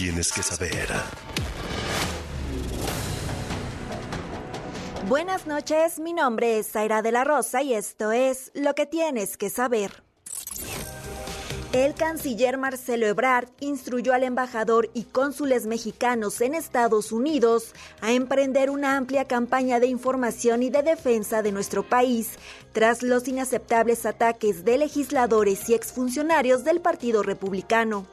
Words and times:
tienes 0.00 0.32
que 0.32 0.42
saber. 0.42 0.88
Buenas 5.06 5.46
noches, 5.46 5.98
mi 5.98 6.14
nombre 6.14 6.58
es 6.58 6.72
Zaira 6.72 7.02
de 7.02 7.12
la 7.12 7.22
Rosa 7.22 7.62
y 7.62 7.74
esto 7.74 8.10
es 8.10 8.50
Lo 8.54 8.74
que 8.74 8.86
tienes 8.86 9.36
que 9.36 9.50
saber. 9.50 10.09
El 11.72 11.94
canciller 11.94 12.58
Marcelo 12.58 13.06
Ebrard 13.06 13.46
instruyó 13.60 14.12
al 14.12 14.24
embajador 14.24 14.90
y 14.92 15.04
cónsules 15.04 15.66
mexicanos 15.66 16.40
en 16.40 16.56
Estados 16.56 17.12
Unidos 17.12 17.74
a 18.00 18.10
emprender 18.10 18.70
una 18.70 18.96
amplia 18.96 19.26
campaña 19.26 19.78
de 19.78 19.86
información 19.86 20.64
y 20.64 20.70
de 20.70 20.82
defensa 20.82 21.42
de 21.42 21.52
nuestro 21.52 21.84
país 21.84 22.40
tras 22.72 23.04
los 23.04 23.28
inaceptables 23.28 24.04
ataques 24.04 24.64
de 24.64 24.78
legisladores 24.78 25.68
y 25.68 25.74
exfuncionarios 25.74 26.64
del 26.64 26.80
Partido 26.80 27.22
Republicano. 27.22 28.04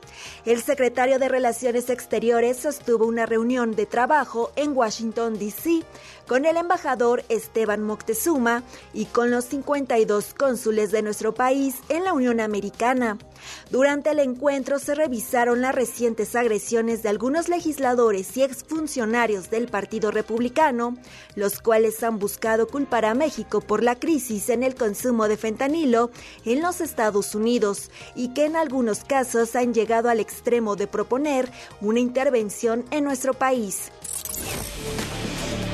El 0.46 0.62
secretario 0.62 1.18
de 1.18 1.28
Relaciones 1.28 1.90
Exteriores 1.90 2.58
sostuvo 2.58 3.08
una 3.08 3.26
reunión 3.26 3.76
de 3.76 3.88
trabajo 3.88 4.52
en 4.56 4.78
Washington, 4.78 5.40
D.C. 5.40 5.82
con 6.28 6.46
el 6.46 6.58
embajador 6.58 7.24
Esteban 7.30 7.84
Moctezuma 7.84 8.64
y 8.94 9.06
con 9.06 9.32
los 9.32 9.46
52 9.46 10.34
cónsules 10.34 10.92
de 10.92 11.02
nuestro 11.02 11.34
país 11.34 11.76
en 11.90 12.04
la 12.04 12.14
Unión 12.14 12.40
Americana. 12.40 13.18
Durante 13.72 14.12
el 14.12 14.20
encuentro 14.20 14.80
se 14.80 14.94
revisaron 14.94 15.62
las 15.62 15.74
recientes 15.74 16.36
agresiones 16.36 17.02
de 17.02 17.10
algunos 17.10 17.48
legisladores 17.48 18.36
y 18.36 18.44
exfuncionarios 18.44 19.50
del 19.50 19.68
Partido 19.68 20.12
Republicano, 20.12 20.98
los 21.36 21.60
cuales 21.60 22.04
han 22.04 22.20
buscado 22.20 22.68
culpar 22.68 23.06
a 23.06 23.14
México 23.14 23.62
por 23.62 23.84
la 23.84 23.96
crisis 23.96 24.50
en 24.50 24.64
el 24.64 24.76
consumo 24.76 25.28
de 25.28 25.38
fentanilo 25.38 26.12
en 26.46 26.62
los 26.62 26.82
Estados 26.82 27.36
Unidos 27.36 27.90
y 28.16 28.34
que 28.34 28.46
en 28.46 28.56
algunos 28.56 29.04
casos 29.04 29.56
han 29.56 29.74
llegado 29.74 30.10
al 30.10 30.20
extremo 30.20 30.76
de 30.76 30.88
proponer 30.88 31.50
una 31.80 32.00
intervención 32.00 32.86
en 32.92 33.04
nuestro 33.04 33.34
país. 33.34 33.92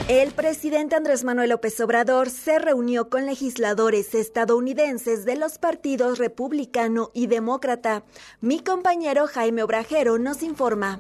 El 0.10 0.34
presidente 0.34 0.96
Andrés 0.96 1.24
Manuel 1.24 1.52
López 1.52 1.80
Obrador 1.80 2.30
se 2.30 2.60
reunió 2.60 3.10
con 3.10 3.26
legisladores 3.26 4.14
estadounidenses 4.14 5.24
de 5.24 5.38
los 5.38 5.58
partidos 5.60 6.20
republicano 6.20 7.10
y 7.14 7.28
demócrata. 7.28 8.04
Mi 8.42 8.62
compañero 8.62 9.28
Jaime 9.28 9.64
Obrajero 9.64 10.18
nos 10.18 10.44
informa. 10.44 11.00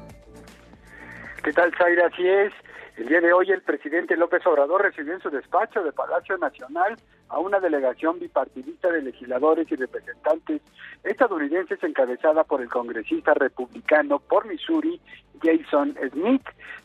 ¿Qué 1.43 1.51
tal, 1.51 1.73
Zaira? 1.77 2.07
Así 2.07 2.25
es. 2.25 2.53
El 2.95 3.07
día 3.07 3.21
de 3.21 3.33
hoy 3.33 3.51
el 3.51 3.63
presidente 3.63 4.15
López 4.15 4.45
Obrador 4.45 4.83
recibió 4.83 5.13
en 5.13 5.21
su 5.21 5.31
despacho 5.31 5.83
de 5.83 5.91
Palacio 5.91 6.37
Nacional 6.37 6.95
a 7.27 7.39
una 7.39 7.59
delegación 7.59 8.19
bipartidista 8.19 8.91
de 8.91 9.01
legisladores 9.01 9.69
y 9.71 9.75
representantes 9.75 10.61
estadounidenses 11.03 11.83
encabezada 11.83 12.43
por 12.43 12.61
el 12.61 12.69
congresista 12.69 13.33
republicano 13.33 14.19
por 14.19 14.45
Missouri, 14.45 15.01
Jason 15.41 15.97
Smith. 16.11 16.43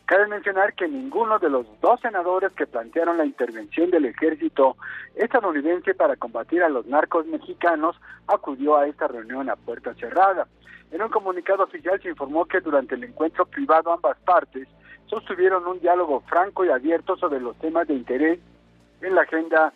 Cabe 0.09 0.25
mencionar 0.25 0.73
que 0.73 0.87
ninguno 0.87 1.37
de 1.37 1.51
los 1.51 1.67
dos 1.81 2.01
senadores 2.01 2.51
que 2.53 2.65
plantearon 2.65 3.19
la 3.19 3.25
intervención 3.25 3.91
del 3.91 4.05
ejército 4.05 4.75
estadounidense 5.13 5.93
para 5.93 6.15
combatir 6.15 6.63
a 6.63 6.69
los 6.69 6.87
narcos 6.87 7.27
mexicanos 7.27 7.95
acudió 8.25 8.75
a 8.75 8.87
esta 8.87 9.07
reunión 9.07 9.51
a 9.51 9.55
puerta 9.55 9.93
cerrada. 9.93 10.47
En 10.91 11.03
un 11.03 11.09
comunicado 11.09 11.63
oficial 11.63 12.01
se 12.01 12.09
informó 12.09 12.45
que 12.45 12.59
durante 12.59 12.95
el 12.95 13.03
encuentro 13.03 13.45
privado 13.45 13.93
ambas 13.93 14.17
partes 14.25 14.67
sostuvieron 15.05 15.67
un 15.67 15.79
diálogo 15.79 16.21
franco 16.21 16.65
y 16.65 16.69
abierto 16.69 17.15
sobre 17.15 17.39
los 17.39 17.55
temas 17.59 17.87
de 17.87 17.93
interés 17.93 18.39
en 19.01 19.13
la 19.13 19.21
agenda 19.21 19.71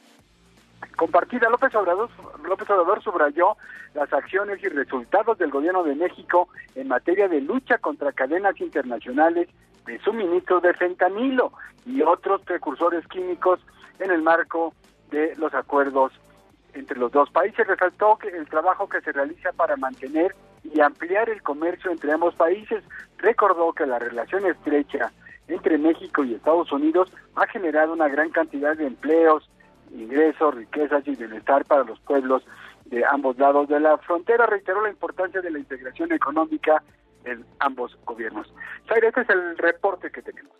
compartida. 0.96 1.48
López 1.48 1.76
Obrador, 1.76 2.10
López 2.44 2.68
Obrador 2.72 3.04
subrayó 3.04 3.56
las 3.94 4.12
acciones 4.12 4.64
y 4.64 4.70
resultados 4.70 5.38
del 5.38 5.52
gobierno 5.52 5.84
de 5.84 5.94
México 5.94 6.50
en 6.74 6.88
materia 6.88 7.28
de 7.28 7.40
lucha 7.40 7.78
contra 7.78 8.14
cadenas 8.14 8.60
internacionales 8.60 9.48
de 9.86 10.00
suministro 10.00 10.60
de 10.62 10.74
fentanilo 10.74 11.52
y 11.86 12.02
otros 12.02 12.42
precursores 12.42 13.06
químicos 13.08 13.60
en 14.00 14.12
el 14.12 14.22
marco 14.22 14.74
de 15.12 15.36
los 15.38 15.54
acuerdos 15.54 16.14
entre 16.74 16.98
los 16.98 17.12
dos 17.12 17.30
países. 17.30 17.68
Resaltó 17.68 18.18
que 18.18 18.30
el 18.30 18.48
trabajo 18.48 18.88
que 18.88 19.02
se 19.02 19.12
realiza 19.12 19.52
para 19.52 19.76
mantener 19.78 20.34
y 20.64 20.80
ampliar 20.80 21.30
el 21.30 21.42
comercio 21.42 21.92
entre 21.92 22.12
ambos 22.12 22.36
países. 22.36 22.84
Recordó 23.18 23.74
que 23.74 23.86
la 23.86 24.00
relación 24.00 24.46
estrecha 24.46 25.12
entre 25.48 25.78
México 25.78 26.24
y 26.24 26.34
Estados 26.34 26.72
Unidos 26.72 27.12
ha 27.36 27.48
generado 27.48 27.94
una 27.94 28.08
gran 28.08 28.30
cantidad 28.30 28.76
de 28.78 28.88
empleos, 28.88 29.50
ingresos, 29.92 30.56
riquezas 30.56 31.08
y 31.08 31.16
bienestar 31.16 31.66
para 31.66 31.84
los 31.84 32.00
pueblos 32.00 32.44
de 32.86 33.06
ambos 33.06 33.38
lados 33.38 33.68
de 33.68 33.80
la 33.80 33.98
frontera. 33.98 34.46
Reiteró 34.46 34.82
la 34.82 34.90
importancia 34.90 35.42
de 35.42 35.52
la 35.52 35.60
integración 35.60 36.12
económica 36.12 36.82
en 37.26 37.46
ambos 37.60 37.98
gobiernos. 38.06 38.48
Este 38.96 39.22
es 39.22 39.30
el 39.30 39.58
reporte 39.58 40.12
que 40.12 40.22
tenemos. 40.22 40.54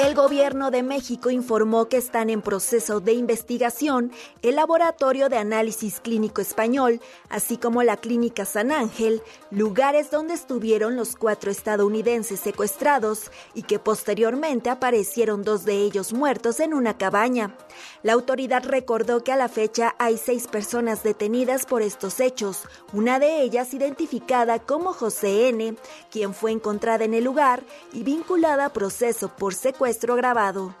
El 0.00 0.14
gobierno 0.14 0.70
de 0.70 0.82
México 0.82 1.30
informó 1.30 1.88
que 1.88 1.96
están 1.96 2.28
en 2.28 2.42
proceso 2.42 3.00
de 3.00 3.12
investigación 3.12 4.12
el 4.42 4.56
Laboratorio 4.56 5.28
de 5.28 5.38
Análisis 5.38 6.00
Clínico 6.00 6.40
Español, 6.40 7.00
así 7.30 7.56
como 7.56 7.82
la 7.82 7.96
Clínica 7.96 8.44
San 8.44 8.70
Ángel, 8.72 9.22
lugares 9.50 10.10
donde 10.10 10.34
estuvieron 10.34 10.96
los 10.96 11.16
cuatro 11.16 11.50
estadounidenses 11.50 12.40
secuestrados 12.40 13.30
y 13.54 13.62
que 13.62 13.78
posteriormente 13.78 14.68
aparecieron 14.68 15.42
dos 15.42 15.64
de 15.64 15.76
ellos 15.76 16.12
muertos 16.12 16.60
en 16.60 16.74
una 16.74 16.98
cabaña. 16.98 17.56
La 18.02 18.12
autoridad 18.12 18.64
recordó 18.64 19.22
que 19.22 19.32
a 19.32 19.36
la 19.36 19.48
fecha 19.48 19.94
hay 19.98 20.18
seis 20.18 20.46
personas 20.46 21.02
detenidas 21.02 21.66
por 21.66 21.82
estos 21.82 22.20
hechos, 22.20 22.62
una 22.92 23.18
de 23.18 23.42
ellas 23.42 23.74
identificada 23.74 24.58
como 24.58 24.92
José 24.92 25.48
N., 25.48 25.76
quien 26.10 26.34
fue 26.34 26.52
encontrada 26.52 27.04
en 27.04 27.14
el 27.14 27.24
lugar 27.24 27.62
y 27.92 28.02
vinculada 28.02 28.66
a 28.66 28.72
proceso 28.72 29.28
por 29.28 29.54
secuestro 29.54 30.16
grabado. 30.16 30.74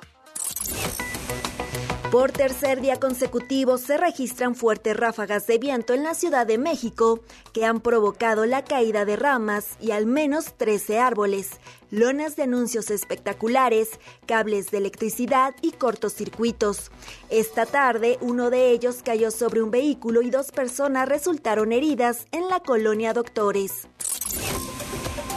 Por 2.14 2.30
tercer 2.30 2.80
día 2.80 3.00
consecutivo 3.00 3.76
se 3.76 3.96
registran 3.96 4.54
fuertes 4.54 4.96
ráfagas 4.96 5.48
de 5.48 5.58
viento 5.58 5.94
en 5.94 6.04
la 6.04 6.14
Ciudad 6.14 6.46
de 6.46 6.58
México 6.58 7.18
que 7.52 7.64
han 7.64 7.80
provocado 7.80 8.46
la 8.46 8.62
caída 8.62 9.04
de 9.04 9.16
ramas 9.16 9.76
y 9.80 9.90
al 9.90 10.06
menos 10.06 10.54
13 10.56 11.00
árboles, 11.00 11.58
lonas 11.90 12.36
de 12.36 12.44
anuncios 12.44 12.92
espectaculares, 12.92 13.98
cables 14.26 14.70
de 14.70 14.78
electricidad 14.78 15.56
y 15.60 15.72
cortocircuitos. 15.72 16.92
Esta 17.30 17.66
tarde 17.66 18.16
uno 18.20 18.48
de 18.48 18.70
ellos 18.70 19.00
cayó 19.04 19.32
sobre 19.32 19.60
un 19.60 19.72
vehículo 19.72 20.22
y 20.22 20.30
dos 20.30 20.52
personas 20.52 21.08
resultaron 21.08 21.72
heridas 21.72 22.28
en 22.30 22.48
la 22.48 22.60
colonia 22.60 23.12
Doctores. 23.12 23.88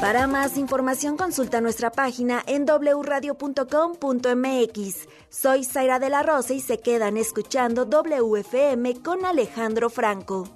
Para 0.02 0.28
más 0.28 0.58
información 0.58 1.18
consulta 1.18 1.60
nuestra 1.60 1.92
página 1.92 2.44
en 2.46 2.66
wradio.com.mx. 2.66 3.48
Soy 5.30 5.64
Zaira 5.64 5.98
de 5.98 6.10
la 6.12 6.22
Rosa 6.22 6.54
y 6.54 6.62
se 6.62 6.78
quedan 6.78 7.18
escuchando 7.18 7.86
WFM 7.86 9.02
con 9.02 9.26
Alejandro 9.26 9.90
Franco. 9.90 10.48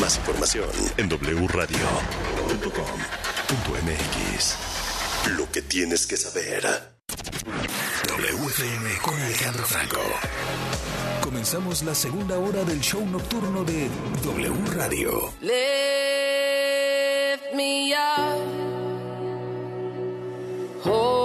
Más 0.00 0.18
información 0.18 0.68
en 0.98 1.08
wradio.com.mx. 1.08 1.78
Lo 5.38 5.50
que 5.50 5.62
tienes 5.62 6.06
que 6.06 6.18
saber. 6.18 6.64
WFM 8.06 8.98
con 9.02 9.14
Alejandro 9.18 9.64
Franco. 9.64 10.00
Comenzamos 11.22 11.82
la 11.84 11.94
segunda 11.94 12.38
hora 12.38 12.64
del 12.64 12.80
show 12.80 13.02
nocturno 13.06 13.64
de 13.64 13.88
W 14.22 14.52
Radio. 14.74 15.32
Lift 17.32 17.54
me 17.54 17.94
up. 17.94 18.38
Hold 20.82 21.21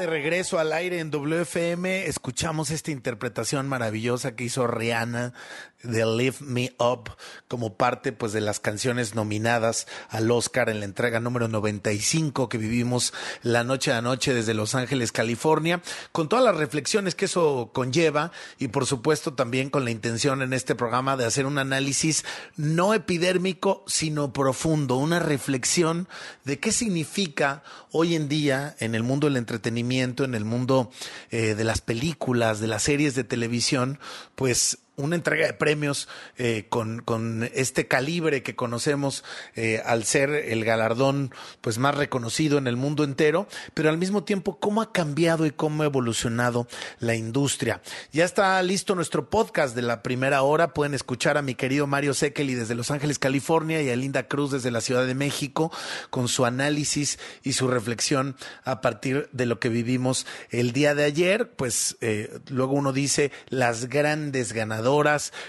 de 0.00 0.06
regreso 0.06 0.58
al 0.58 0.72
aire 0.72 0.98
en 0.98 1.10
WFM, 1.10 2.06
escuchamos 2.06 2.70
esta 2.70 2.90
interpretación 2.90 3.68
maravillosa 3.68 4.34
que 4.34 4.44
hizo 4.44 4.66
Rihanna 4.66 5.34
de 5.82 6.06
Lift 6.06 6.40
Me 6.40 6.72
Up 6.78 7.10
como 7.50 7.74
parte 7.74 8.12
pues 8.12 8.32
de 8.32 8.40
las 8.40 8.60
canciones 8.60 9.16
nominadas 9.16 9.88
al 10.08 10.30
Oscar 10.30 10.70
en 10.70 10.78
la 10.78 10.84
entrega 10.84 11.18
número 11.18 11.48
95 11.48 12.48
que 12.48 12.58
vivimos 12.58 13.12
la 13.42 13.64
noche 13.64 13.92
a 13.92 14.00
noche 14.00 14.32
desde 14.32 14.54
Los 14.54 14.76
Ángeles, 14.76 15.10
California, 15.10 15.82
con 16.12 16.28
todas 16.28 16.44
las 16.44 16.56
reflexiones 16.56 17.16
que 17.16 17.24
eso 17.24 17.70
conlleva 17.74 18.30
y 18.60 18.68
por 18.68 18.86
supuesto 18.86 19.34
también 19.34 19.68
con 19.68 19.84
la 19.84 19.90
intención 19.90 20.42
en 20.42 20.52
este 20.52 20.76
programa 20.76 21.16
de 21.16 21.26
hacer 21.26 21.44
un 21.44 21.58
análisis 21.58 22.24
no 22.56 22.94
epidérmico, 22.94 23.82
sino 23.88 24.32
profundo, 24.32 24.94
una 24.94 25.18
reflexión 25.18 26.06
de 26.44 26.60
qué 26.60 26.70
significa 26.70 27.64
hoy 27.90 28.14
en 28.14 28.28
día 28.28 28.76
en 28.78 28.94
el 28.94 29.02
mundo 29.02 29.26
del 29.26 29.36
entretenimiento 29.36 30.22
en 30.22 30.36
el 30.36 30.44
mundo 30.44 30.92
eh, 31.30 31.56
de 31.56 31.64
las 31.64 31.80
películas, 31.80 32.60
de 32.60 32.68
las 32.68 32.84
series 32.84 33.16
de 33.16 33.24
televisión, 33.24 33.98
pues 34.36 34.78
una 35.02 35.16
entrega 35.16 35.46
de 35.46 35.52
premios 35.52 36.08
eh, 36.36 36.66
con, 36.68 37.00
con, 37.00 37.48
este 37.54 37.86
calibre 37.86 38.42
que 38.42 38.56
conocemos 38.56 39.24
eh, 39.54 39.82
al 39.84 40.04
ser 40.04 40.30
el 40.30 40.64
galardón 40.64 41.32
pues 41.60 41.78
más 41.78 41.94
reconocido 41.94 42.58
en 42.58 42.66
el 42.66 42.76
mundo 42.76 43.04
entero, 43.04 43.46
pero 43.74 43.88
al 43.88 43.98
mismo 43.98 44.24
tiempo 44.24 44.58
cómo 44.58 44.82
ha 44.82 44.92
cambiado 44.92 45.46
y 45.46 45.50
cómo 45.50 45.82
ha 45.82 45.86
evolucionado 45.86 46.66
la 46.98 47.14
industria. 47.14 47.80
Ya 48.12 48.24
está 48.24 48.62
listo 48.62 48.94
nuestro 48.94 49.30
podcast 49.30 49.74
de 49.74 49.82
la 49.82 50.02
primera 50.02 50.42
hora, 50.42 50.74
pueden 50.74 50.94
escuchar 50.94 51.36
a 51.36 51.42
mi 51.42 51.54
querido 51.54 51.86
Mario 51.86 52.14
Sekeli 52.14 52.54
desde 52.54 52.74
Los 52.74 52.90
Ángeles, 52.90 53.18
California 53.18 53.82
y 53.82 53.90
a 53.90 53.96
Linda 53.96 54.28
Cruz 54.28 54.50
desde 54.50 54.70
la 54.70 54.80
Ciudad 54.80 55.06
de 55.06 55.14
México 55.14 55.72
con 56.10 56.28
su 56.28 56.44
análisis 56.44 57.18
y 57.42 57.52
su 57.52 57.68
reflexión 57.68 58.36
a 58.64 58.80
partir 58.80 59.28
de 59.32 59.46
lo 59.46 59.58
que 59.58 59.68
vivimos 59.68 60.26
el 60.50 60.72
día 60.72 60.94
de 60.94 61.04
ayer, 61.04 61.50
pues 61.50 61.96
eh, 62.00 62.40
luego 62.48 62.74
uno 62.74 62.92
dice 62.92 63.32
las 63.48 63.88
grandes 63.88 64.52
ganadoras 64.52 64.89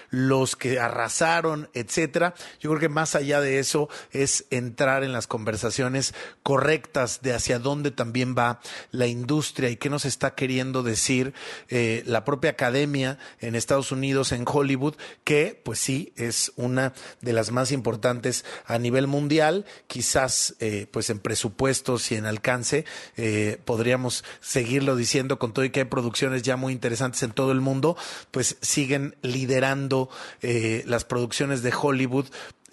los 0.09 0.55
que 0.55 0.79
arrasaron, 0.79 1.69
etcétera. 1.73 2.33
Yo 2.59 2.69
creo 2.69 2.79
que 2.79 2.89
más 2.89 3.15
allá 3.15 3.41
de 3.41 3.59
eso 3.59 3.89
es 4.11 4.45
entrar 4.49 5.03
en 5.03 5.11
las 5.11 5.27
conversaciones 5.27 6.13
correctas 6.43 7.21
de 7.21 7.33
hacia 7.33 7.59
dónde 7.59 7.91
también 7.91 8.35
va 8.37 8.59
la 8.91 9.07
industria 9.07 9.69
y 9.69 9.77
qué 9.77 9.89
nos 9.89 10.05
está 10.05 10.35
queriendo 10.35 10.83
decir 10.83 11.33
eh, 11.69 12.03
la 12.05 12.25
propia 12.25 12.51
academia 12.51 13.17
en 13.39 13.55
Estados 13.55 13.91
Unidos, 13.91 14.31
en 14.31 14.45
Hollywood, 14.45 14.95
que 15.23 15.59
pues 15.63 15.79
sí 15.79 16.13
es 16.15 16.51
una 16.55 16.93
de 17.21 17.33
las 17.33 17.51
más 17.51 17.71
importantes 17.71 18.45
a 18.65 18.77
nivel 18.77 19.07
mundial, 19.07 19.65
quizás 19.87 20.55
eh, 20.59 20.87
pues 20.91 21.09
en 21.09 21.19
presupuestos 21.19 22.11
y 22.11 22.15
en 22.15 22.25
alcance 22.25 22.85
eh, 23.17 23.59
podríamos 23.65 24.23
seguirlo 24.39 24.95
diciendo 24.95 25.39
con 25.39 25.53
todo 25.53 25.65
y 25.65 25.69
que 25.69 25.81
hay 25.81 25.85
producciones 25.85 26.43
ya 26.43 26.57
muy 26.57 26.73
interesantes 26.73 27.23
en 27.23 27.31
todo 27.31 27.51
el 27.51 27.61
mundo, 27.61 27.97
pues 28.31 28.57
siguen 28.61 29.15
liderando 29.21 30.09
eh, 30.41 30.83
las 30.85 31.05
producciones 31.05 31.63
de 31.63 31.73
Hollywood 31.79 32.27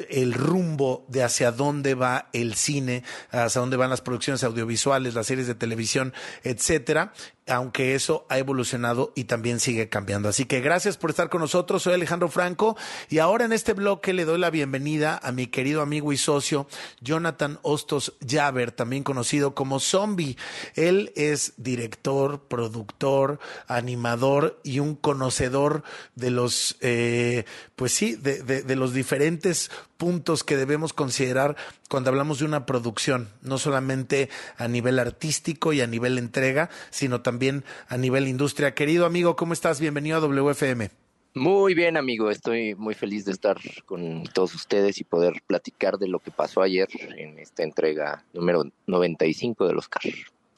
el 0.08 0.32
rumbo 0.32 1.04
de 1.08 1.24
hacia 1.24 1.50
dónde 1.50 1.94
va 1.94 2.28
el 2.32 2.54
cine, 2.54 3.02
hacia 3.30 3.60
dónde 3.60 3.76
van 3.76 3.90
las 3.90 4.00
producciones 4.00 4.44
audiovisuales, 4.44 5.14
las 5.14 5.26
series 5.26 5.48
de 5.48 5.56
televisión, 5.56 6.14
etcétera, 6.44 7.12
aunque 7.48 7.94
eso 7.94 8.26
ha 8.28 8.38
evolucionado 8.38 9.12
y 9.14 9.24
también 9.24 9.60
sigue 9.60 9.88
cambiando. 9.88 10.28
Así 10.28 10.44
que 10.44 10.60
gracias 10.60 10.96
por 10.96 11.10
estar 11.10 11.28
con 11.28 11.40
nosotros. 11.40 11.82
Soy 11.82 11.94
Alejandro 11.94 12.28
Franco 12.28 12.76
y 13.08 13.18
ahora 13.18 13.44
en 13.44 13.52
este 13.52 13.72
bloque 13.72 14.12
le 14.12 14.24
doy 14.24 14.38
la 14.38 14.50
bienvenida 14.50 15.18
a 15.22 15.32
mi 15.32 15.46
querido 15.46 15.82
amigo 15.82 16.12
y 16.12 16.16
socio 16.16 16.66
Jonathan 17.00 17.58
Ostos 17.62 18.14
Javer, 18.26 18.72
también 18.72 19.02
conocido 19.02 19.54
como 19.54 19.80
Zombie. 19.80 20.36
Él 20.74 21.12
es 21.16 21.54
director, 21.56 22.42
productor, 22.48 23.38
animador 23.66 24.60
y 24.62 24.80
un 24.80 24.94
conocedor 24.94 25.82
de 26.14 26.30
los, 26.30 26.76
eh, 26.80 27.44
pues 27.76 27.92
sí, 27.92 28.16
de, 28.16 28.42
de 28.42 28.76
los 28.76 28.92
diferentes 28.92 29.70
puntos 29.98 30.44
que 30.44 30.56
debemos 30.56 30.94
considerar 30.94 31.56
cuando 31.90 32.08
hablamos 32.08 32.38
de 32.38 32.46
una 32.46 32.64
producción, 32.64 33.28
no 33.42 33.58
solamente 33.58 34.30
a 34.56 34.68
nivel 34.68 34.98
artístico 34.98 35.72
y 35.72 35.82
a 35.82 35.86
nivel 35.86 36.16
entrega, 36.16 36.70
sino 36.90 37.20
también 37.20 37.64
a 37.88 37.98
nivel 37.98 38.28
industria. 38.28 38.74
Querido 38.74 39.04
amigo, 39.04 39.36
¿cómo 39.36 39.52
estás? 39.52 39.80
Bienvenido 39.80 40.16
a 40.16 40.20
WFM. 40.20 40.90
Muy 41.34 41.74
bien, 41.74 41.96
amigo. 41.96 42.30
Estoy 42.30 42.74
muy 42.74 42.94
feliz 42.94 43.24
de 43.24 43.32
estar 43.32 43.58
con 43.86 44.24
todos 44.32 44.54
ustedes 44.54 44.98
y 45.00 45.04
poder 45.04 45.42
platicar 45.46 45.98
de 45.98 46.08
lo 46.08 46.20
que 46.20 46.30
pasó 46.30 46.62
ayer 46.62 46.88
en 47.16 47.38
esta 47.38 47.64
entrega 47.64 48.24
número 48.32 48.64
95 48.86 49.66
de 49.66 49.74
los 49.74 49.84
Oscar. 49.84 50.02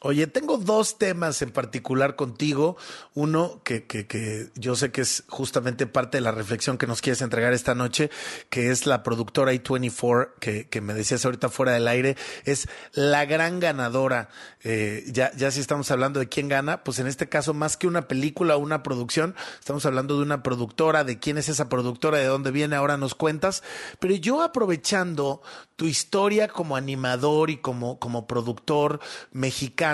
Oye, 0.03 0.27
tengo 0.27 0.57
dos 0.57 0.97
temas 0.97 1.43
en 1.43 1.51
particular 1.51 2.17
contigo. 2.17 2.79
Uno 3.13 3.61
que, 3.65 3.85
que, 3.85 4.07
que, 4.07 4.49
yo 4.55 4.75
sé 4.75 4.91
que 4.93 5.03
es 5.03 5.25
justamente 5.29 5.87
parte 5.87 6.17
de 6.17 6.23
la 6.23 6.33
reflexión 6.33 6.79
que 6.79 6.87
nos 6.87 7.03
quieres 7.03 7.21
entregar 7.21 7.53
esta 7.53 7.75
noche, 7.75 8.09
que 8.49 8.71
es 8.71 8.87
la 8.87 9.03
productora 9.03 9.53
i24, 9.53 10.31
que, 10.41 10.67
que 10.69 10.81
me 10.81 10.95
decías 10.95 11.27
ahorita 11.27 11.51
fuera 11.51 11.73
del 11.73 11.87
aire, 11.87 12.17
es 12.47 12.67
la 12.95 13.27
gran 13.27 13.61
ganadora. 13.61 14.31
Eh, 14.65 15.05
ya, 15.09 15.33
ya 15.37 15.51
si 15.51 15.61
estamos 15.61 15.91
hablando 15.91 16.19
de 16.19 16.31
quién 16.31 16.49
gana, 16.49 16.83
pues 16.83 16.99
en 16.99 17.07
este 17.07 17.29
caso, 17.29 17.53
más 17.53 17.77
que 17.77 17.87
una 17.87 18.09
película 18.09 18.57
o 18.57 18.59
una 18.59 18.83
producción, 18.83 19.35
estamos 19.59 19.85
hablando 19.85 20.17
de 20.17 20.23
una 20.23 20.43
productora, 20.43 21.05
de 21.05 21.19
quién 21.19 21.37
es 21.37 21.51
esa 21.51 21.69
productora, 21.69 22.17
de 22.17 22.25
dónde 22.25 22.53
viene, 22.53 22.75
ahora 22.75 22.97
nos 22.97 23.15
cuentas. 23.15 23.63
Pero 23.99 24.15
yo 24.15 24.43
aprovechando 24.43 25.43
tu 25.77 25.85
historia 25.85 26.49
como 26.49 26.77
animador 26.77 27.51
y 27.51 27.59
como, 27.59 27.99
como 27.99 28.27
productor 28.27 29.01
mexicano, 29.33 29.90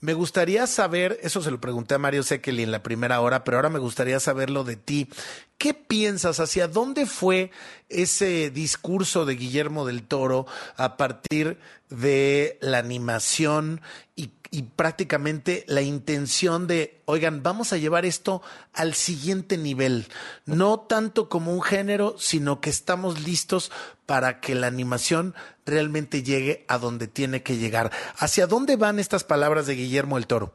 me 0.00 0.12
gustaría 0.12 0.66
saber, 0.66 1.18
eso 1.22 1.40
se 1.40 1.50
lo 1.50 1.60
pregunté 1.60 1.94
a 1.94 1.98
Mario 1.98 2.22
Sekeli 2.22 2.62
en 2.62 2.72
la 2.72 2.82
primera 2.82 3.22
hora, 3.22 3.42
pero 3.42 3.56
ahora 3.56 3.70
me 3.70 3.78
gustaría 3.78 4.20
saberlo 4.20 4.62
de 4.62 4.76
ti. 4.76 5.08
¿Qué 5.56 5.72
piensas? 5.72 6.40
¿Hacia 6.40 6.68
dónde 6.68 7.06
fue 7.06 7.50
ese 7.88 8.50
discurso 8.50 9.24
de 9.24 9.36
Guillermo 9.36 9.86
del 9.86 10.02
Toro 10.02 10.46
a 10.76 10.98
partir 10.98 11.58
de 11.88 12.58
la 12.60 12.78
animación 12.78 13.80
y, 14.14 14.30
prácticamente 14.62 15.64
la 15.66 15.82
intención 15.82 16.66
de, 16.66 17.00
oigan, 17.04 17.42
vamos 17.42 17.72
a 17.72 17.76
llevar 17.76 18.04
esto 18.04 18.42
al 18.72 18.94
siguiente 18.94 19.58
nivel? 19.58 20.06
No 20.46 20.80
tanto 20.80 21.28
como 21.28 21.52
un 21.52 21.62
género, 21.62 22.14
sino 22.18 22.60
que 22.60 22.70
estamos 22.70 23.24
listos 23.24 23.72
para 24.06 24.40
que 24.40 24.54
la 24.54 24.66
animación 24.66 25.34
realmente 25.66 26.22
llegue 26.22 26.64
a 26.68 26.78
donde 26.78 27.08
tiene 27.08 27.42
que 27.42 27.56
llegar. 27.56 27.90
¿Hacia 28.16 28.46
dónde 28.46 28.76
van 28.76 28.98
estas 28.98 29.24
palabras 29.24 29.66
de 29.66 29.74
Guillermo 29.74 30.16
del 30.16 30.26
Toro? 30.26 30.54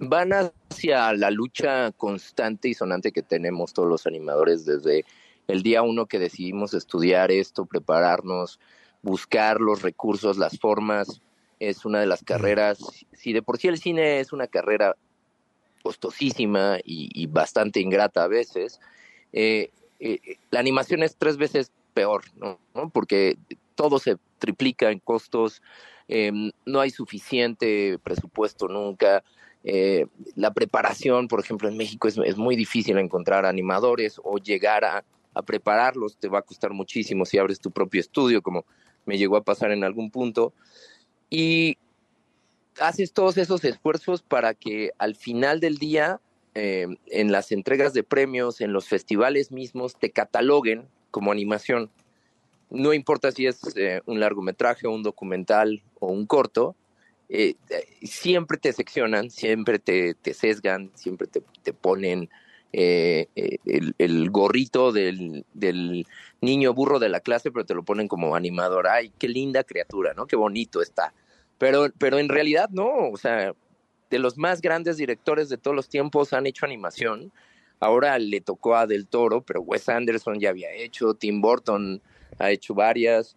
van 0.00 0.32
hacia 0.32 1.12
la 1.12 1.30
lucha 1.30 1.92
constante 1.92 2.68
y 2.68 2.74
sonante 2.74 3.12
que 3.12 3.22
tenemos 3.22 3.74
todos 3.74 3.88
los 3.88 4.06
animadores 4.06 4.64
desde 4.64 5.04
el 5.46 5.62
día 5.62 5.82
uno 5.82 6.06
que 6.06 6.18
decidimos 6.18 6.72
estudiar 6.74 7.30
esto, 7.30 7.66
prepararnos, 7.66 8.58
buscar 9.02 9.60
los 9.60 9.82
recursos, 9.82 10.38
las 10.38 10.58
formas. 10.58 11.20
Es 11.60 11.84
una 11.84 12.00
de 12.00 12.06
las 12.06 12.24
carreras, 12.24 12.78
si 13.12 13.32
de 13.32 13.42
por 13.42 13.58
sí 13.58 13.68
el 13.68 13.78
cine 13.78 14.18
es 14.18 14.32
una 14.32 14.48
carrera 14.48 14.96
costosísima 15.82 16.78
y, 16.84 17.26
bastante 17.28 17.80
ingrata 17.80 18.24
a 18.24 18.28
veces, 18.28 18.80
eh, 19.32 19.70
eh, 20.00 20.18
la 20.50 20.60
animación 20.60 21.02
es 21.02 21.16
tres 21.16 21.36
veces 21.36 21.70
peor, 21.94 22.24
¿no? 22.36 22.58
Porque 22.92 23.36
todo 23.74 23.98
se 23.98 24.16
triplica 24.38 24.90
en 24.90 24.98
costos, 24.98 25.62
em, 26.08 26.50
no 26.66 26.80
hay 26.80 26.90
suficiente 26.90 27.98
presupuesto 28.02 28.68
nunca, 28.68 29.22
eh, 29.62 30.06
la 30.36 30.52
preparación, 30.52 31.28
por 31.28 31.40
ejemplo, 31.40 31.68
en 31.68 31.76
México 31.76 32.08
es, 32.08 32.16
es, 32.24 32.36
muy 32.36 32.56
difícil 32.56 32.96
encontrar 32.98 33.44
animadores 33.44 34.18
o 34.24 34.38
llegar 34.38 34.84
a, 34.84 35.04
a, 35.34 35.42
prepararlos, 35.42 36.16
te 36.16 36.28
va 36.28 36.38
a 36.38 36.42
costar 36.42 36.72
muchísimo 36.72 37.26
si 37.26 37.36
abres 37.36 37.60
tu 37.60 37.70
propio 37.70 38.00
estudio, 38.00 38.40
como 38.40 38.64
me 39.04 39.18
llegó 39.18 39.36
a 39.36 39.44
pasar 39.44 39.70
en 39.70 39.84
algún 39.84 40.10
punto. 40.10 40.54
Y 41.30 41.78
haces 42.80 43.12
todos 43.12 43.38
esos 43.38 43.64
esfuerzos 43.64 44.22
para 44.22 44.54
que 44.54 44.92
al 44.98 45.14
final 45.14 45.60
del 45.60 45.78
día, 45.78 46.20
eh, 46.54 46.86
en 47.06 47.32
las 47.32 47.52
entregas 47.52 47.94
de 47.94 48.02
premios, 48.02 48.60
en 48.60 48.72
los 48.72 48.88
festivales 48.88 49.52
mismos, 49.52 49.96
te 49.96 50.10
cataloguen 50.10 50.88
como 51.10 51.32
animación. 51.32 51.90
No 52.68 52.92
importa 52.92 53.32
si 53.32 53.46
es 53.46 53.60
eh, 53.76 54.00
un 54.06 54.20
largometraje, 54.20 54.86
un 54.86 55.02
documental 55.02 55.82
o 55.98 56.08
un 56.08 56.26
corto, 56.26 56.76
eh, 57.28 57.54
siempre 58.02 58.58
te 58.58 58.72
seccionan, 58.72 59.30
siempre 59.30 59.78
te, 59.78 60.16
sesgan, 60.34 60.90
siempre 60.94 61.28
te 61.28 61.72
ponen 61.72 62.28
eh, 62.72 63.26
eh, 63.34 63.58
el, 63.98 64.30
gorrito 64.30 64.92
del, 64.92 65.44
niño 66.40 66.72
burro 66.72 66.98
de 66.98 67.08
la 67.08 67.20
clase, 67.20 67.50
pero 67.50 67.66
te 67.66 67.74
lo 67.74 67.82
ponen 67.82 68.08
como 68.08 68.34
animador. 68.34 68.86
Ay, 68.86 69.12
qué 69.18 69.28
linda 69.28 69.64
criatura, 69.64 70.14
¿no? 70.14 70.26
Qué 70.26 70.36
bonito 70.36 70.80
está. 70.80 71.12
Pero, 71.58 71.88
pero 71.98 72.18
en 72.18 72.28
realidad 72.28 72.70
no, 72.70 73.10
o 73.10 73.16
sea, 73.16 73.54
de 74.08 74.18
los 74.18 74.38
más 74.38 74.60
grandes 74.60 74.96
directores 74.96 75.48
de 75.48 75.58
todos 75.58 75.76
los 75.76 75.88
tiempos 75.88 76.32
han 76.32 76.46
hecho 76.46 76.64
animación. 76.64 77.32
Ahora 77.80 78.18
le 78.18 78.40
tocó 78.40 78.76
a 78.76 78.86
Del 78.86 79.06
Toro, 79.06 79.42
pero 79.42 79.62
Wes 79.62 79.88
Anderson 79.88 80.38
ya 80.38 80.50
había 80.50 80.72
hecho, 80.72 81.14
Tim 81.14 81.40
Burton 81.40 82.00
ha 82.38 82.50
hecho 82.50 82.74
varias. 82.74 83.36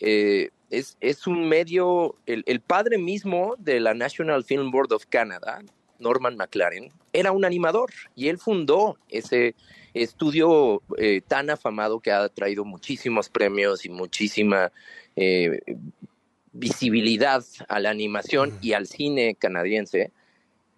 Eh, 0.00 0.50
es, 0.70 0.96
es 1.00 1.26
un 1.26 1.48
medio, 1.48 2.16
el 2.26 2.60
padre 2.60 2.98
mismo 2.98 3.54
de 3.58 3.78
la 3.78 3.94
National 3.94 4.42
Film 4.42 4.70
Board 4.70 4.92
of 4.92 5.04
Canada, 5.06 5.62
Norman 6.02 6.36
McLaren, 6.36 6.90
era 7.12 7.32
un 7.32 7.44
animador 7.44 7.90
y 8.14 8.28
él 8.28 8.38
fundó 8.38 8.98
ese 9.08 9.54
estudio 9.94 10.82
eh, 10.98 11.20
tan 11.26 11.50
afamado 11.50 12.00
que 12.00 12.10
ha 12.10 12.28
traído 12.28 12.64
muchísimos 12.64 13.28
premios 13.28 13.84
y 13.84 13.88
muchísima 13.88 14.72
eh, 15.16 15.60
visibilidad 16.52 17.44
a 17.68 17.80
la 17.80 17.90
animación 17.90 18.58
y 18.60 18.72
al 18.72 18.86
cine 18.86 19.34
canadiense. 19.34 20.10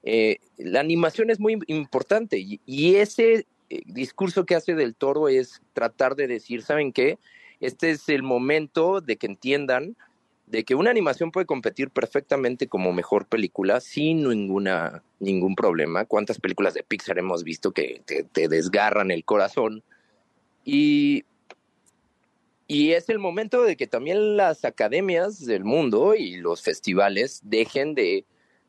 Eh, 0.03 0.39
la 0.59 0.81
animación 0.81 1.31
es 1.31 1.41
muy 1.41 1.59
importante 1.67 2.39
y, 2.39 2.61
y 2.67 2.97
ese 2.97 3.47
discurso 3.87 4.45
que 4.45 4.55
hace 4.55 4.75
del 4.75 4.95
toro 4.95 5.29
es 5.29 5.63
tratar 5.73 6.15
de 6.15 6.27
decir, 6.29 6.63
¿saben 6.63 6.93
qué? 6.93 7.19
Este 7.61 7.91
es 7.91 8.09
el 8.09 8.23
momento 8.23 9.01
de 9.01 9.17
que 9.17 9.27
entiendan 9.27 9.97
de 10.47 10.65
que 10.65 10.75
una 10.75 10.91
animación 10.91 11.31
puede 11.31 11.47
competir 11.47 11.91
perfectamente 11.91 12.69
como 12.69 12.93
mejor 12.93 13.27
película 13.27 13.81
sin 13.81 14.29
ninguna, 14.29 15.03
ningún 15.19 15.55
problema. 15.55 16.05
¿Cuántas 16.05 16.39
películas 16.39 16.75
de 16.75 16.83
Pixar 16.83 17.19
hemos 17.19 17.45
visto 17.45 17.73
que 17.73 18.03
te, 18.05 18.49
desgarran 18.49 19.11
el 19.11 19.25
corazón? 19.25 19.83
Y, 20.65 21.25
y 22.67 22.93
es 22.93 23.09
el 23.09 23.19
momento 23.19 23.63
de 23.63 23.77
que 23.77 23.87
también 23.87 24.37
las 24.37 24.65
academias 24.65 25.45
del 25.45 25.65
mundo 25.65 26.15
y 26.15 26.37
los 26.37 26.63
festivales 26.63 27.41
dejen 27.43 27.95
de 27.95 28.25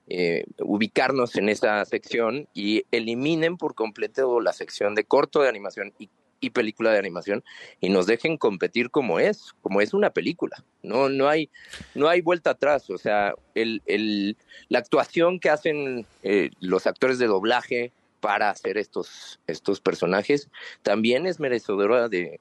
eh, 0.08 0.46
ubicarnos 0.60 1.36
en 1.36 1.50
esa 1.50 1.84
sección 1.84 2.48
y 2.53 2.86
eliminen 2.91 3.58
por 3.58 3.75
completo 3.75 4.39
la 4.39 4.53
sección 4.53 4.96
de 4.96 5.03
corto 5.03 5.41
de 5.41 5.50
animación 5.50 5.91
y 6.39 6.50
película 6.51 6.92
de 6.92 7.00
animación 7.00 7.44
y 7.82 7.89
nos 7.89 8.06
dejen 8.06 8.38
competir 8.38 8.89
como 8.89 9.20
es, 9.20 9.54
como 9.62 9.82
es 9.82 9.94
una 9.94 10.12
película. 10.12 10.63
No, 10.84 11.10
no 11.10 11.27
hay, 11.27 11.50
no 11.94 12.08
hay 12.08 12.22
vuelta 12.22 12.51
atrás. 12.51 12.89
O 12.89 12.98
sea, 12.98 13.34
el, 13.56 13.82
el, 13.86 14.38
la 14.70 14.80
actuación 14.80 15.39
que 15.39 15.50
hacen 15.50 16.06
eh, 16.24 16.51
los 16.60 16.88
actores 16.88 17.20
de 17.20 17.27
doblaje 17.27 17.92
para 18.20 18.50
hacer 18.50 18.77
estos, 18.77 19.39
estos 19.48 19.80
personajes 19.80 20.50
también 20.84 21.25
es 21.27 21.39
merecedora 21.39 22.10
de, 22.10 22.39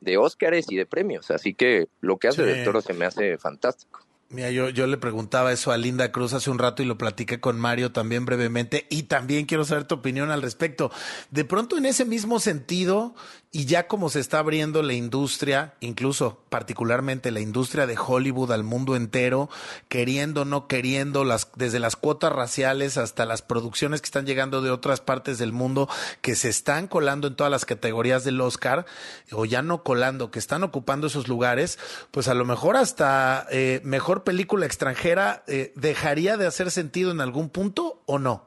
de 0.00 0.16
Óscares 0.16 0.70
y 0.70 0.76
de 0.76 0.86
premios. 0.86 1.30
Así 1.30 1.54
que 1.54 1.88
lo 2.00 2.18
que 2.18 2.28
hace 2.28 2.42
sí. 2.42 2.48
Del 2.48 2.64
Toro 2.64 2.80
se 2.80 2.92
me 2.92 3.04
hace 3.04 3.38
fantástico. 3.38 4.00
Mira, 4.34 4.50
yo, 4.50 4.68
yo 4.68 4.88
le 4.88 4.96
preguntaba 4.96 5.52
eso 5.52 5.70
a 5.70 5.76
Linda 5.76 6.10
Cruz 6.10 6.32
hace 6.32 6.50
un 6.50 6.58
rato 6.58 6.82
y 6.82 6.86
lo 6.86 6.98
platiqué 6.98 7.38
con 7.38 7.56
Mario 7.56 7.92
también 7.92 8.24
brevemente 8.24 8.84
y 8.90 9.04
también 9.04 9.46
quiero 9.46 9.64
saber 9.64 9.84
tu 9.84 9.94
opinión 9.94 10.32
al 10.32 10.42
respecto. 10.42 10.90
De 11.30 11.44
pronto 11.44 11.76
en 11.76 11.86
ese 11.86 12.04
mismo 12.04 12.40
sentido 12.40 13.14
y 13.56 13.66
ya 13.66 13.86
como 13.86 14.08
se 14.08 14.18
está 14.18 14.40
abriendo 14.40 14.82
la 14.82 14.94
industria, 14.94 15.74
incluso 15.78 16.40
particularmente 16.48 17.30
la 17.30 17.38
industria 17.38 17.86
de 17.86 17.96
Hollywood 17.96 18.50
al 18.50 18.64
mundo 18.64 18.96
entero, 18.96 19.48
queriendo, 19.88 20.44
no 20.44 20.66
queriendo, 20.66 21.22
las, 21.22 21.52
desde 21.54 21.78
las 21.78 21.94
cuotas 21.94 22.32
raciales 22.32 22.98
hasta 22.98 23.24
las 23.24 23.42
producciones 23.42 24.00
que 24.00 24.06
están 24.06 24.26
llegando 24.26 24.60
de 24.60 24.72
otras 24.72 25.00
partes 25.00 25.38
del 25.38 25.52
mundo, 25.52 25.88
que 26.20 26.34
se 26.34 26.48
están 26.48 26.88
colando 26.88 27.28
en 27.28 27.36
todas 27.36 27.52
las 27.52 27.64
categorías 27.64 28.24
del 28.24 28.40
Oscar, 28.40 28.86
o 29.30 29.44
ya 29.44 29.62
no 29.62 29.84
colando, 29.84 30.32
que 30.32 30.40
están 30.40 30.64
ocupando 30.64 31.06
esos 31.06 31.28
lugares, 31.28 31.78
pues 32.10 32.26
a 32.26 32.34
lo 32.34 32.44
mejor 32.44 32.76
hasta 32.76 33.46
eh, 33.52 33.80
mejor 33.84 34.23
película 34.24 34.66
extranjera 34.66 35.44
eh, 35.46 35.72
dejaría 35.76 36.36
de 36.36 36.46
hacer 36.46 36.70
sentido 36.70 37.10
en 37.10 37.20
algún 37.20 37.48
punto 37.48 38.02
o 38.06 38.18
no? 38.18 38.46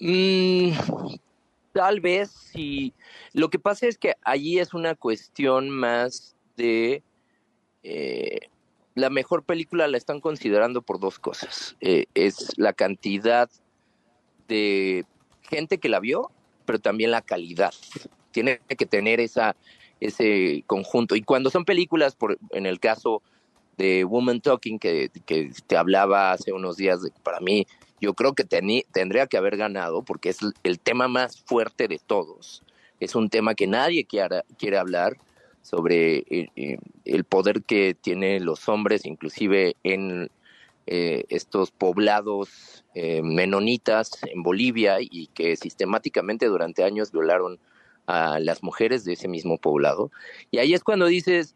Mm, 0.00 0.72
tal 1.72 2.00
vez 2.00 2.30
si 2.30 2.92
lo 3.32 3.50
que 3.50 3.58
pasa 3.58 3.86
es 3.86 3.98
que 3.98 4.14
allí 4.22 4.58
es 4.58 4.74
una 4.74 4.94
cuestión 4.94 5.70
más 5.70 6.36
de 6.56 7.02
eh, 7.82 8.48
la 8.94 9.10
mejor 9.10 9.44
película 9.44 9.88
la 9.88 9.96
están 9.96 10.20
considerando 10.20 10.82
por 10.82 11.00
dos 11.00 11.18
cosas. 11.18 11.76
Eh, 11.80 12.06
es 12.14 12.52
la 12.56 12.72
cantidad 12.72 13.50
de 14.48 15.04
gente 15.42 15.78
que 15.78 15.88
la 15.88 16.00
vio, 16.00 16.30
pero 16.64 16.78
también 16.78 17.10
la 17.10 17.22
calidad. 17.22 17.74
Tiene 18.30 18.60
que 18.76 18.86
tener 18.86 19.20
esa 19.20 19.56
ese 20.00 20.64
conjunto. 20.66 21.16
Y 21.16 21.22
cuando 21.22 21.50
son 21.50 21.64
películas, 21.64 22.14
por, 22.14 22.38
en 22.50 22.66
el 22.66 22.80
caso 22.80 23.22
de 23.76 24.04
Woman 24.04 24.40
Talking, 24.40 24.78
que, 24.78 25.10
que 25.26 25.50
te 25.66 25.76
hablaba 25.76 26.32
hace 26.32 26.52
unos 26.52 26.76
días, 26.76 27.02
de, 27.02 27.10
para 27.22 27.40
mí, 27.40 27.66
yo 28.00 28.14
creo 28.14 28.34
que 28.34 28.44
tendría 28.44 29.26
que 29.26 29.36
haber 29.36 29.56
ganado, 29.56 30.02
porque 30.02 30.28
es 30.28 30.38
el 30.62 30.78
tema 30.78 31.08
más 31.08 31.40
fuerte 31.42 31.88
de 31.88 31.98
todos 31.98 32.62
es 33.00 33.14
un 33.14 33.28
tema 33.28 33.54
que 33.54 33.66
nadie 33.66 34.04
quiere, 34.04 34.42
quiere 34.58 34.78
hablar 34.78 35.16
sobre 35.62 36.18
eh, 36.18 36.48
eh, 36.56 36.78
el 37.04 37.24
poder 37.24 37.62
que 37.62 37.94
tienen 37.94 38.44
los 38.44 38.68
hombres, 38.68 39.06
inclusive 39.06 39.76
en 39.82 40.30
eh, 40.86 41.24
estos 41.28 41.70
poblados 41.70 42.84
eh, 42.94 43.22
menonitas 43.22 44.10
en 44.24 44.42
Bolivia 44.42 44.96
y 45.00 45.28
que 45.28 45.56
sistemáticamente 45.56 46.46
durante 46.46 46.84
años 46.84 47.12
violaron 47.12 47.58
a 48.06 48.38
las 48.38 48.62
mujeres 48.62 49.04
de 49.04 49.14
ese 49.14 49.28
mismo 49.28 49.56
poblado. 49.56 50.10
Y 50.50 50.58
ahí 50.58 50.74
es 50.74 50.84
cuando 50.84 51.06
dices, 51.06 51.54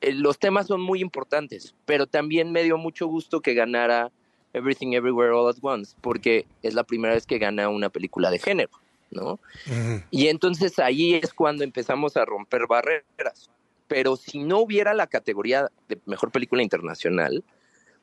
los 0.00 0.38
temas 0.38 0.66
son 0.66 0.80
muy 0.80 1.00
importantes, 1.00 1.74
pero 1.86 2.06
también 2.06 2.52
me 2.52 2.62
dio 2.62 2.78
mucho 2.78 3.06
gusto 3.06 3.40
que 3.40 3.54
ganara 3.54 4.10
Everything 4.52 4.92
Everywhere 4.92 5.32
All 5.32 5.48
at 5.48 5.56
Once, 5.62 5.96
porque 6.00 6.46
es 6.62 6.74
la 6.74 6.84
primera 6.84 7.14
vez 7.14 7.26
que 7.26 7.38
gana 7.38 7.68
una 7.68 7.88
película 7.88 8.30
de 8.30 8.38
género. 8.38 8.70
¿no? 9.10 9.32
Uh 9.32 9.38
-huh. 9.66 10.04
Y 10.10 10.28
entonces 10.28 10.78
ahí 10.78 11.14
es 11.14 11.32
cuando 11.34 11.64
empezamos 11.64 12.16
a 12.16 12.24
romper 12.24 12.66
barreras. 12.66 13.50
Pero 13.88 14.16
si 14.16 14.38
no 14.38 14.60
hubiera 14.60 14.94
la 14.94 15.06
categoría 15.06 15.70
de 15.88 15.98
mejor 16.06 16.30
película 16.30 16.62
internacional, 16.62 17.44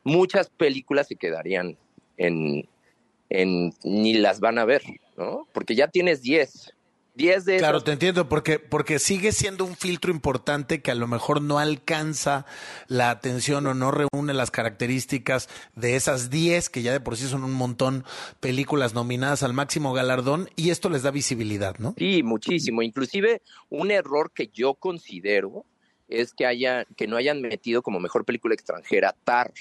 muchas 0.03 0.49
películas 0.49 1.07
se 1.07 1.15
quedarían 1.15 1.77
en, 2.17 2.67
en 3.29 3.73
ni 3.83 4.13
las 4.13 4.39
van 4.39 4.59
a 4.59 4.65
ver, 4.65 4.83
¿no? 5.17 5.47
Porque 5.51 5.75
ya 5.75 5.87
tienes 5.87 6.21
10 6.21 6.75
10 7.15 7.45
de 7.45 7.57
Claro, 7.57 7.81
te 7.81 7.91
entiendo, 7.91 8.29
porque, 8.29 8.59
porque 8.59 8.99
sigue 8.99 9.31
siendo 9.31 9.65
un 9.65 9.75
filtro 9.75 10.11
importante 10.11 10.81
que 10.81 10.91
a 10.91 10.95
lo 10.95 11.07
mejor 11.07 11.41
no 11.41 11.59
alcanza 11.59 12.45
la 12.87 13.09
atención 13.09 13.67
o 13.67 13.73
no 13.73 13.91
reúne 13.91 14.33
las 14.33 14.51
características 14.51 15.49
de 15.75 15.95
esas 15.95 16.29
10, 16.29 16.69
que 16.69 16.81
ya 16.81 16.91
de 16.91 16.99
por 16.99 17.17
sí 17.17 17.27
son 17.27 17.43
un 17.43 17.53
montón, 17.53 18.05
películas 18.39 18.93
nominadas 18.93 19.43
al 19.43 19.53
máximo 19.53 19.93
galardón, 19.93 20.49
y 20.55 20.69
esto 20.69 20.89
les 20.89 21.03
da 21.03 21.11
visibilidad, 21.11 21.77
¿no? 21.77 21.93
Sí, 21.97 22.23
muchísimo. 22.23 22.81
Inclusive 22.81 23.41
un 23.69 23.91
error 23.91 24.31
que 24.33 24.47
yo 24.53 24.75
considero 24.75 25.65
es 26.07 26.33
que, 26.33 26.45
haya, 26.45 26.85
que 26.95 27.07
no 27.07 27.17
hayan 27.17 27.41
metido 27.41 27.81
como 27.81 27.99
mejor 27.99 28.25
película 28.25 28.55
extranjera 28.55 29.15
Tar, 29.23 29.51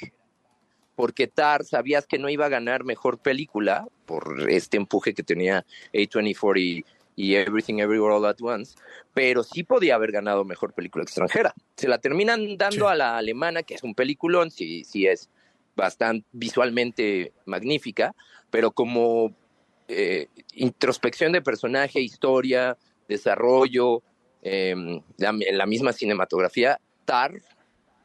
porque 0.96 1.28
Tar 1.28 1.64
sabías 1.64 2.06
que 2.06 2.18
no 2.18 2.28
iba 2.28 2.46
a 2.46 2.48
ganar 2.48 2.84
mejor 2.84 3.18
película 3.18 3.86
por 4.06 4.50
este 4.50 4.76
empuje 4.76 5.14
que 5.14 5.22
tenía 5.22 5.64
A24 5.92 6.60
y 6.60 6.84
y 7.18 7.34
Everything 7.34 7.80
Everywhere 7.80 8.14
All 8.14 8.26
at 8.26 8.40
Once, 8.40 8.76
pero 9.12 9.42
sí 9.42 9.64
podía 9.64 9.96
haber 9.96 10.12
ganado 10.12 10.44
mejor 10.44 10.72
película 10.72 11.02
extranjera. 11.02 11.52
Se 11.76 11.88
la 11.88 11.98
terminan 11.98 12.56
dando 12.56 12.86
sí. 12.86 12.92
a 12.92 12.94
la 12.94 13.18
alemana, 13.18 13.64
que 13.64 13.74
es 13.74 13.82
un 13.82 13.96
peliculón, 13.96 14.52
sí, 14.52 14.84
sí 14.84 15.04
es 15.08 15.28
bastante 15.74 16.24
visualmente 16.30 17.32
magnífica, 17.44 18.14
pero 18.50 18.70
como 18.70 19.34
eh, 19.88 20.28
introspección 20.54 21.32
de 21.32 21.42
personaje, 21.42 22.00
historia, 22.00 22.78
desarrollo, 23.08 24.00
eh, 24.42 24.76
la, 25.16 25.36
la, 25.50 25.66
misma 25.66 25.92
cinematografía, 25.92 26.78
Tar, 27.04 27.32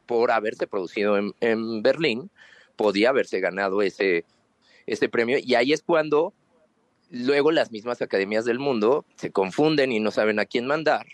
por 0.06 0.32
haberse 0.32 0.66
producido 0.66 1.16
en, 1.18 1.32
en 1.38 1.84
Berlín, 1.84 2.32
podía 2.74 3.10
haberse 3.10 3.38
ganado 3.38 3.80
ese, 3.80 4.24
ese 4.86 5.08
premio, 5.08 5.38
y 5.40 5.54
ahí 5.54 5.72
es 5.72 5.82
cuando 5.84 6.34
luego 7.14 7.52
las 7.52 7.70
mismas 7.70 8.02
academias 8.02 8.44
del 8.44 8.58
mundo 8.58 9.04
se 9.14 9.30
confunden 9.30 9.92
y 9.92 10.00
no 10.00 10.10
saben 10.10 10.40
a 10.40 10.46
quién 10.46 10.66
mandar. 10.66 11.06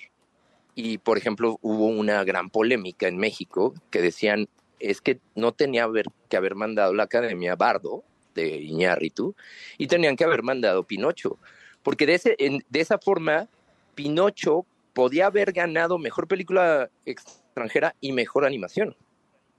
Y, 0.74 0.98
por 0.98 1.18
ejemplo, 1.18 1.58
hubo 1.60 1.86
una 1.88 2.24
gran 2.24 2.48
polémica 2.48 3.06
en 3.06 3.18
México 3.18 3.74
que 3.90 4.00
decían 4.00 4.48
es 4.78 5.02
que 5.02 5.20
no 5.34 5.52
tenía 5.52 5.86
que 6.30 6.36
haber 6.38 6.54
mandado 6.54 6.94
la 6.94 7.02
academia 7.02 7.54
Bardo 7.54 8.02
de 8.34 8.56
Iñárritu 8.62 9.34
y 9.76 9.88
tenían 9.88 10.16
que 10.16 10.24
haber 10.24 10.42
mandado 10.42 10.84
Pinocho. 10.84 11.36
Porque 11.82 12.06
de, 12.06 12.14
ese, 12.14 12.36
de 12.38 12.80
esa 12.80 12.96
forma, 12.96 13.46
Pinocho 13.94 14.64
podía 14.94 15.26
haber 15.26 15.52
ganado 15.52 15.98
mejor 15.98 16.28
película 16.28 16.88
extranjera 17.04 17.94
y 18.00 18.12
mejor 18.12 18.46
animación. 18.46 18.96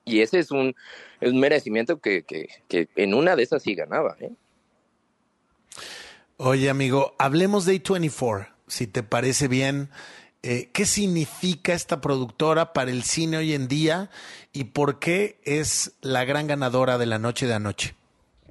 Y 0.05 0.21
ese 0.21 0.39
es 0.39 0.49
un, 0.49 0.75
un 1.21 1.39
merecimiento 1.39 1.99
que, 1.99 2.23
que, 2.23 2.47
que 2.67 2.87
en 2.95 3.13
una 3.13 3.35
de 3.35 3.43
esas 3.43 3.61
sí 3.61 3.75
ganaba. 3.75 4.17
¿eh? 4.19 4.31
Oye, 6.43 6.71
amigo, 6.71 7.13
hablemos 7.19 7.65
de 7.65 7.75
A24, 7.75 8.47
si 8.65 8.87
te 8.87 9.03
parece 9.03 9.47
bien. 9.47 9.89
Eh, 10.41 10.71
¿Qué 10.73 10.87
significa 10.87 11.73
esta 11.73 12.01
productora 12.01 12.73
para 12.73 12.89
el 12.89 13.03
cine 13.03 13.37
hoy 13.37 13.53
en 13.53 13.67
día 13.67 14.09
y 14.51 14.63
por 14.63 14.97
qué 14.97 15.37
es 15.43 15.93
la 16.01 16.25
gran 16.25 16.47
ganadora 16.47 16.97
de 16.97 17.05
la 17.05 17.19
noche 17.19 17.45
de 17.45 17.53
anoche? 17.53 17.93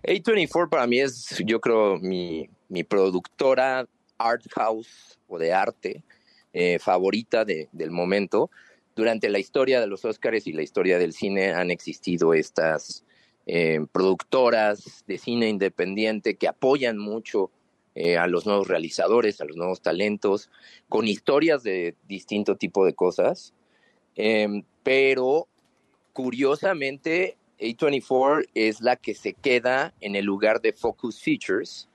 A24 0.05 0.69
para 0.69 0.87
mí 0.87 1.01
es, 1.01 1.43
yo 1.45 1.61
creo, 1.61 1.99
mi, 1.99 2.49
mi 2.69 2.85
productora 2.85 3.89
art 4.19 4.45
house 4.55 5.19
o 5.27 5.41
de 5.41 5.53
arte 5.53 6.05
eh, 6.53 6.79
favorita 6.79 7.45
de, 7.45 7.69
del 7.73 7.91
momento. 7.91 8.53
durante 8.95 9.29
la 9.29 9.41
historia 9.41 9.81
de 9.81 9.89
los 9.89 10.05
Óscares 10.05 10.47
y 10.47 10.53
la 10.53 10.63
historia 10.63 10.97
del 10.97 11.13
cine 11.13 11.55
han 11.55 11.73
existido 11.73 12.35
estas 12.35 13.03
eh, 13.47 13.81
productoras 13.91 15.03
de 15.09 15.19
cine 15.19 15.49
independiente 15.49 16.37
que 16.37 16.47
apoyan 16.47 16.97
mucho 16.97 17.51
eh, 17.95 18.17
a 18.17 18.27
los 18.27 18.47
nuevos 18.47 18.69
realizadores, 18.69 19.41
a 19.41 19.45
los 19.45 19.57
nuevos 19.57 19.83
talentos, 19.83 20.51
con 20.89 21.09
historias 21.09 21.63
de 21.63 21.97
distinto 22.09 22.57
tipo 22.57 22.85
de 22.85 22.95
cosas. 22.95 23.53
Em, 24.17 24.63
pero 24.83 25.49
curiosamente, 26.13 27.37
A24 27.59 28.47
es 28.55 28.81
la 28.81 28.97
que 28.97 29.15
se 29.15 29.33
queda 29.33 29.95
en 30.01 30.17
el 30.17 30.25
lugar 30.25 30.61
de 30.61 30.73
Focus 30.73 31.21
Features, 31.21 31.89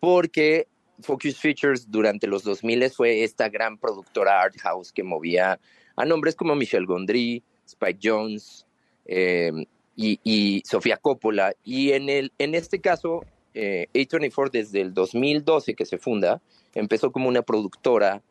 porque 0.00 0.68
Focus 1.00 1.38
Features 1.38 1.90
durante 1.90 2.26
los 2.26 2.44
2000 2.44 2.90
fue 2.90 3.24
esta 3.24 3.48
gran 3.48 3.78
productora 3.78 4.40
art 4.40 4.56
house 4.58 4.92
que 4.92 5.02
movía 5.02 5.58
a 5.96 6.04
nombres 6.04 6.34
como 6.34 6.54
Michel 6.54 6.86
Gondry, 6.86 7.42
Spike 7.66 8.00
Jones 8.02 8.66
em, 9.06 9.64
y, 9.96 10.62
Sofía 10.64 10.96
Coppola. 10.96 11.54
Y 11.64 11.92
en, 11.92 12.08
el, 12.08 12.32
en 12.38 12.54
este 12.54 12.80
caso, 12.80 13.24
eh, 13.54 13.88
A24 13.94 14.50
desde 14.50 14.80
el 14.80 14.94
2012 14.94 15.74
que 15.74 15.86
se 15.86 15.98
funda, 15.98 16.40
empezó 16.74 17.12
como 17.12 17.28
una 17.28 17.42
productora, 17.42 18.22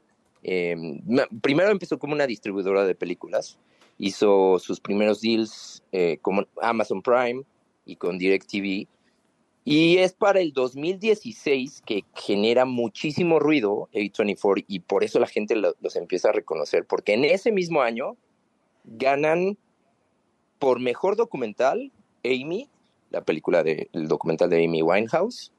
em, 0.44 1.02
primero 1.42 1.72
empezó 1.72 2.00
como 2.00 2.14
una 2.14 2.28
distribuidora 2.28 2.86
de 2.86 2.96
películas, 2.96 3.60
hizo 3.98 4.58
sus 4.60 4.80
primeros 4.80 5.22
deals 5.22 5.84
eh, 5.92 6.18
con 6.22 6.48
Amazon 6.62 7.02
Prime 7.02 7.44
y 7.86 7.96
con 7.96 8.18
DirecTV, 8.18 8.88
y 9.64 9.98
es 9.98 10.14
para 10.14 10.40
el 10.40 10.54
2016 10.54 11.84
que 11.86 12.04
genera 12.16 12.66
muchísimo 12.66 13.40
ruido 13.40 13.90
A24 13.94 14.66
y 14.68 14.80
por 14.80 15.04
eso 15.04 15.20
la 15.20 15.28
gente 15.28 15.56
los 15.56 15.96
empieza 15.96 16.30
a 16.30 16.34
reconocer, 16.34 16.86
porque 16.86 17.14
en 17.14 17.26
ese 17.26 17.52
mismo 17.52 17.82
año 17.82 18.18
ganan 18.84 19.58
por 20.58 20.80
mejor 20.80 21.16
documental 21.16 21.92
Amy, 22.24 22.70
la 23.12 23.22
película 23.22 23.64
del 23.64 24.08
documental 24.08 24.50
de 24.50 24.66
Amy 24.66 24.82
Winehouse, 24.82 25.52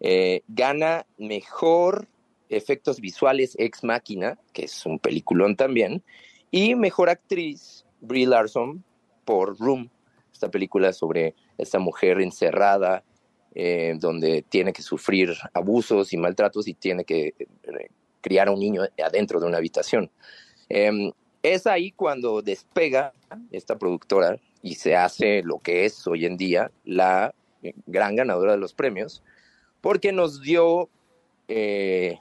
eh, 0.00 0.42
gana 0.48 1.06
mejor 1.18 2.08
efectos 2.48 3.00
visuales 3.00 3.54
Ex 3.58 3.84
Máquina, 3.84 4.38
que 4.52 4.64
es 4.64 4.86
un 4.86 4.98
peliculón 4.98 5.56
también, 5.56 6.02
y 6.50 6.74
mejor 6.74 7.10
actriz 7.10 7.84
Brie 8.00 8.26
Larson 8.26 8.84
por 9.24 9.58
Room, 9.58 9.90
esta 10.32 10.50
película 10.50 10.92
sobre 10.92 11.34
esta 11.58 11.78
mujer 11.78 12.20
encerrada 12.20 13.02
eh, 13.54 13.94
donde 13.98 14.42
tiene 14.42 14.72
que 14.72 14.82
sufrir 14.82 15.34
abusos 15.54 16.12
y 16.12 16.18
maltratos 16.18 16.68
y 16.68 16.74
tiene 16.74 17.04
que 17.04 17.34
eh, 17.38 17.90
criar 18.20 18.48
a 18.48 18.52
un 18.52 18.60
niño 18.60 18.82
adentro 19.02 19.40
de 19.40 19.46
una 19.46 19.56
habitación. 19.56 20.10
Em, 20.68 21.10
es 21.42 21.66
ahí 21.66 21.92
cuando 21.92 22.42
despega 22.42 23.12
esta 23.50 23.78
productora 23.78 24.38
y 24.66 24.74
se 24.74 24.96
hace 24.96 25.44
lo 25.44 25.60
que 25.60 25.84
es 25.84 26.04
hoy 26.08 26.26
en 26.26 26.36
día 26.36 26.72
la 26.84 27.32
gran 27.86 28.16
ganadora 28.16 28.52
de 28.52 28.58
los 28.58 28.74
premios, 28.74 29.22
porque 29.80 30.10
nos 30.10 30.42
dio, 30.42 30.90
eh, 31.46 32.18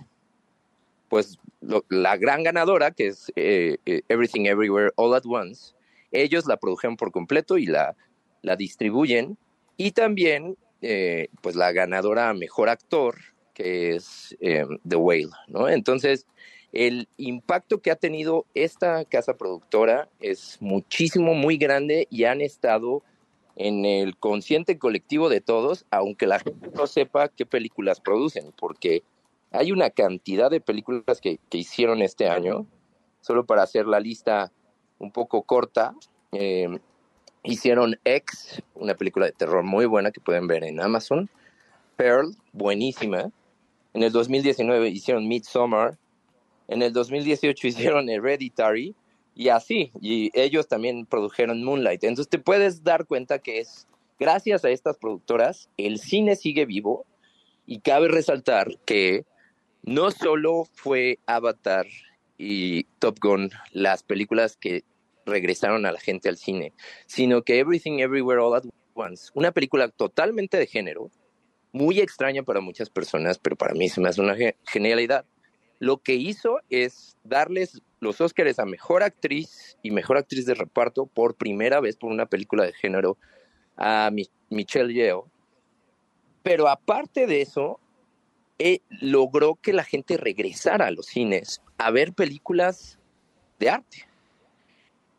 pues, 1.10 1.40
la 1.90 2.18
gran 2.18 2.44
ganadora, 2.44 2.92
que 2.92 3.08
es 3.08 3.32
Everything 3.36 4.46
Everywhere 4.46 4.92
All 4.96 5.16
at 5.16 5.26
Once. 5.26 5.74
Ellos 6.12 6.46
la 6.46 6.58
produjeron 6.58 6.98
por 6.98 7.12
completo 7.12 7.58
y 7.58 7.66
la, 7.66 7.96
la 8.44 8.56
distribuyen. 8.56 9.40
Y 9.76 9.92
también 9.92 10.56
eh, 10.82 11.30
pues 11.42 11.56
la 11.56 11.72
ganadora 11.72 12.32
mejor 12.36 12.70
actor, 12.70 13.16
que 13.56 13.96
es 13.96 14.38
eh, 14.40 14.66
The 14.88 14.98
Whale, 14.98 15.32
¿no? 15.48 15.68
Entonces, 15.68 16.28
el 16.76 17.08
impacto 17.18 17.82
que 17.82 17.90
ha 17.90 17.96
tenido 17.96 18.46
esta 18.54 19.04
casa 19.06 19.36
productora 19.36 20.08
es 20.20 20.58
muchísimo, 20.60 21.34
muy 21.34 21.58
grande 21.58 22.08
y 22.12 22.26
han 22.26 22.42
estado 22.42 23.02
en 23.56 23.86
el 23.86 24.16
consciente 24.18 24.78
colectivo 24.78 25.30
de 25.30 25.42
todos, 25.42 25.86
aunque 25.90 26.28
la 26.28 26.40
gente 26.40 26.70
no 26.76 26.86
sepa 26.86 27.30
qué 27.30 27.48
películas 27.48 28.00
producen, 28.00 28.54
porque 28.56 29.02
hay 29.52 29.72
una 29.72 29.90
cantidad 29.90 30.52
de 30.52 30.62
películas 30.62 31.20
que, 31.20 31.40
que 31.50 31.58
hicieron 31.58 32.04
este 32.04 32.30
año, 32.30 32.68
solo 33.22 33.46
para 33.46 33.64
hacer 33.64 33.88
la 33.88 34.00
lista 34.00 34.52
un 35.00 35.12
poco 35.12 35.42
corta. 35.42 35.96
Eh, 36.32 36.68
Hicieron 37.46 38.00
X, 38.04 38.64
una 38.74 38.96
película 38.96 39.28
de 39.28 39.32
terror 39.32 39.64
muy 39.64 39.86
buena 39.86 40.10
que 40.10 40.20
pueden 40.20 40.48
ver 40.48 40.64
en 40.64 40.82
Amazon. 40.82 41.30
Pearl, 41.96 42.36
buenísima. 42.54 43.30
En 43.94 44.02
el 44.02 44.12
2019 44.12 44.90
hicieron 44.90 45.28
Midsommar. 45.28 45.96
En 46.68 46.82
el 46.82 46.94
2018 46.94 47.68
hicieron 47.68 48.10
Hereditary. 48.10 48.96
Y 49.38 49.50
así, 49.50 49.92
y 50.00 50.32
ellos 50.34 50.70
también 50.70 51.06
produjeron 51.06 51.62
Moonlight. 51.62 52.06
Entonces 52.06 52.30
te 52.30 52.40
puedes 52.40 52.86
dar 52.86 53.06
cuenta 53.06 53.40
que 53.40 53.60
es 53.60 53.86
gracias 54.18 54.64
a 54.64 54.70
estas 54.70 54.98
productoras 54.98 55.70
el 55.76 56.00
cine 56.00 56.38
sigue 56.38 56.66
vivo 56.66 57.06
y 57.66 57.80
cabe 57.80 58.08
resaltar 58.08 58.78
que 58.86 59.26
no 59.84 60.12
solo 60.12 60.68
fue 60.74 61.20
Avatar 61.26 61.86
y 62.38 62.86
Top 63.00 63.20
Gun 63.22 63.52
las 63.72 64.04
películas 64.04 64.58
que 64.58 64.84
regresaron 65.26 65.86
a 65.86 65.92
la 65.92 66.00
gente 66.00 66.30
al 66.30 66.38
cine, 66.38 66.74
sino 67.08 67.42
que 67.42 67.60
Everything 67.60 68.00
Everywhere 68.00 68.42
All 68.42 68.56
at 68.56 68.64
Once, 68.94 69.30
una 69.34 69.52
película 69.52 69.90
totalmente 69.90 70.58
de 70.58 70.68
género, 70.68 71.12
muy 71.72 72.00
extraña 72.00 72.44
para 72.44 72.62
muchas 72.62 72.90
personas, 72.90 73.38
pero 73.38 73.56
para 73.56 73.74
mí 73.74 73.90
se 73.90 74.00
me 74.00 74.10
hace 74.10 74.22
una 74.22 74.36
genialidad. 74.66 75.26
Lo 75.80 75.98
que 75.98 76.16
hizo 76.16 76.60
es 76.70 77.18
darles 77.24 77.82
los 78.00 78.22
Óscares 78.22 78.60
a 78.60 78.66
Mejor 78.66 79.04
Actriz 79.04 79.78
y 79.84 79.92
Mejor 79.92 80.18
Actriz 80.18 80.46
de 80.46 80.54
Reparto 80.54 81.06
por 81.06 81.36
primera 81.36 81.80
vez 81.80 81.98
por 81.98 82.12
una 82.12 82.26
película 82.26 82.64
de 82.64 82.74
género 82.74 83.18
a 83.78 84.12
Michelle 84.50 84.94
Yeoh. 84.94 85.30
Pero 86.44 86.68
aparte 86.68 87.28
de 87.28 87.42
eso, 87.42 87.80
eh, 88.60 88.80
logró 88.90 89.56
que 89.56 89.74
la 89.74 89.84
gente 89.84 90.18
regresara 90.18 90.88
a 90.88 90.92
los 90.92 91.08
cines 91.08 91.62
a 91.78 91.92
ver 91.92 92.14
películas 92.14 93.00
de 93.60 93.70
arte 93.70 94.08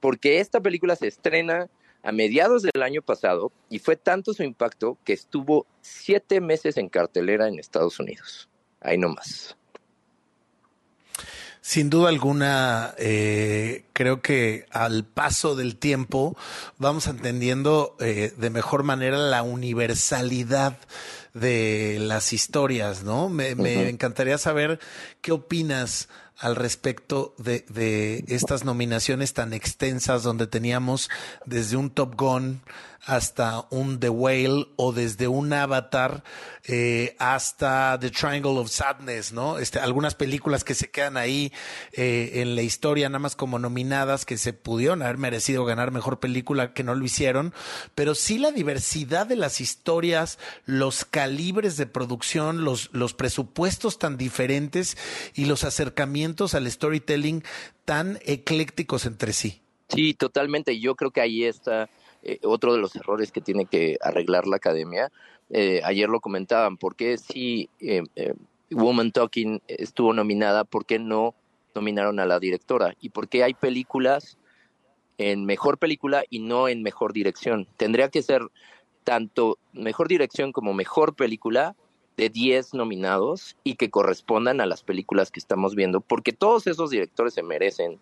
porque 0.06 0.38
esta 0.38 0.60
película 0.60 0.96
se 0.96 1.08
estrena 1.08 1.68
a 2.04 2.12
mediados 2.12 2.62
del 2.62 2.82
año 2.82 3.02
pasado 3.02 3.50
y 3.68 3.80
fue 3.80 3.96
tanto 3.96 4.32
su 4.34 4.44
impacto 4.44 4.96
que 5.04 5.12
estuvo 5.12 5.66
siete 5.80 6.40
meses 6.40 6.76
en 6.76 6.88
cartelera 6.88 7.48
en 7.48 7.58
Estados 7.58 7.98
Unidos. 7.98 8.48
Ahí 8.80 8.98
nomás. 8.98 9.56
Sin 11.66 11.90
duda 11.90 12.10
alguna, 12.10 12.94
eh, 12.96 13.86
creo 13.92 14.22
que 14.22 14.66
al 14.70 15.04
paso 15.04 15.56
del 15.56 15.76
tiempo 15.76 16.36
vamos 16.78 17.08
entendiendo 17.08 17.96
eh, 17.98 18.32
de 18.36 18.50
mejor 18.50 18.84
manera 18.84 19.16
la 19.16 19.42
universalidad 19.42 20.78
de 21.34 21.96
las 21.98 22.32
historias, 22.32 23.02
¿no? 23.02 23.28
Me, 23.28 23.50
encantaría 23.88 24.38
saber 24.38 24.78
qué 25.20 25.32
opinas 25.32 26.08
al 26.38 26.54
respecto 26.54 27.34
de, 27.38 27.64
de, 27.68 28.24
estas 28.28 28.64
nominaciones 28.64 29.32
tan 29.32 29.52
extensas 29.52 30.22
donde 30.22 30.46
teníamos 30.46 31.08
desde 31.46 31.76
un 31.76 31.90
Top 31.90 32.14
Gun 32.16 32.60
hasta 33.06 33.66
un 33.70 34.00
The 34.00 34.08
Whale 34.08 34.66
o 34.74 34.92
desde 34.92 35.28
un 35.28 35.52
Avatar 35.52 36.24
eh, 36.64 37.14
hasta 37.20 37.96
The 38.00 38.10
Triangle 38.10 38.58
of 38.58 38.68
Sadness, 38.68 39.32
¿no? 39.32 39.58
Este, 39.58 39.78
algunas 39.78 40.16
películas 40.16 40.64
que 40.64 40.74
se 40.74 40.90
quedan 40.90 41.16
ahí 41.16 41.52
eh, 41.92 42.32
en 42.42 42.56
la 42.56 42.62
historia, 42.62 43.08
nada 43.08 43.20
más 43.20 43.36
como 43.36 43.60
nominadas, 43.60 44.24
que 44.24 44.36
se 44.36 44.52
pudieron 44.52 45.02
haber 45.02 45.18
merecido 45.18 45.64
ganar 45.64 45.92
mejor 45.92 46.18
película, 46.18 46.72
que 46.72 46.82
no 46.82 46.96
lo 46.96 47.04
hicieron, 47.04 47.54
pero 47.94 48.16
sí 48.16 48.38
la 48.38 48.50
diversidad 48.50 49.28
de 49.28 49.36
las 49.36 49.60
historias, 49.60 50.40
los 50.64 51.04
calibres 51.04 51.76
de 51.76 51.86
producción, 51.86 52.64
los, 52.64 52.90
los 52.92 53.14
presupuestos 53.14 54.00
tan 54.00 54.16
diferentes 54.16 54.96
y 55.34 55.44
los 55.44 55.62
acercamientos 55.62 56.25
al 56.54 56.70
storytelling 56.70 57.42
tan 57.84 58.18
eclécticos 58.24 59.06
entre 59.06 59.32
sí. 59.32 59.62
Sí, 59.88 60.14
totalmente. 60.14 60.80
Yo 60.80 60.94
creo 60.94 61.10
que 61.10 61.20
ahí 61.20 61.44
está 61.44 61.88
eh, 62.22 62.38
otro 62.42 62.72
de 62.74 62.80
los 62.80 62.96
errores 62.96 63.30
que 63.30 63.40
tiene 63.40 63.66
que 63.66 63.98
arreglar 64.00 64.46
la 64.46 64.56
academia. 64.56 65.12
Eh, 65.50 65.80
ayer 65.84 66.08
lo 66.08 66.20
comentaban, 66.20 66.76
¿por 66.76 66.96
qué 66.96 67.18
si 67.18 67.70
eh, 67.78 68.02
Woman 68.70 69.12
Talking 69.12 69.60
estuvo 69.68 70.12
nominada, 70.12 70.64
por 70.64 70.86
qué 70.86 70.98
no 70.98 71.34
nominaron 71.74 72.18
a 72.18 72.26
la 72.26 72.40
directora? 72.40 72.96
¿Y 73.00 73.10
por 73.10 73.28
qué 73.28 73.44
hay 73.44 73.54
películas 73.54 74.38
en 75.18 75.44
mejor 75.44 75.78
película 75.78 76.24
y 76.28 76.40
no 76.40 76.68
en 76.68 76.82
mejor 76.82 77.12
dirección? 77.12 77.68
Tendría 77.76 78.08
que 78.08 78.22
ser 78.22 78.42
tanto 79.04 79.58
mejor 79.72 80.08
dirección 80.08 80.50
como 80.50 80.74
mejor 80.74 81.14
película 81.14 81.76
de 82.16 82.30
10 82.30 82.74
nominados 82.74 83.56
y 83.62 83.74
que 83.74 83.90
correspondan 83.90 84.60
a 84.60 84.66
las 84.66 84.82
películas 84.82 85.30
que 85.30 85.40
estamos 85.40 85.74
viendo, 85.74 86.00
porque 86.00 86.32
todos 86.32 86.66
esos 86.66 86.90
directores 86.90 87.34
se 87.34 87.42
merecen 87.42 87.98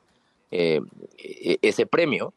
e-, 0.51 0.81
ese 1.63 1.87
premio. 1.87 2.33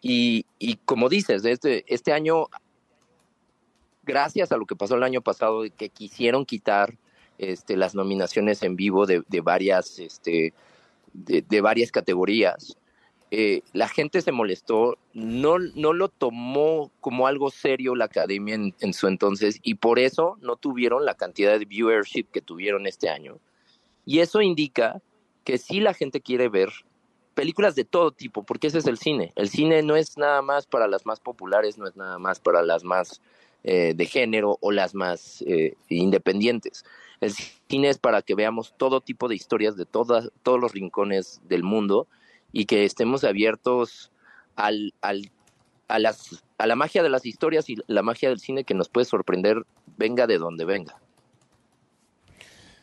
Y, 0.00 0.46
y 0.58 0.76
como 0.76 1.08
dices, 1.08 1.44
este, 1.44 1.84
este 1.92 2.12
año, 2.12 2.46
gracias 4.04 4.52
a 4.52 4.56
lo 4.56 4.64
que 4.64 4.76
pasó 4.76 4.94
el 4.94 5.02
año 5.02 5.20
pasado, 5.20 5.64
que 5.76 5.88
quisieron 5.88 6.46
quitar 6.46 6.96
este, 7.38 7.76
las 7.76 7.94
nominaciones 7.94 8.62
en 8.62 8.76
vivo 8.76 9.06
de, 9.06 9.22
de 9.28 9.40
varias, 9.40 9.98
este, 9.98 10.54
de, 11.12 11.60
varias 11.60 11.90
categorías, 11.90 12.76
eh, 13.30 13.62
la 13.72 13.88
gente 13.88 14.22
se 14.22 14.32
molestó, 14.32 14.96
no, 15.12 15.58
no 15.58 15.92
lo 15.92 16.08
tomó 16.08 16.90
como 17.00 17.26
algo 17.26 17.50
serio 17.50 17.94
la 17.94 18.06
academia 18.06 18.54
en, 18.54 18.74
en, 18.80 18.94
su 18.94 19.06
entonces 19.06 19.60
y 19.62 19.74
por 19.74 19.98
eso 19.98 20.38
no 20.40 20.56
tuvieron 20.56 21.04
la 21.04 21.14
cantidad 21.14 21.58
de 21.58 21.64
viewership 21.64 22.24
que 22.32 22.40
tuvieron 22.40 22.86
este 22.86 23.08
año. 23.10 23.38
Y 24.06 24.20
eso 24.20 24.40
indica 24.40 25.02
que 25.44 25.58
sí 25.58 25.80
la 25.80 25.94
gente 25.94 26.20
quiere 26.20 26.48
ver 26.48 26.70
películas 27.34 27.76
de 27.76 27.84
todo 27.84 28.10
tipo, 28.10 28.42
porque 28.42 28.66
ese 28.66 28.78
es 28.78 28.86
el 28.86 28.98
cine. 28.98 29.32
El 29.36 29.48
cine 29.48 29.82
no 29.82 29.94
es 29.94 30.18
nada 30.18 30.42
más 30.42 30.66
para 30.66 30.88
las 30.88 31.06
más 31.06 31.20
populares, 31.20 31.78
no 31.78 31.86
es 31.86 31.94
nada 31.94 32.18
más 32.18 32.40
para 32.40 32.62
las 32.62 32.82
más 32.82 33.20
eh, 33.62 33.92
de 33.94 34.06
género 34.06 34.58
o 34.60 34.72
las 34.72 34.94
más 34.94 35.42
eh, 35.46 35.74
independientes. 35.88 36.84
El 37.20 37.32
cine 37.32 37.90
es 37.90 37.98
para 37.98 38.22
que 38.22 38.34
veamos 38.34 38.74
todo 38.76 39.00
tipo 39.00 39.28
de 39.28 39.36
historias 39.36 39.76
de 39.76 39.86
todas, 39.86 40.32
todos 40.42 40.58
los 40.58 40.72
rincones 40.72 41.40
del 41.44 41.62
mundo 41.62 42.08
y 42.52 42.66
que 42.66 42.84
estemos 42.84 43.24
abiertos 43.24 44.10
al, 44.56 44.94
al, 45.00 45.30
a, 45.88 45.98
las, 45.98 46.44
a 46.58 46.66
la 46.66 46.76
magia 46.76 47.02
de 47.02 47.10
las 47.10 47.26
historias 47.26 47.68
y 47.70 47.76
la 47.86 48.02
magia 48.02 48.28
del 48.28 48.40
cine 48.40 48.64
que 48.64 48.74
nos 48.74 48.88
puede 48.88 49.04
sorprender, 49.04 49.64
venga 49.96 50.26
de 50.26 50.38
donde 50.38 50.64
venga. 50.64 51.00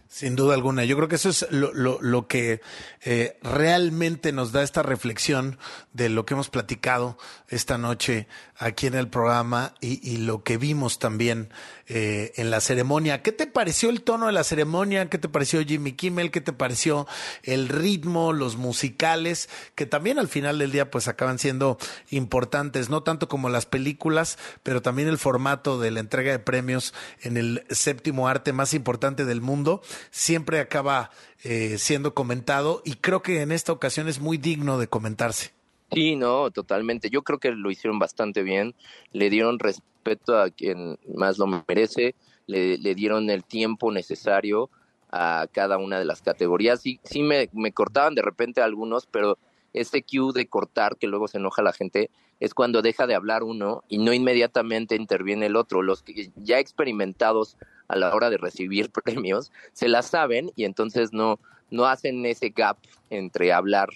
Sin 0.08 0.36
duda 0.36 0.54
alguna. 0.54 0.86
Yo 0.86 0.96
creo 0.96 1.10
que 1.10 1.16
eso 1.16 1.30
es 1.30 1.48
lo, 1.50 1.74
lo, 1.74 2.00
lo 2.02 2.28
que 2.28 2.62
eh, 3.04 3.38
realmente 3.42 4.32
nos 4.32 4.52
da 4.52 4.64
esta 4.64 4.82
reflexión 4.82 5.58
de 5.94 6.10
lo 6.10 6.26
que 6.26 6.36
hemos 6.36 6.50
platicado 6.50 7.18
esta 7.50 7.78
noche 7.78 8.28
aquí 8.58 8.88
en 8.88 8.94
el 8.94 9.10
programa 9.10 9.74
y, 9.82 10.00
y 10.10 10.18
lo 10.18 10.44
que 10.44 10.58
vimos 10.58 11.00
también 11.00 11.50
eh, 11.88 12.34
en 12.38 12.50
la 12.50 12.62
ceremonia. 12.62 13.22
¿Qué 13.22 13.32
te 13.32 13.46
pareció 13.46 13.90
el 13.90 14.02
tono 14.02 14.28
de 14.28 14.32
la 14.32 14.44
ceremonia? 14.44 15.10
¿Qué 15.10 15.18
te 15.18 15.30
pareció 15.30 15.64
Jimmy 15.64 15.92
Kimmel? 15.92 16.32
¿Qué 16.32 16.42
te 16.42 16.54
pareció 16.54 17.08
el 17.44 17.70
ritmo, 17.70 18.34
los 18.34 18.56
musicales? 18.56 19.50
Que 19.76 19.86
también 19.86 20.18
al 20.18 20.28
final 20.28 20.58
del 20.58 20.72
día 20.72 20.90
pues 20.90 21.08
acaban 21.08 21.38
siendo 21.38 21.78
importantes, 22.10 22.90
no 22.90 23.04
tanto 23.04 23.28
como 23.28 23.50
las 23.50 23.66
películas, 23.66 24.40
pero 24.64 24.82
también 24.82 25.10
el 25.10 25.18
formato 25.18 25.80
de 25.80 25.92
la 25.92 26.00
entrega 26.00 26.32
de 26.32 26.40
premios 26.40 26.94
en 27.22 27.38
el 27.38 27.66
séptimo 27.70 28.28
arte 28.28 28.52
más 28.54 28.74
importante 28.74 29.26
del 29.26 29.42
mundo 29.42 29.82
siempre 30.12 30.60
acaba 30.60 31.12
eh, 31.44 31.78
siendo 31.78 32.14
comentado 32.14 32.82
y 32.86 32.96
creo 32.96 33.22
que 33.22 33.42
en 33.42 33.52
esta 33.52 33.72
ocasión 33.72 34.08
es 34.08 34.20
muy 34.20 34.38
digno 34.38 34.78
de 34.78 34.88
comentarse. 34.88 35.52
Sí, 35.92 36.16
no, 36.16 36.50
totalmente. 36.52 37.10
Yo 37.10 37.22
creo 37.22 37.40
que 37.40 37.52
lo 37.52 37.70
hicieron 37.72 38.00
bastante 38.00 38.44
bien, 38.44 38.76
le 39.12 39.30
dieron 39.30 39.60
respeto 39.60 40.38
a 40.38 40.50
quien 40.50 40.98
más 41.16 41.38
lo 41.38 41.48
merece, 41.48 42.16
le, 42.48 42.78
le 42.78 42.96
dieron 42.96 43.30
el 43.30 43.44
tiempo 43.44 43.92
necesario 43.92 44.70
a 45.12 45.48
cada 45.52 45.78
una 45.78 46.00
de 46.00 46.06
las 46.06 46.22
categorías. 46.22 46.82
Sí, 46.82 47.00
sí 47.04 47.22
me, 47.22 47.50
me 47.54 47.72
cortaban 47.72 48.16
de 48.16 48.22
repente 48.22 48.62
algunos, 48.62 49.06
pero 49.06 49.38
ese 49.76 50.04
cue 50.04 50.32
de 50.34 50.48
cortar 50.48 50.98
que 50.98 51.08
luego 51.08 51.28
se 51.28 51.38
enoja 51.38 51.62
la 51.62 51.74
gente 51.74 52.10
es 52.40 52.54
cuando 52.54 52.82
deja 52.82 53.08
de 53.08 53.16
hablar 53.16 53.44
uno 53.44 53.84
y 53.88 53.98
no 53.98 54.14
inmediatamente 54.14 54.96
interviene 54.96 55.46
el 55.46 55.56
otro. 55.56 55.82
Los 55.82 56.02
que 56.02 56.32
ya 56.36 56.60
experimentados 56.60 57.58
a 57.88 57.96
la 57.96 58.14
hora 58.14 58.30
de 58.30 58.38
recibir 58.38 58.90
premios 59.04 59.52
se 59.74 59.88
la 59.88 60.02
saben 60.02 60.52
y 60.56 60.66
entonces 60.66 61.14
no, 61.14 61.40
no 61.70 61.86
hacen 61.86 62.26
ese 62.26 62.50
gap 62.50 62.78
entre 63.10 63.54
hablar 63.54 63.90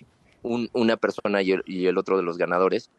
un, 0.44 0.70
una 0.74 0.98
persona 0.98 1.42
y 1.42 1.52
el, 1.52 1.64
y 1.66 1.88
el, 1.88 1.98
otro 1.98 2.18
de 2.18 2.24
los 2.24 2.38
ganadores. 2.38 2.90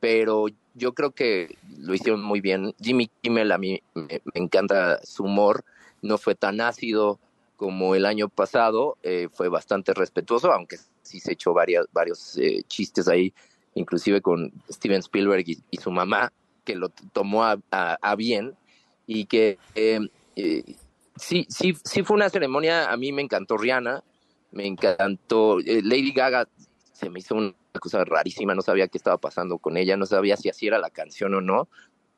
Pero 0.00 0.46
yo 0.74 0.92
creo 0.92 1.12
que 1.12 1.56
lo 1.78 1.94
hicieron 1.94 2.22
muy 2.22 2.40
bien. 2.40 2.74
Jimmy 2.80 3.10
Kimmel 3.22 3.52
a 3.52 3.58
mí 3.58 3.82
me, 3.94 4.20
me 4.34 4.40
encanta 4.40 5.00
su 5.02 5.24
humor, 5.24 5.64
no 6.02 6.18
fue 6.18 6.34
tan 6.34 6.60
ácido 6.60 7.18
como 7.56 7.94
el 7.94 8.04
año 8.04 8.28
pasado, 8.28 8.96
eh, 9.02 9.28
fue 9.32 9.48
bastante 9.48 9.94
respetuoso, 9.94 10.52
aunque 10.52 10.76
sí 11.04 11.20
se 11.20 11.32
echó 11.32 11.52
varias, 11.52 11.86
varios 11.92 12.36
eh, 12.38 12.62
chistes 12.66 13.06
ahí, 13.08 13.32
inclusive 13.74 14.20
con 14.20 14.52
Steven 14.70 15.00
Spielberg 15.00 15.44
y, 15.46 15.58
y 15.70 15.76
su 15.76 15.90
mamá, 15.90 16.32
que 16.64 16.74
lo 16.74 16.88
tomó 17.12 17.44
a, 17.44 17.58
a, 17.70 17.98
a 18.00 18.16
bien 18.16 18.54
y 19.06 19.26
que 19.26 19.58
eh, 19.74 20.00
eh, 20.36 20.64
sí, 21.16 21.46
sí, 21.48 21.76
sí 21.84 22.02
fue 22.02 22.16
una 22.16 22.30
ceremonia, 22.30 22.90
a 22.90 22.96
mí 22.96 23.12
me 23.12 23.22
encantó 23.22 23.56
Rihanna, 23.56 24.02
me 24.52 24.66
encantó 24.66 25.60
eh, 25.60 25.82
Lady 25.82 26.12
Gaga, 26.12 26.48
se 26.92 27.10
me 27.10 27.18
hizo 27.18 27.34
una 27.34 27.54
cosa 27.80 28.04
rarísima, 28.04 28.54
no 28.54 28.62
sabía 28.62 28.88
qué 28.88 28.98
estaba 28.98 29.18
pasando 29.18 29.58
con 29.58 29.76
ella, 29.76 29.96
no 29.96 30.06
sabía 30.06 30.36
si 30.36 30.48
así 30.48 30.66
era 30.66 30.78
la 30.78 30.90
canción 30.90 31.34
o 31.34 31.40
no, 31.40 31.68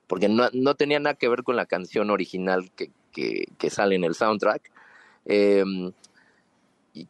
porque 0.06 0.28
no, 0.28 0.48
no 0.52 0.74
tenía 0.74 1.00
nada 1.00 1.14
que 1.14 1.28
ver 1.28 1.42
con 1.42 1.56
la 1.56 1.66
canción 1.66 2.10
original 2.10 2.70
que, 2.76 2.90
que, 3.12 3.46
que 3.58 3.70
sale 3.70 3.96
en 3.96 4.04
el 4.04 4.14
soundtrack. 4.14 4.70
Eh, 5.24 5.64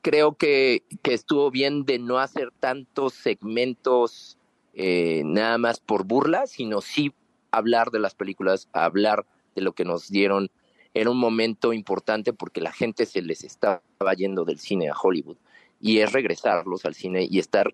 creo 0.02 0.34
que, 0.36 0.82
que, 1.02 1.14
estuvo 1.14 1.50
bien 1.50 1.84
de 1.84 1.98
no 1.98 2.18
hacer 2.18 2.50
tantos 2.60 3.14
segmentos 3.14 4.38
eh, 4.74 5.22
nada 5.24 5.58
más 5.58 5.80
por 5.80 6.04
burla, 6.04 6.46
sino 6.46 6.80
sí 6.80 7.12
hablar 7.50 7.90
de 7.90 8.00
las 8.00 8.14
películas, 8.14 8.68
hablar 8.72 9.26
de 9.54 9.62
lo 9.62 9.72
que 9.72 9.84
nos 9.84 10.10
dieron. 10.10 10.50
Era 10.92 11.10
un 11.10 11.18
momento 11.18 11.72
importante 11.72 12.32
porque 12.32 12.60
la 12.60 12.72
gente 12.72 13.06
se 13.06 13.22
les 13.22 13.44
estaba 13.44 13.80
yendo 14.16 14.44
del 14.44 14.58
cine 14.58 14.90
a 14.90 14.94
Hollywood 14.94 15.36
y 15.80 15.98
es 15.98 16.12
regresarlos 16.12 16.84
al 16.84 16.94
cine 16.94 17.26
y 17.28 17.38
estar 17.38 17.72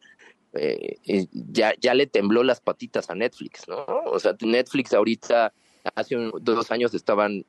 eh, 0.55 0.99
ya, 1.33 1.73
ya 1.81 1.95
le 1.95 2.07
tembló 2.07 2.43
las 2.43 2.61
patitas 2.61 3.09
a 3.11 3.15
Netflix, 3.15 3.67
¿no? 3.69 3.85
O 4.07 4.19
sea, 4.19 4.37
Netflix 4.41 4.93
ahorita, 4.93 5.53
hace 5.95 6.17
un, 6.17 6.33
dos 6.41 6.71
años 6.71 6.95
estaban 6.95 7.45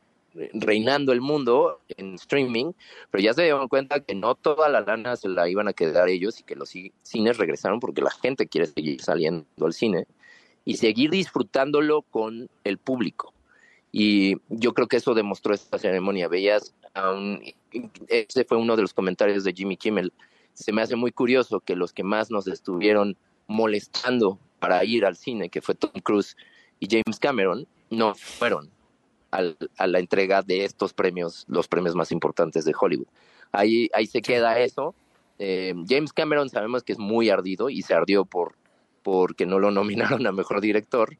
reinando 0.53 1.11
el 1.11 1.21
mundo 1.21 1.81
en 1.97 2.15
streaming, 2.15 2.73
pero 3.11 3.23
ya 3.23 3.33
se 3.33 3.43
dieron 3.43 3.67
cuenta 3.67 3.99
que 3.99 4.15
no 4.15 4.35
toda 4.35 4.69
la 4.69 4.81
lana 4.81 5.15
se 5.15 5.29
la 5.29 5.47
iban 5.49 5.67
a 5.67 5.73
quedar 5.73 6.09
ellos 6.09 6.39
y 6.39 6.43
que 6.43 6.55
los 6.55 6.73
cines 7.03 7.37
regresaron 7.37 7.79
porque 7.79 8.01
la 8.01 8.11
gente 8.11 8.47
quiere 8.47 8.67
seguir 8.67 9.01
saliendo 9.01 9.45
al 9.61 9.73
cine 9.73 10.07
y 10.65 10.77
seguir 10.77 11.11
disfrutándolo 11.11 12.01
con 12.03 12.49
el 12.63 12.77
público. 12.77 13.33
Y 13.91 14.37
yo 14.49 14.73
creo 14.73 14.87
que 14.87 14.97
eso 14.97 15.13
demostró 15.13 15.53
esta 15.53 15.77
ceremonia. 15.77 16.27
Veías, 16.27 16.73
ese 18.07 18.43
fue 18.45 18.57
uno 18.57 18.75
de 18.75 18.81
los 18.81 18.93
comentarios 18.93 19.43
de 19.43 19.53
Jimmy 19.53 19.77
Kimmel. 19.77 20.11
Se 20.53 20.71
me 20.71 20.81
hace 20.81 20.95
muy 20.95 21.11
curioso 21.11 21.59
que 21.59 21.75
los 21.75 21.93
que 21.93 22.03
más 22.03 22.31
nos 22.31 22.47
estuvieron 22.47 23.17
molestando 23.47 24.39
para 24.59 24.83
ir 24.83 25.05
al 25.05 25.15
cine, 25.15 25.49
que 25.49 25.61
fue 25.61 25.75
Tom 25.75 25.91
Cruise 26.01 26.35
y 26.79 26.87
James 26.89 27.19
Cameron, 27.19 27.67
no 27.89 28.15
fueron 28.15 28.71
al, 29.33 29.57
a 29.77 29.87
la 29.87 29.99
entrega 29.99 30.41
de 30.41 30.63
estos 30.63 30.93
premios, 30.93 31.45
los 31.47 31.67
premios 31.67 31.95
más 31.95 32.11
importantes 32.11 32.65
de 32.65 32.73
Hollywood. 32.79 33.07
Ahí, 33.51 33.89
ahí 33.93 34.07
se 34.07 34.21
queda 34.21 34.59
eso. 34.59 34.95
Eh, 35.39 35.73
James 35.87 36.13
Cameron 36.13 36.49
sabemos 36.49 36.83
que 36.83 36.93
es 36.93 36.99
muy 36.99 37.29
ardido 37.29 37.69
y 37.69 37.81
se 37.81 37.93
ardió 37.93 38.25
por 38.25 38.55
porque 39.03 39.45
no 39.45 39.59
lo 39.59 39.69
nominaron 39.71 40.25
a 40.25 40.31
mejor 40.31 40.61
director. 40.61 41.17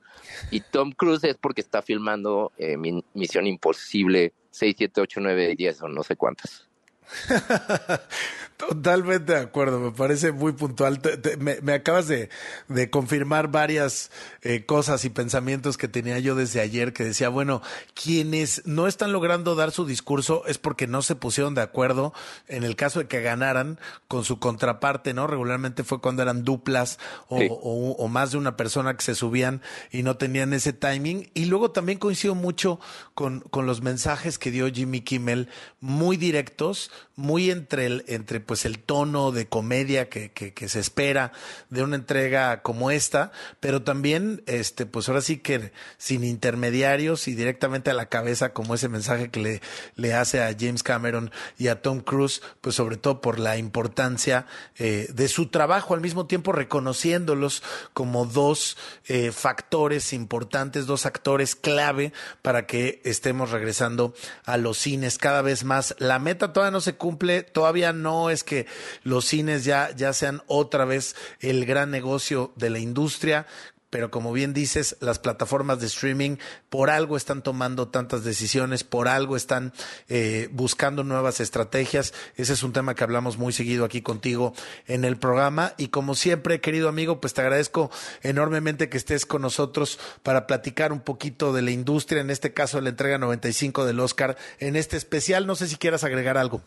Y 0.52 0.62
Tom 0.62 0.92
Cruise 0.92 1.24
es 1.26 1.38
porque 1.38 1.62
está 1.62 1.82
filmando 1.82 2.52
eh, 2.58 2.78
Misión 3.14 3.48
Imposible 3.48 4.34
6, 4.52 4.76
7, 4.78 5.02
8, 5.02 5.20
9 5.22 5.52
y 5.52 5.56
10 5.56 5.82
o 5.82 5.88
no 5.90 6.04
sé 6.04 6.16
cuántas. 6.16 6.70
Totalmente 8.58 9.34
de 9.34 9.40
acuerdo, 9.40 9.80
me 9.80 9.92
parece 9.92 10.32
muy 10.32 10.54
puntual. 10.54 11.02
Te, 11.02 11.18
te, 11.18 11.38
me, 11.38 11.60
me, 11.62 11.74
acabas 11.74 12.08
de, 12.08 12.30
de 12.70 12.90
confirmar 12.90 13.50
varias 13.50 14.10
eh, 14.42 14.66
cosas 14.66 15.04
y 15.06 15.10
pensamientos 15.10 15.76
que 15.76 15.88
tenía 15.88 16.20
yo 16.20 16.36
desde 16.36 16.62
ayer, 16.62 16.94
que 16.94 17.04
decía, 17.04 17.30
bueno, 17.30 17.62
quienes 17.94 18.62
no 18.66 18.88
están 18.88 19.12
logrando 19.12 19.56
dar 19.56 19.72
su 19.72 19.86
discurso 19.86 20.44
es 20.46 20.60
porque 20.60 20.88
no 20.88 21.02
se 21.02 21.16
pusieron 21.16 21.56
de 21.56 21.62
acuerdo 21.62 22.14
en 22.48 22.64
el 22.64 22.76
caso 22.76 23.00
de 23.00 23.08
que 23.08 23.22
ganaran 23.22 23.80
con 24.08 24.24
su 24.24 24.40
contraparte, 24.40 25.14
¿no? 25.14 25.28
Regularmente 25.28 25.84
fue 25.84 26.00
cuando 26.00 26.22
eran 26.22 26.44
duplas 26.44 27.00
o, 27.28 27.40
sí. 27.40 27.48
o, 27.50 27.96
o 27.98 28.08
más 28.08 28.32
de 28.32 28.38
una 28.38 28.56
persona 28.56 28.96
que 28.96 29.04
se 29.04 29.16
subían 29.16 29.62
y 29.92 30.04
no 30.04 30.16
tenían 30.16 30.54
ese 30.54 30.74
timing. 30.74 31.30
Y 31.34 31.46
luego 31.46 31.72
también 31.72 32.00
coincido 32.00 32.36
mucho 32.36 32.80
con, 33.14 33.42
con 33.42 33.66
los 33.66 33.82
mensajes 33.82 34.38
que 34.38 34.52
dio 34.52 34.72
Jimmy 34.72 35.02
Kimmel, 35.02 35.50
muy 35.82 36.18
directos, 36.18 36.92
muy 37.16 37.52
entre 37.52 37.86
el, 37.86 38.06
entre 38.08 38.40
pues 38.40 38.66
el 38.66 38.80
tono 38.80 39.32
de 39.32 39.48
comedia 39.48 40.10
que, 40.10 40.32
se 40.68 40.80
espera 40.80 41.32
de 41.70 41.84
una 41.84 41.96
entrega 41.96 42.62
como 42.62 42.90
esta, 42.90 43.32
pero 43.60 43.84
también 43.84 44.42
este 44.46 44.86
pues 44.86 45.10
ahora 45.10 45.22
sí 45.22 45.38
que 45.38 45.72
sin 45.98 46.24
intermediarios 46.24 47.28
y 47.28 47.36
directamente 47.36 47.92
a 47.92 47.94
la 47.94 48.08
cabeza 48.08 48.54
como 48.54 48.76
ese 48.76 48.90
mensaje 48.90 49.30
que 49.30 49.40
le, 49.40 49.62
le 49.96 50.14
hace 50.14 50.42
a 50.42 50.56
James 50.58 50.84
Cameron 50.84 51.32
y 51.58 51.68
a 51.68 51.82
Tom 51.82 52.00
Cruise, 52.00 52.42
pues 52.62 52.76
sobre 52.76 52.98
todo 52.98 53.22
por 53.22 53.40
la 53.40 53.58
importancia 53.58 54.48
eh, 54.78 55.08
de 55.14 55.28
su 55.28 55.48
trabajo, 55.48 55.94
al 55.94 56.02
mismo 56.02 56.26
tiempo 56.26 56.52
reconociéndolos 56.52 57.64
como 57.94 58.26
dos 58.26 58.78
eh, 59.06 59.32
factores 59.32 60.14
importantes, 60.14 60.86
dos 60.86 61.06
actores 61.06 61.56
clave 61.56 62.14
para 62.42 62.66
que 62.66 63.02
estemos 63.04 63.52
regresando 63.52 64.14
a 64.46 64.58
los 64.58 64.78
cines 64.78 65.18
cada 65.18 65.42
vez 65.42 65.64
más. 65.64 65.96
La 66.00 66.20
meta 66.20 66.54
todavía 66.54 66.72
no 66.72 66.82
se 66.84 66.96
cumple, 66.96 67.42
todavía 67.42 67.94
no 67.94 68.30
es 68.30 68.44
que 68.44 68.68
los 69.04 69.26
cines 69.26 69.66
ya, 69.66 69.90
ya 69.96 70.14
sean 70.14 70.44
otra 70.48 70.86
vez 70.86 71.16
el 71.40 71.66
gran 71.66 71.90
negocio 71.90 72.54
de 72.56 72.70
la 72.70 72.80
industria, 72.80 73.48
pero 73.94 74.10
como 74.10 74.34
bien 74.34 74.56
dices, 74.56 74.98
las 75.02 75.20
plataformas 75.20 75.80
de 75.80 75.86
streaming 75.86 76.38
por 76.72 76.90
algo 76.90 77.16
están 77.16 77.44
tomando 77.44 77.90
tantas 77.90 78.24
decisiones, 78.24 78.84
por 78.84 79.08
algo 79.08 79.38
están 79.38 79.72
eh, 80.10 80.50
buscando 80.52 81.04
nuevas 81.04 81.40
estrategias. 81.40 82.12
Ese 82.36 82.54
es 82.54 82.64
un 82.64 82.74
tema 82.74 82.96
que 82.96 83.04
hablamos 83.04 83.38
muy 83.38 83.54
seguido 83.54 83.86
aquí 83.86 84.02
contigo 84.02 84.56
en 84.88 85.06
el 85.06 85.18
programa 85.18 85.76
y 85.78 85.90
como 85.90 86.16
siempre, 86.16 86.60
querido 86.60 86.90
amigo, 86.90 87.22
pues 87.22 87.36
te 87.36 87.42
agradezco 87.42 87.92
enormemente 88.24 88.90
que 88.90 88.98
estés 88.98 89.28
con 89.28 89.44
nosotros 89.44 90.00
para 90.24 90.48
platicar 90.48 90.92
un 90.92 91.02
poquito 91.02 91.54
de 91.54 91.62
la 91.62 91.70
industria, 91.70 92.22
en 92.22 92.32
este 92.32 92.52
caso 92.52 92.78
de 92.78 92.86
la 92.86 92.90
entrega 92.90 93.20
95 93.20 93.86
del 93.86 94.00
Oscar, 94.00 94.38
en 94.58 94.76
este 94.76 94.98
especial. 94.98 95.46
No 95.46 95.54
sé 95.54 95.68
si 95.68 95.76
quieras 95.76 96.04
agregar 96.04 96.40
algo. 96.40 96.64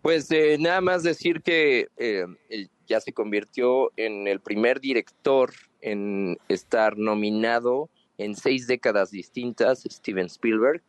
Pues 0.00 0.30
eh, 0.30 0.58
nada 0.60 0.80
más 0.80 1.02
decir 1.02 1.42
que 1.42 1.88
eh, 1.96 2.24
ya 2.86 3.00
se 3.00 3.12
convirtió 3.12 3.90
en 3.96 4.28
el 4.28 4.38
primer 4.38 4.80
director 4.80 5.50
en 5.82 6.38
estar 6.48 6.96
nominado 6.96 7.90
en 8.18 8.34
seis 8.34 8.66
décadas 8.66 9.10
distintas, 9.10 9.82
Steven 9.88 10.26
Spielberg, 10.26 10.82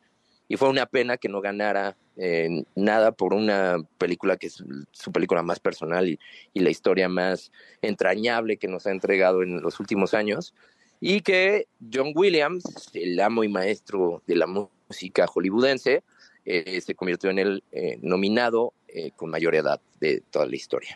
y 0.47 0.57
fue 0.57 0.69
una 0.69 0.85
pena 0.85 1.17
que 1.17 1.29
no 1.29 1.41
ganara 1.41 1.97
eh, 2.15 2.63
nada 2.75 3.11
por 3.11 3.33
una 3.33 3.77
película 3.97 4.37
que 4.37 4.47
es 4.47 4.63
su 4.91 5.11
película 5.11 5.41
más 5.41 5.59
personal 5.59 6.07
y, 6.07 6.19
la 6.53 6.69
historia 6.69 7.09
más 7.09 7.51
entrañable 7.81 8.57
que 8.57 8.67
nos 8.67 8.85
ha 8.85 8.91
entregado 8.91 9.41
en 9.41 9.61
los 9.61 9.79
últimos 9.79 10.13
años, 10.13 10.53
y 11.01 11.21
que 11.21 11.67
John 11.91 12.13
Williams, 12.15 12.63
el 12.93 13.19
amo 13.19 13.43
y 13.43 13.49
maestro 13.49 14.21
de 14.27 14.35
la 14.35 14.47
música 14.47 15.27
hollywoodense, 15.27 16.03
eh, 16.45 16.81
se 16.81 16.95
convirtió 16.95 17.29
en 17.29 17.39
el 17.39 17.63
eh, 17.71 17.97
nominado 18.01 18.73
con 19.15 19.31
mayor 19.31 19.55
edad 19.55 19.81
de 19.99 20.21
toda 20.29 20.45
la 20.45 20.55
historia. 20.55 20.95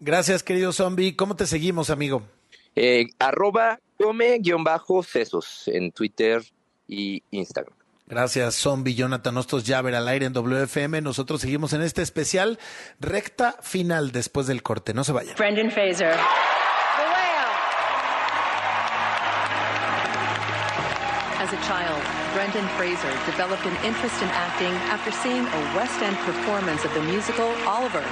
Gracias, 0.00 0.42
querido 0.42 0.72
zombie. 0.72 1.14
¿Cómo 1.14 1.36
te 1.36 1.46
seguimos, 1.46 1.90
amigo? 1.90 2.24
Eh, 2.74 3.06
arroba 3.18 3.78
come-sesos 3.98 5.68
en 5.68 5.92
Twitter 5.92 6.42
y 6.88 7.22
Instagram. 7.30 7.76
Gracias, 8.06 8.56
zombie 8.56 8.94
Jonathan 8.94 9.36
Hostos 9.36 9.64
Llaver 9.64 9.94
al 9.94 10.08
aire 10.08 10.26
en 10.26 10.32
WFM. 10.34 11.00
Nosotros 11.00 11.40
seguimos 11.40 11.72
en 11.72 11.82
este 11.82 12.02
especial 12.02 12.58
recta 13.00 13.56
final 13.62 14.12
después 14.12 14.46
del 14.46 14.62
corte. 14.62 14.92
No 14.92 15.04
se 15.04 15.12
vayan. 15.12 15.34
Brendan 15.36 15.70
Fraser. 15.70 16.14
As 21.40 21.52
a 21.52 21.56
child, 21.66 22.02
Brendan 22.34 22.68
Fraser 22.76 23.10
developed 23.26 23.64
an 23.66 23.76
interest 23.84 24.20
in 24.22 24.28
acting 24.28 24.72
after 24.90 25.10
seeing 25.10 25.44
a 25.44 25.76
West 25.76 26.00
End 26.02 26.16
performance 26.18 26.84
of 26.84 26.92
the 26.94 27.00
musical 27.00 27.50
Oliver. 27.66 28.04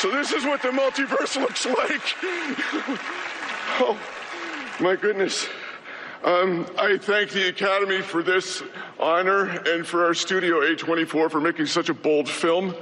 So 0.00 0.10
this 0.10 0.32
is 0.32 0.46
what 0.46 0.62
the 0.62 0.68
multiverse 0.68 1.38
looks 1.38 1.66
like. 1.66 2.00
oh, 3.80 4.00
my 4.80 4.96
goodness. 4.96 5.46
Um, 6.24 6.66
I 6.78 6.96
thank 6.96 7.32
the 7.32 7.48
Academy 7.48 8.00
for 8.00 8.22
this 8.22 8.62
honor 8.98 9.44
and 9.66 9.86
for 9.86 10.06
our 10.06 10.14
studio 10.14 10.60
A24 10.60 11.30
for 11.30 11.38
making 11.38 11.66
such 11.66 11.90
a 11.90 11.94
bold 11.94 12.30
film. 12.30 12.74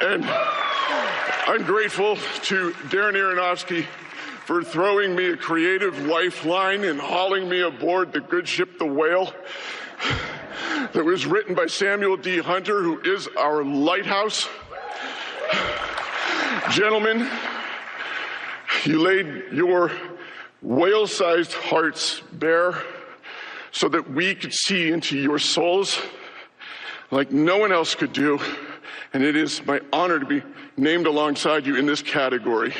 And 0.00 0.24
I'm 0.26 1.62
grateful 1.62 2.16
to 2.16 2.72
Darren 2.90 3.14
Aronofsky 3.14 3.86
for 4.44 4.62
throwing 4.62 5.16
me 5.16 5.30
a 5.30 5.36
creative 5.36 5.98
lifeline 6.06 6.84
and 6.84 7.00
hauling 7.00 7.48
me 7.48 7.62
aboard 7.62 8.12
the 8.12 8.20
good 8.20 8.46
ship, 8.46 8.78
the 8.78 8.84
whale, 8.84 9.32
that 10.92 11.02
was 11.04 11.24
written 11.24 11.54
by 11.54 11.66
Samuel 11.66 12.18
D. 12.18 12.38
Hunter, 12.38 12.82
who 12.82 13.00
is 13.00 13.26
our 13.38 13.64
lighthouse. 13.64 14.48
Gentlemen, 16.70 17.28
you 18.84 19.00
laid 19.00 19.44
your 19.50 19.90
whale 20.60 21.06
sized 21.06 21.54
hearts 21.54 22.20
bare 22.32 22.82
so 23.72 23.88
that 23.88 24.10
we 24.10 24.34
could 24.34 24.52
see 24.52 24.90
into 24.92 25.18
your 25.18 25.38
souls 25.38 25.98
like 27.10 27.32
no 27.32 27.56
one 27.56 27.72
else 27.72 27.94
could 27.94 28.12
do. 28.12 28.38
And 29.14 29.22
it 29.22 29.36
is 29.36 29.64
my 29.64 29.80
honor 29.90 30.18
to 30.18 30.26
be 30.26 30.42
named 30.76 31.06
alongside 31.06 31.66
you 31.66 31.76
in 31.76 31.86
this 31.86 32.02
category. 32.02 32.74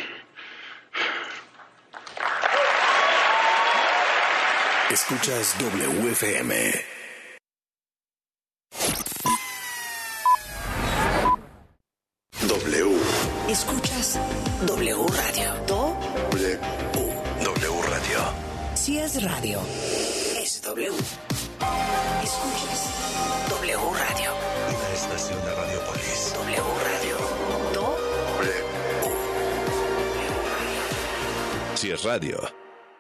Escuchas 4.95 5.57
WFM. 5.59 6.55
W. 12.47 12.97
Escuchas 13.49 14.21
W 14.65 15.07
Radio. 15.09 15.53
Do. 15.67 15.97
W. 16.31 16.59
W 17.43 17.83
Radio. 17.91 18.19
Si 18.77 18.99
es 19.01 19.21
radio, 19.25 19.61
es 20.41 20.63
W. 20.63 20.93
Escuchas 22.23 22.81
W 23.51 23.77
Radio. 23.99 24.31
Una 24.69 24.89
estación 24.95 25.45
de 25.45 25.55
Radiopolis. 25.57 26.35
W 26.35 26.63
Radio. 26.87 27.17
Do. 27.75 27.99
W. 28.39 28.65
Si 31.75 31.91
es 31.91 32.05
radio. 32.05 32.64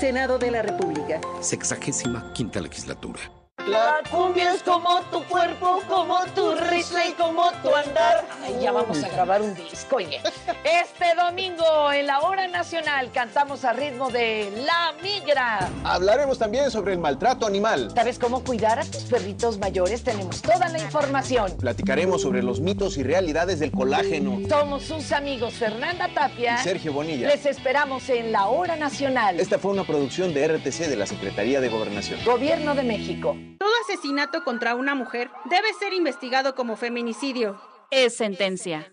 Senado 0.00 0.38
de 0.38 0.50
la 0.50 0.62
República. 0.62 1.20
Sexagésima 1.42 2.32
quinta 2.32 2.58
legislatura. 2.58 3.39
La 3.70 4.02
cumbia 4.10 4.54
es 4.54 4.64
como 4.64 5.00
tu 5.12 5.22
cuerpo, 5.24 5.80
como 5.88 6.18
tu 6.34 6.54
risa 6.56 7.06
y 7.06 7.12
como 7.12 7.52
tu 7.62 7.72
andar. 7.72 8.24
Ay, 8.42 8.56
ya 8.60 8.72
vamos 8.72 9.02
a 9.04 9.08
grabar 9.08 9.40
un 9.42 9.54
disco, 9.54 9.96
oye. 9.96 10.20
Este 10.64 11.14
domingo 11.14 11.92
en 11.92 12.08
la 12.08 12.20
hora 12.20 12.48
nacional 12.48 13.12
cantamos 13.12 13.64
a 13.64 13.72
ritmo 13.72 14.10
de 14.10 14.50
La 14.66 14.92
Migra. 15.00 15.68
Hablaremos 15.84 16.36
también 16.36 16.70
sobre 16.72 16.94
el 16.94 16.98
maltrato 16.98 17.46
animal. 17.46 17.92
¿Sabes 17.94 18.18
cómo 18.18 18.42
cuidar 18.42 18.80
a 18.80 18.84
tus 18.84 19.04
perritos 19.04 19.58
mayores? 19.58 20.02
Tenemos 20.02 20.42
toda 20.42 20.68
la 20.68 20.80
información. 20.80 21.56
Platicaremos 21.56 22.22
sobre 22.22 22.42
los 22.42 22.58
mitos 22.60 22.96
y 22.96 23.04
realidades 23.04 23.60
del 23.60 23.70
colágeno. 23.70 24.40
Somos 24.48 24.82
sus 24.82 25.12
amigos 25.12 25.54
Fernanda 25.54 26.08
Tapia 26.12 26.56
Y 26.56 26.64
Sergio 26.64 26.92
Bonilla. 26.92 27.28
Les 27.28 27.46
esperamos 27.46 28.08
en 28.08 28.32
la 28.32 28.48
hora 28.48 28.74
nacional. 28.74 29.38
Esta 29.38 29.60
fue 29.60 29.70
una 29.70 29.84
producción 29.84 30.34
de 30.34 30.48
RTC 30.48 30.88
de 30.88 30.96
la 30.96 31.06
Secretaría 31.06 31.60
de 31.60 31.68
Gobernación. 31.68 32.18
Gobierno 32.24 32.74
de 32.74 32.82
México. 32.82 33.36
Todo 33.60 33.68
asesinato 33.84 34.42
contra 34.42 34.74
una 34.74 34.94
mujer 34.94 35.30
debe 35.44 35.74
ser 35.74 35.92
investigado 35.92 36.54
como 36.54 36.76
feminicidio. 36.76 37.60
Es 37.90 38.16
sentencia. 38.16 38.88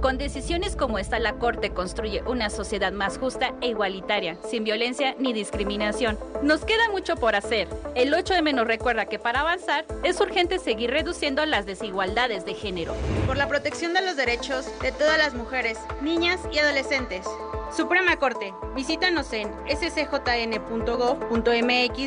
Con 0.00 0.18
decisiones 0.18 0.74
como 0.74 0.98
esta, 0.98 1.20
la 1.20 1.34
Corte 1.34 1.70
construye 1.70 2.24
una 2.26 2.50
sociedad 2.50 2.90
más 2.90 3.18
justa 3.18 3.54
e 3.60 3.68
igualitaria, 3.68 4.36
sin 4.50 4.64
violencia 4.64 5.14
ni 5.20 5.32
discriminación. 5.32 6.18
Nos 6.42 6.64
queda 6.64 6.90
mucho 6.90 7.14
por 7.14 7.36
hacer. 7.36 7.68
El 7.94 8.12
8M 8.12 8.52
nos 8.52 8.66
recuerda 8.66 9.06
que 9.06 9.20
para 9.20 9.42
avanzar 9.42 9.84
es 10.02 10.20
urgente 10.20 10.58
seguir 10.58 10.90
reduciendo 10.90 11.46
las 11.46 11.64
desigualdades 11.64 12.44
de 12.44 12.54
género. 12.54 12.96
Por 13.28 13.36
la 13.36 13.46
protección 13.46 13.94
de 13.94 14.04
los 14.04 14.16
derechos 14.16 14.66
de 14.80 14.90
todas 14.90 15.18
las 15.18 15.34
mujeres, 15.34 15.78
niñas 16.00 16.40
y 16.52 16.58
adolescentes. 16.58 17.28
Suprema 17.74 18.16
Corte, 18.18 18.52
visítanos 18.74 19.32
en 19.32 19.48
scjn.gov.mx 19.66 20.06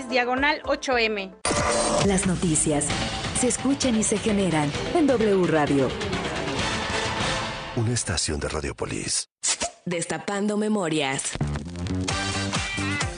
diagonal 0.09 0.61
8M. 0.63 1.35
Las 2.05 2.27
noticias 2.27 2.85
se 3.39 3.47
escuchan 3.47 3.95
y 3.95 4.03
se 4.03 4.19
generan 4.19 4.71
en 4.93 5.07
W 5.07 5.47
Radio. 5.47 5.89
Una 7.75 7.93
estación 7.93 8.39
de 8.39 8.47
Radiopolis. 8.47 9.29
Destapando 9.85 10.55
memorias. 10.55 11.31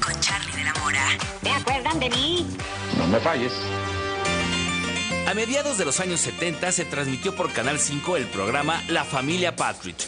Con 0.04 0.20
Charlie 0.20 0.56
de 0.56 0.64
la 0.64 0.74
Mora. 0.76 1.06
¿Te 1.44 1.50
acuerdan 1.50 2.00
de 2.00 2.10
mí? 2.10 2.48
No 2.98 3.08
me 3.08 3.20
falles. 3.20 3.52
A 5.28 5.34
mediados 5.34 5.78
de 5.78 5.84
los 5.84 6.00
años 6.00 6.22
70 6.22 6.72
se 6.72 6.86
transmitió 6.86 7.36
por 7.36 7.52
Canal 7.52 7.78
5 7.78 8.16
el 8.16 8.26
programa 8.28 8.82
La 8.88 9.04
Familia 9.04 9.58
Patridge. 9.58 10.08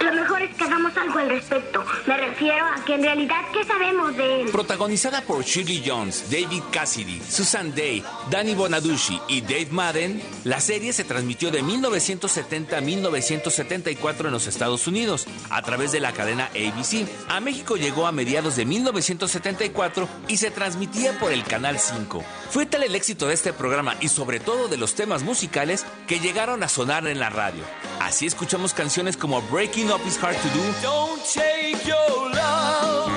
Lo 0.00 0.12
mejor 0.12 0.42
es 0.42 0.54
que 0.54 0.64
hagamos 0.64 0.96
algo 0.96 1.18
al 1.18 1.28
respecto. 1.28 1.84
Me 2.06 2.16
refiero 2.16 2.66
a 2.66 2.84
que 2.84 2.94
en 2.94 3.02
realidad, 3.02 3.40
¿qué 3.52 3.64
sabemos 3.64 4.16
de 4.16 4.42
él? 4.42 4.50
Protagonizada 4.50 5.22
por 5.22 5.42
Shirley 5.44 5.82
Jones, 5.84 6.30
David 6.30 6.62
Cassidy, 6.70 7.20
Susan 7.28 7.74
Day, 7.74 8.04
Danny 8.30 8.54
Bonaducci 8.54 9.20
y 9.28 9.40
Dave 9.40 9.68
Madden, 9.70 10.22
la 10.44 10.60
serie 10.60 10.92
se 10.92 11.04
transmitió 11.04 11.50
de 11.50 11.62
1970 11.62 12.76
a 12.76 12.80
1974 12.80 14.28
en 14.28 14.32
los 14.32 14.46
Estados 14.46 14.86
Unidos 14.86 15.26
a 15.50 15.62
través 15.62 15.92
de 15.92 16.00
la 16.00 16.12
cadena 16.12 16.46
ABC. 16.46 17.08
A 17.28 17.40
México 17.40 17.76
llegó 17.76 18.06
a 18.06 18.12
mediados 18.12 18.56
de 18.56 18.66
1974 18.66 20.08
y 20.28 20.36
se 20.36 20.50
transmitía 20.50 21.18
por 21.18 21.32
el 21.32 21.44
Canal 21.44 21.78
5. 21.78 22.22
Fue 22.50 22.66
tal 22.66 22.82
el 22.82 22.94
éxito 22.94 23.28
de 23.28 23.34
este 23.34 23.52
programa 23.52 23.96
y 24.00 24.08
sobre 24.08 24.40
todo 24.40 24.68
de 24.68 24.76
los 24.76 24.94
temas 24.94 25.22
musicales 25.22 25.84
que 26.06 26.20
llegaron 26.20 26.62
a 26.62 26.68
sonar 26.68 27.06
en 27.06 27.18
la 27.18 27.30
radio. 27.30 27.64
Así 28.06 28.24
escuchamos 28.24 28.72
canciones 28.72 29.16
como 29.16 29.42
Breaking 29.50 29.90
Up 29.90 30.00
Is 30.06 30.16
Hard 30.22 30.36
to 30.36 30.48
Do, 30.50 30.62
Don't 30.80 31.20
take 31.24 31.76
your 31.84 32.30
love 32.30 33.10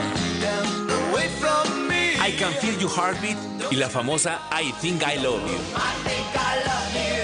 away 1.11 1.29
from 1.39 1.87
me. 1.87 2.15
I 2.19 2.31
Can 2.35 2.51
Feel 2.53 2.75
Your 2.79 2.89
Heartbeat 2.89 3.37
y 3.69 3.75
la 3.75 3.87
famosa 3.87 4.41
I 4.51 4.71
Think 4.81 5.03
I 5.03 5.17
Love 5.17 5.41
You. 5.47 5.59
I 5.75 5.93
think 6.09 6.25
I 6.33 6.55
love 6.65 6.95
you. 6.95 7.21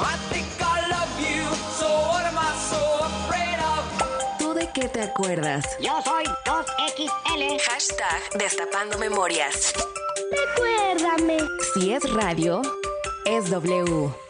I 0.00 0.16
think 0.32 0.46
I 0.58 0.88
love 0.88 1.20
you. 1.20 1.44
So 1.78 1.86
what 2.08 2.24
am 2.24 2.38
I 2.38 2.56
so 2.70 2.80
afraid 3.04 3.60
of? 3.60 4.38
¿Tú 4.38 4.54
de 4.54 4.70
qué 4.72 4.88
te 4.88 5.02
acuerdas? 5.02 5.66
Yo 5.82 6.00
soy 6.02 6.24
2XL. 6.46 7.60
Hashtag 7.60 8.38
Destapando 8.38 8.96
Memorias. 8.96 9.74
Recuérdame. 10.32 11.46
Si 11.74 11.92
es 11.92 12.10
radio, 12.14 12.62
es 13.26 13.50
W. 13.50 14.29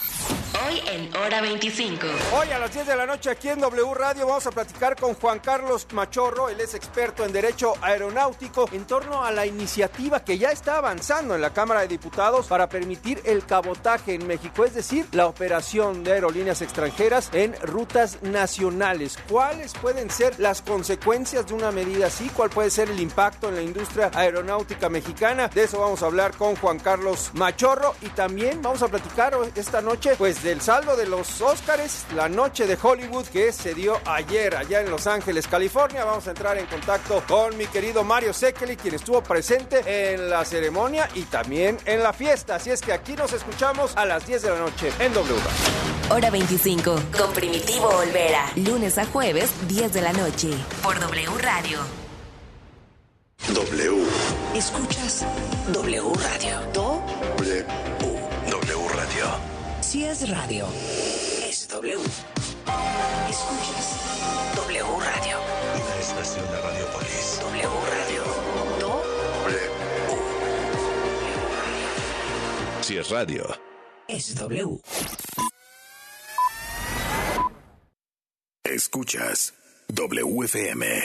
Hoy 0.71 0.81
en 0.87 1.13
Hora 1.17 1.41
25. 1.41 2.07
Hoy 2.33 2.49
a 2.51 2.57
las 2.57 2.73
10 2.73 2.87
de 2.87 2.95
la 2.95 3.05
noche 3.05 3.29
aquí 3.29 3.49
en 3.49 3.59
W 3.59 3.93
Radio 3.93 4.25
vamos 4.25 4.47
a 4.47 4.51
platicar 4.51 4.95
con 4.95 5.15
Juan 5.15 5.39
Carlos 5.39 5.85
Machorro, 5.91 6.47
él 6.47 6.61
es 6.61 6.75
experto 6.75 7.25
en 7.25 7.33
derecho 7.33 7.73
aeronáutico, 7.81 8.69
en 8.71 8.85
torno 8.85 9.25
a 9.25 9.31
la 9.31 9.45
iniciativa 9.45 10.23
que 10.23 10.37
ya 10.37 10.51
está 10.51 10.77
avanzando 10.77 11.35
en 11.35 11.41
la 11.41 11.51
Cámara 11.51 11.81
de 11.81 11.89
Diputados 11.89 12.47
para 12.47 12.69
permitir 12.69 13.21
el 13.25 13.45
cabotaje 13.45 14.13
en 14.13 14.25
México, 14.25 14.63
es 14.63 14.73
decir, 14.73 15.07
la 15.11 15.27
operación 15.27 16.05
de 16.05 16.13
aerolíneas 16.13 16.61
extranjeras 16.61 17.29
en 17.33 17.53
rutas 17.63 18.21
nacionales. 18.21 19.17
¿Cuáles 19.27 19.73
pueden 19.73 20.09
ser 20.09 20.39
las 20.39 20.61
consecuencias 20.61 21.47
de 21.47 21.53
una 21.53 21.71
medida 21.71 22.07
así? 22.07 22.29
¿Cuál 22.29 22.49
puede 22.49 22.69
ser 22.69 22.89
el 22.89 23.01
impacto 23.01 23.49
en 23.49 23.55
la 23.55 23.61
industria 23.61 24.09
aeronáutica 24.13 24.87
mexicana? 24.87 25.49
De 25.49 25.63
eso 25.63 25.81
vamos 25.81 26.01
a 26.01 26.05
hablar 26.05 26.33
con 26.37 26.55
Juan 26.55 26.79
Carlos 26.79 27.31
Machorro 27.33 27.93
y 28.01 28.07
también 28.09 28.61
vamos 28.61 28.81
a 28.83 28.87
platicar 28.87 29.37
esta 29.55 29.81
noche 29.81 30.15
pues 30.17 30.41
del 30.41 30.60
saldo 30.61 30.95
de 30.95 31.07
los 31.07 31.41
Óscares, 31.41 32.05
la 32.15 32.29
noche 32.29 32.67
de 32.67 32.77
Hollywood 32.81 33.25
que 33.25 33.51
se 33.51 33.73
dio 33.73 33.99
ayer 34.05 34.55
allá 34.55 34.81
en 34.81 34.91
Los 34.91 35.07
Ángeles, 35.07 35.47
California. 35.47 36.05
Vamos 36.05 36.27
a 36.27 36.31
entrar 36.31 36.57
en 36.57 36.65
contacto 36.67 37.23
con 37.27 37.57
mi 37.57 37.65
querido 37.67 38.03
Mario 38.03 38.33
Sekeli, 38.33 38.77
quien 38.77 38.95
estuvo 38.95 39.21
presente 39.23 40.13
en 40.13 40.29
la 40.29 40.45
ceremonia 40.45 41.09
y 41.15 41.23
también 41.23 41.77
en 41.85 42.03
la 42.03 42.13
fiesta. 42.13 42.55
Así 42.55 42.69
es 42.69 42.81
que 42.81 42.93
aquí 42.93 43.13
nos 43.13 43.33
escuchamos 43.33 43.97
a 43.97 44.05
las 44.05 44.25
10 44.27 44.41
de 44.43 44.49
la 44.49 44.59
noche 44.59 44.91
en 44.99 45.13
W. 45.13 45.39
Hora 46.09 46.29
25. 46.29 46.95
Con 47.17 47.33
Primitivo 47.33 47.87
Olvera. 47.87 48.51
Lunes 48.55 48.97
a 48.97 49.05
jueves, 49.05 49.49
10 49.67 49.93
de 49.93 50.01
la 50.01 50.13
noche. 50.13 50.49
Por 50.83 50.99
W 50.99 51.27
Radio. 51.39 51.79
W. 53.53 54.05
Escuchas 54.53 55.25
W 55.73 56.13
Radio. 56.15 56.59
Do, 56.73 57.01
W. 57.37 58.10
si 59.91 60.05
es 60.05 60.29
radio, 60.29 60.65
es 61.43 61.67
W. 61.67 61.99
Escuchas 63.29 64.55
W 64.55 64.83
Radio. 64.83 65.37
Una 65.75 65.95
estación 65.99 66.45
de 66.49 66.61
Radiopolis. 66.61 67.39
W 67.41 67.69
Radio. 67.89 68.23
Do, 68.79 69.03
W. 69.43 69.59
Si 72.81 72.97
es 72.97 73.09
radio. 73.09 73.45
es 74.07 74.35
W. 74.35 74.79
Escuchas 78.63 79.53
WFM. 79.89 81.03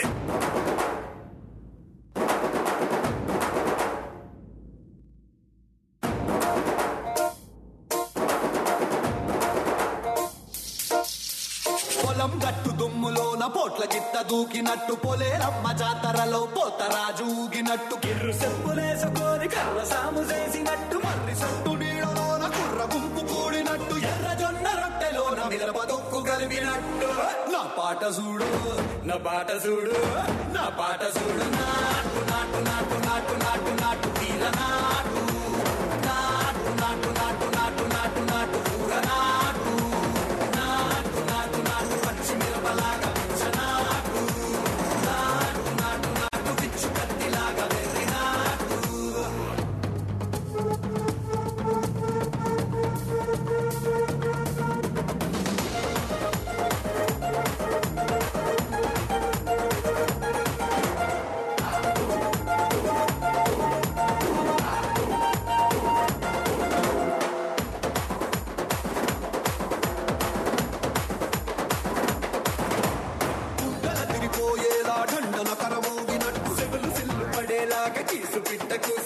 దూకినట్టు 14.29 14.93
పొలేరమ్మ 14.93 15.65
జాతరలో 15.81 16.39
పోతరాజు 16.55 17.25
ఊగినట్టు. 17.41 17.95
కిర్రు 18.03 18.33
చెప్పులేసుకొని 18.41 19.47
కర్ర 19.53 19.79
సాము 19.91 20.21
చేసినట్టు. 20.31 20.97
మర్రి 21.05 21.35
సట్టు 21.41 21.71
నీడలోన 21.81 22.43
కుర్ర 22.55 22.81
గుంపు 22.93 23.21
కూడినట్టు. 23.31 23.95
ఎర్ర 24.11 24.27
జొన్న 24.41 24.67
రొట్టెలోన 24.79 25.39
మిరప 25.51 25.79
దొక్కు 25.91 26.19
కలిపినట్టు. 26.29 27.09
నా 27.53 27.63
పాట 27.77 28.03
చూడు 28.17 28.49
నా 29.09 29.17
పాట 29.27 29.49
చూడు 29.65 29.95
నా 30.55 30.65
పాట 30.79 31.01
చూడు. 31.17 31.45
నాటు 31.57 32.19
నాటు 32.31 32.59
నాటు 32.69 32.97
నాటు 33.07 33.35
నాటు 33.43 33.71
నాటు 33.81 34.09
తీర 34.19 34.43
నాటు 34.59 35.19
నాటు. 35.19 35.36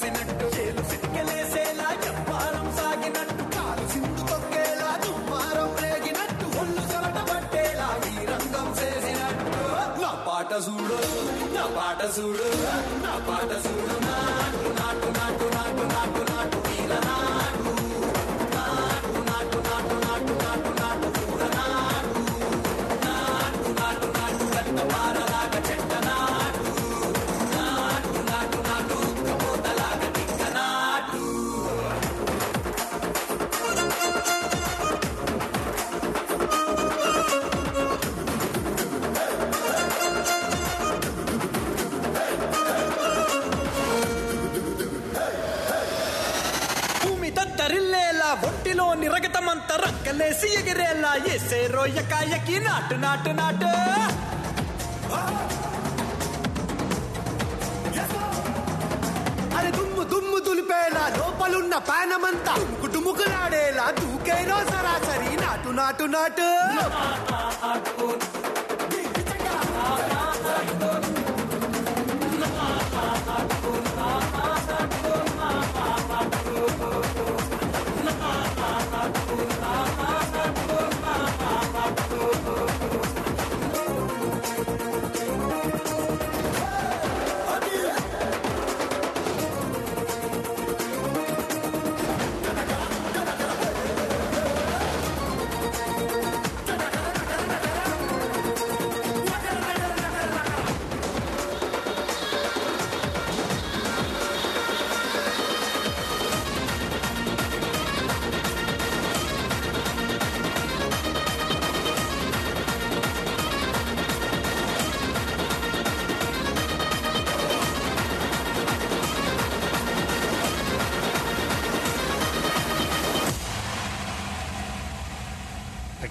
కలిసినట్టు 0.03 0.45
కూసినట్టు 0.45 0.45
చేలు 0.55 0.83
చెప్పారం 2.05 2.67
సాగినట్టు 2.77 3.43
కాలు 3.55 3.83
సిండు 3.91 4.23
తొక్కేలా 4.29 4.89
దుమ్మారం 5.03 5.69
రేగినట్టు 5.83 6.45
ఒళ్ళు 6.61 6.83
చొరట 6.91 7.19
పట్టేలా 7.29 7.87
ఈ 8.11 8.25
రంగం 8.31 8.67
చేసినట్టు. 8.79 9.51
నా 10.01 10.11
పాట 10.27 10.51
చూడు 10.67 10.99
నా 11.55 11.65
పాట 11.77 12.01
చూడు 12.17 12.47
నా 13.05 13.13
పాట 13.29 13.51
చూడు. 13.65 13.95
నాటు 14.07 14.71
నాటు 14.79 15.09
నాటు 15.19 15.47
నాటు 15.55 15.85
నాటు 15.93 16.21
నాటు 16.23 16.23
నాటు. 16.31 16.59
देसी 50.32 50.49
गरेला 50.63 51.09
ये 51.23 51.59
రోయకాయకి 51.73 52.57
నాటు 52.65 52.95
నాటు 53.01 53.32
यकी 57.95 58.19
అరే 59.57 59.69
దుమ్ము 59.77 60.03
దుమ్ము 60.11 60.38
దులిపేలా 60.47 61.03
లోపలున్న 61.17 61.73
పానమంతా 61.89 62.53
కుటుముకులాడేలా 62.82 63.88
దూకేనో 63.99 64.59
సరాసరి 64.71 65.34
నాటు 65.43 65.71
నాటు 65.79 66.07
నాటు 66.15 66.47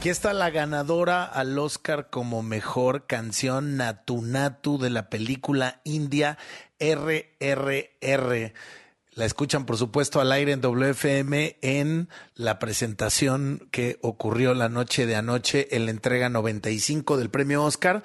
Aquí 0.01 0.09
está 0.09 0.33
la 0.33 0.49
ganadora 0.49 1.25
al 1.27 1.59
Oscar 1.59 2.09
como 2.09 2.43
mejor 2.43 3.07
canción 3.07 3.77
Natu 3.77 4.23
Natu 4.23 4.79
de 4.79 4.89
la 4.89 5.11
película 5.11 5.83
india 5.85 6.39
RRR. 6.79 8.55
La 9.11 9.25
escuchan, 9.27 9.67
por 9.67 9.77
supuesto, 9.77 10.23
al 10.23 10.33
aire 10.33 10.53
en 10.53 10.63
WFM 10.63 11.59
en 11.61 12.09
la 12.35 12.59
presentación 12.59 13.69
que 13.71 13.99
ocurrió 14.01 14.55
la 14.55 14.71
noche 14.71 15.05
de 15.05 15.17
anoche 15.17 15.77
en 15.77 15.85
la 15.85 15.91
entrega 15.91 16.31
95 16.31 17.19
del 17.19 17.29
premio 17.29 17.63
Oscar. 17.63 18.03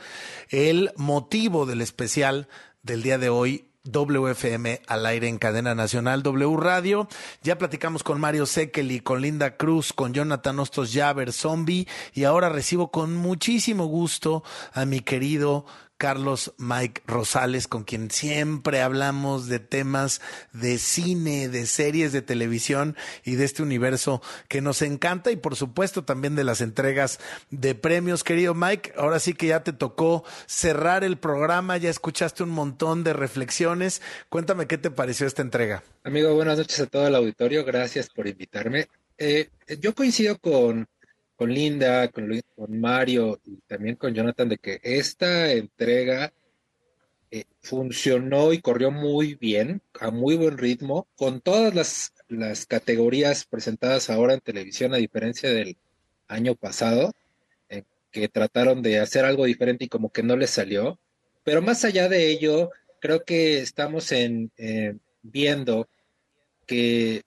El 0.50 0.91
motivo 0.98 1.66
del 1.66 1.80
especial 1.80 2.50
del 2.84 3.04
día 3.04 3.18
de 3.18 3.30
hoy 3.30 3.70
WFM 3.86 4.81
al 4.88 5.05
aire 5.05 5.27
en 5.27 5.38
cadena 5.38 5.75
nacional 5.75 6.23
W 6.23 6.57
Radio. 6.57 7.07
Ya 7.43 7.57
platicamos 7.57 8.03
con 8.03 8.19
Mario 8.19 8.45
Sekeli, 8.45 8.99
con 8.99 9.21
Linda 9.21 9.57
Cruz, 9.57 9.93
con 9.93 10.13
Jonathan 10.13 10.59
Ostos 10.59 10.91
Javer, 10.93 11.31
Zombie, 11.31 11.88
y 12.13 12.23
ahora 12.23 12.49
recibo 12.49 12.91
con 12.91 13.15
muchísimo 13.15 13.86
gusto 13.86 14.43
a 14.73 14.86
mi 14.86 14.99
querido 14.99 15.65
Carlos 15.98 16.54
Mike 16.58 17.04
Rosales, 17.08 17.68
con 17.68 17.84
quien 17.84 18.12
siempre 18.12 18.82
hablamos 18.82 19.48
de 19.48 19.60
temas 19.60 20.22
de 20.52 20.78
cine, 20.78 21.48
de 21.48 21.66
series 21.66 22.12
de 22.12 22.22
televisión 22.22 22.96
y 23.24 23.36
de 23.36 23.46
este 23.46 23.64
universo 23.64 24.22
que 24.50 24.62
nos 24.62 24.82
encanta 24.82 25.32
y 25.32 25.36
por 25.38 25.56
supuesto 25.56 26.04
también 26.04 26.36
de 26.36 26.43
las 26.43 26.62
entregas 26.62 27.20
de 27.50 27.76
premios. 27.76 28.24
Querido 28.24 28.54
Mike, 28.54 28.93
ahora 28.98 29.20
sí 29.20 29.34
que 29.34 29.48
ya 29.48 29.64
te 29.64 29.74
tocó 29.74 30.24
cerrar 30.46 31.04
el 31.04 31.18
programa, 31.18 31.78
ya 31.78 31.89
escuchaste 31.89 32.43
un 32.43 32.50
montón 32.50 33.04
de 33.04 33.14
reflexiones. 33.14 34.02
Cuéntame 34.30 34.68
qué 34.68 34.78
te 34.78 34.91
pareció 34.91 35.28
esta 35.28 35.41
entrega. 35.41 35.84
Amigo, 36.04 36.34
buenas 36.36 36.58
noches 36.58 36.80
a 36.80 36.88
todo 36.88 37.08
el 37.08 37.16
auditorio, 37.16 37.64
gracias 37.64 38.10
por 38.10 38.28
invitarme. 38.28 38.88
Eh, 39.18 39.50
yo 39.80 39.96
coincido 39.96 40.38
con 40.38 40.88
con 41.36 41.53
Linda, 41.53 42.07
con, 42.09 42.27
Luis, 42.27 42.43
con 42.55 42.79
Mario 42.79 43.39
y 43.45 43.57
también 43.67 43.95
con 43.95 44.13
Jonathan 44.13 44.49
de 44.49 44.57
que 44.57 44.79
esta 44.83 45.51
entrega 45.51 46.31
eh, 47.31 47.43
funcionó 47.61 48.53
y 48.53 48.61
corrió 48.61 48.91
muy 48.91 49.36
bien, 49.36 49.81
a 49.99 50.11
muy 50.11 50.36
buen 50.36 50.57
ritmo, 50.57 51.07
con 51.15 51.41
todas 51.41 51.73
las, 51.75 52.13
las 52.29 52.65
categorías 52.65 53.45
presentadas 53.45 54.09
ahora 54.09 54.33
en 54.33 54.39
televisión, 54.39 54.93
a 54.93 54.97
diferencia 54.97 55.49
del 55.49 55.75
año 56.27 56.55
pasado, 56.55 57.11
eh, 57.69 57.83
que 58.11 58.29
trataron 58.29 58.81
de 58.81 58.99
hacer 58.99 59.25
algo 59.25 59.45
diferente 59.45 59.86
y 59.86 59.89
como 59.89 60.11
que 60.11 60.23
no 60.23 60.38
les 60.38 60.51
salió. 60.51 60.99
Pero 61.43 61.61
más 61.61 61.83
allá 61.83 62.07
de 62.07 62.29
ello, 62.29 62.71
creo 62.99 63.23
que 63.25 63.59
estamos 63.59 64.11
en, 64.11 64.51
eh, 64.57 64.95
viendo 65.21 65.89
que 66.65 67.23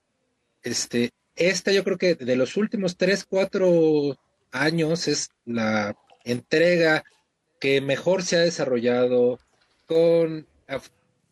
este, 0.63 1.11
esta 1.39 1.73
yo 1.73 1.85
creo 1.85 1.99
que 1.99 2.15
de 2.15 2.37
los 2.37 2.57
últimos 2.57 2.97
tres, 2.97 3.25
cuatro 3.25 4.19
años 4.51 5.09
es 5.09 5.31
la 5.45 5.97
entrega 6.25 7.05
que 7.61 7.81
mejor 7.81 8.23
se 8.23 8.37
ha 8.37 8.41
desarrollado 8.41 9.39
con 9.87 10.47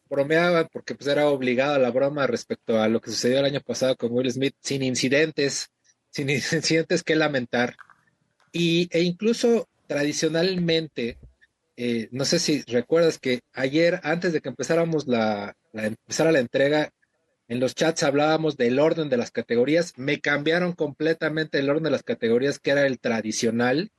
bromeaba 0.08 0.68
porque 0.68 0.94
pues 0.94 1.08
era 1.08 1.28
obligada 1.28 1.78
la 1.78 1.90
broma 1.90 2.26
respecto 2.26 2.80
a 2.80 2.88
lo 2.88 3.00
que 3.00 3.10
sucedió 3.10 3.40
el 3.40 3.44
año 3.44 3.60
pasado 3.60 3.96
con 3.96 4.12
Will 4.12 4.30
Smith 4.30 4.54
sin 4.60 4.82
incidentes, 4.82 5.70
sin 6.10 6.30
incidentes 6.30 7.02
que 7.02 7.16
lamentar. 7.16 7.76
Y, 8.52 8.88
e 8.90 9.02
incluso 9.02 9.68
tradicionalmente, 9.86 11.18
eh, 11.76 12.08
no 12.12 12.24
sé 12.24 12.38
si 12.38 12.62
recuerdas 12.62 13.18
que 13.18 13.40
ayer, 13.52 14.00
antes 14.02 14.32
de 14.32 14.40
que 14.40 14.48
empezáramos 14.48 15.06
la, 15.06 15.56
la 15.72 15.86
empezara 15.86 16.32
la 16.32 16.40
entrega, 16.40 16.90
en 17.48 17.60
los 17.60 17.74
chats 17.74 18.02
hablábamos 18.02 18.56
del 18.56 18.78
orden 18.78 19.08
de 19.08 19.16
las 19.16 19.30
categorías, 19.30 19.94
me 19.96 20.20
cambiaron 20.20 20.72
completamente 20.72 21.58
el 21.58 21.70
orden 21.70 21.84
de 21.84 21.90
las 21.90 22.02
categorías 22.02 22.58
que 22.58 22.72
era 22.72 22.86
el 22.86 22.98
tradicional 22.98 23.90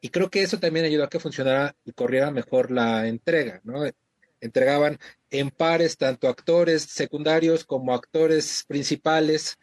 y 0.00 0.08
creo 0.08 0.30
que 0.30 0.42
eso 0.42 0.58
también 0.58 0.84
ayudó 0.84 1.04
a 1.04 1.08
que 1.08 1.20
funcionara 1.20 1.76
y 1.84 1.92
corriera 1.92 2.32
mejor 2.32 2.72
la 2.72 3.06
entrega, 3.06 3.60
¿no? 3.62 3.84
Entregaban 4.40 4.98
en 5.30 5.50
pares 5.50 5.96
tanto 5.96 6.28
actores 6.28 6.82
secundarios 6.82 7.64
como 7.64 7.94
actores 7.94 8.64
principales. 8.66 9.58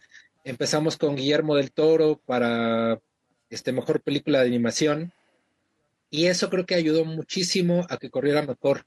Empezamos 0.46 0.96
con 0.96 1.18
Guillermo 1.18 1.58
del 1.58 1.74
Toro 1.74 2.22
para 2.26 3.02
este 3.50 3.74
mejor 3.74 4.02
película 4.02 4.40
de 4.40 4.48
animación 4.48 5.12
y 6.10 6.28
eso 6.28 6.50
creo 6.50 6.66
que 6.66 6.76
ayudó 6.76 7.04
muchísimo 7.04 7.86
a 7.90 7.98
que 7.98 8.10
corriera 8.10 8.42
mejor 8.42 8.86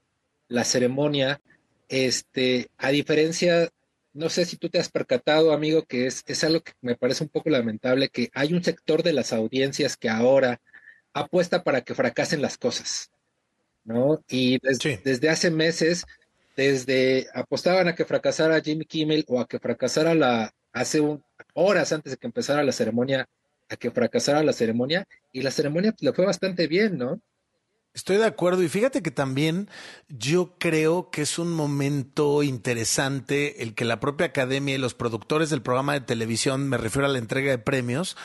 la 0.49 0.65
ceremonia. 0.65 1.43
Este, 1.91 2.71
a 2.79 2.89
diferencia 2.91 3.71
no 4.15 4.29
sé 4.29 4.45
si 4.45 4.57
tú 4.57 4.69
te 4.69 4.79
has 4.79 4.91
percatado, 4.91 5.53
amigo, 5.53 5.85
que 5.85 6.07
es, 6.07 6.23
es 6.27 6.45
algo 6.45 6.61
que 6.63 6.73
me 6.81 6.97
parece 6.97 7.25
un 7.25 7.31
poco 7.31 7.51
lamentable, 7.51 8.09
que 8.09 8.31
hay 8.35 8.53
un 8.53 8.63
sector 8.63 9.03
de 9.03 9.13
las 9.13 9.33
audiencias 9.33 9.97
que 9.97 10.09
ahora 10.09 10.61
apuesta 11.13 11.63
para 11.63 11.83
que 11.83 11.95
fracasen 11.95 12.43
las 12.43 12.59
cosas, 12.59 13.11
¿no? 13.85 14.23
Y 14.29 14.59
desde 14.59 15.29
hace 15.29 15.51
meses, 15.51 16.05
desde 16.57 17.29
apostaban 17.35 17.89
a 17.89 17.95
que 17.95 18.05
fracasara 18.05 18.61
Jimmy 18.61 18.85
Kimmel 18.85 19.25
o 19.29 19.41
a 19.41 19.47
que 19.47 19.59
fracasara 19.59 20.15
la, 20.15 20.53
hace 20.73 21.01
un, 21.01 21.25
horas 21.55 21.93
antes 21.93 22.13
de 22.13 22.17
que 22.17 22.27
empezara 22.27 22.63
la 22.63 22.73
ceremonia, 22.73 23.29
a 23.69 23.77
que 23.77 23.91
fracasara 23.91 24.43
la 24.43 24.53
ceremonia, 24.53 25.07
y 25.33 25.43
la 25.43 25.51
ceremonia 25.51 25.95
le 26.01 26.13
fue 26.13 26.27
bastante 26.27 26.67
bien, 26.67 26.99
¿no? 26.99 27.21
Estoy 27.95 28.17
de 28.17 28.25
acuerdo 28.25 28.63
y 28.63 28.71
fíjate 28.71 29.03
que 29.03 29.11
también 29.11 29.69
yo 30.09 30.55
creo 30.59 31.11
que 31.11 31.21
es 31.21 31.39
un 31.39 31.53
momento 31.53 32.43
interesante 32.43 33.63
el 33.63 33.75
que 33.75 33.85
la 33.85 34.01
propia 34.01 34.29
academia 34.29 34.75
y 34.75 34.79
los 34.79 34.95
productores 34.95 35.51
del 35.51 35.61
programa 35.61 35.93
de 35.93 36.01
televisión, 36.01 36.71
me 36.71 36.79
refiero 36.79 37.05
a 37.05 37.11
la 37.11 37.19
entrega 37.19 37.51
de 37.51 37.59
premios, 37.59 38.17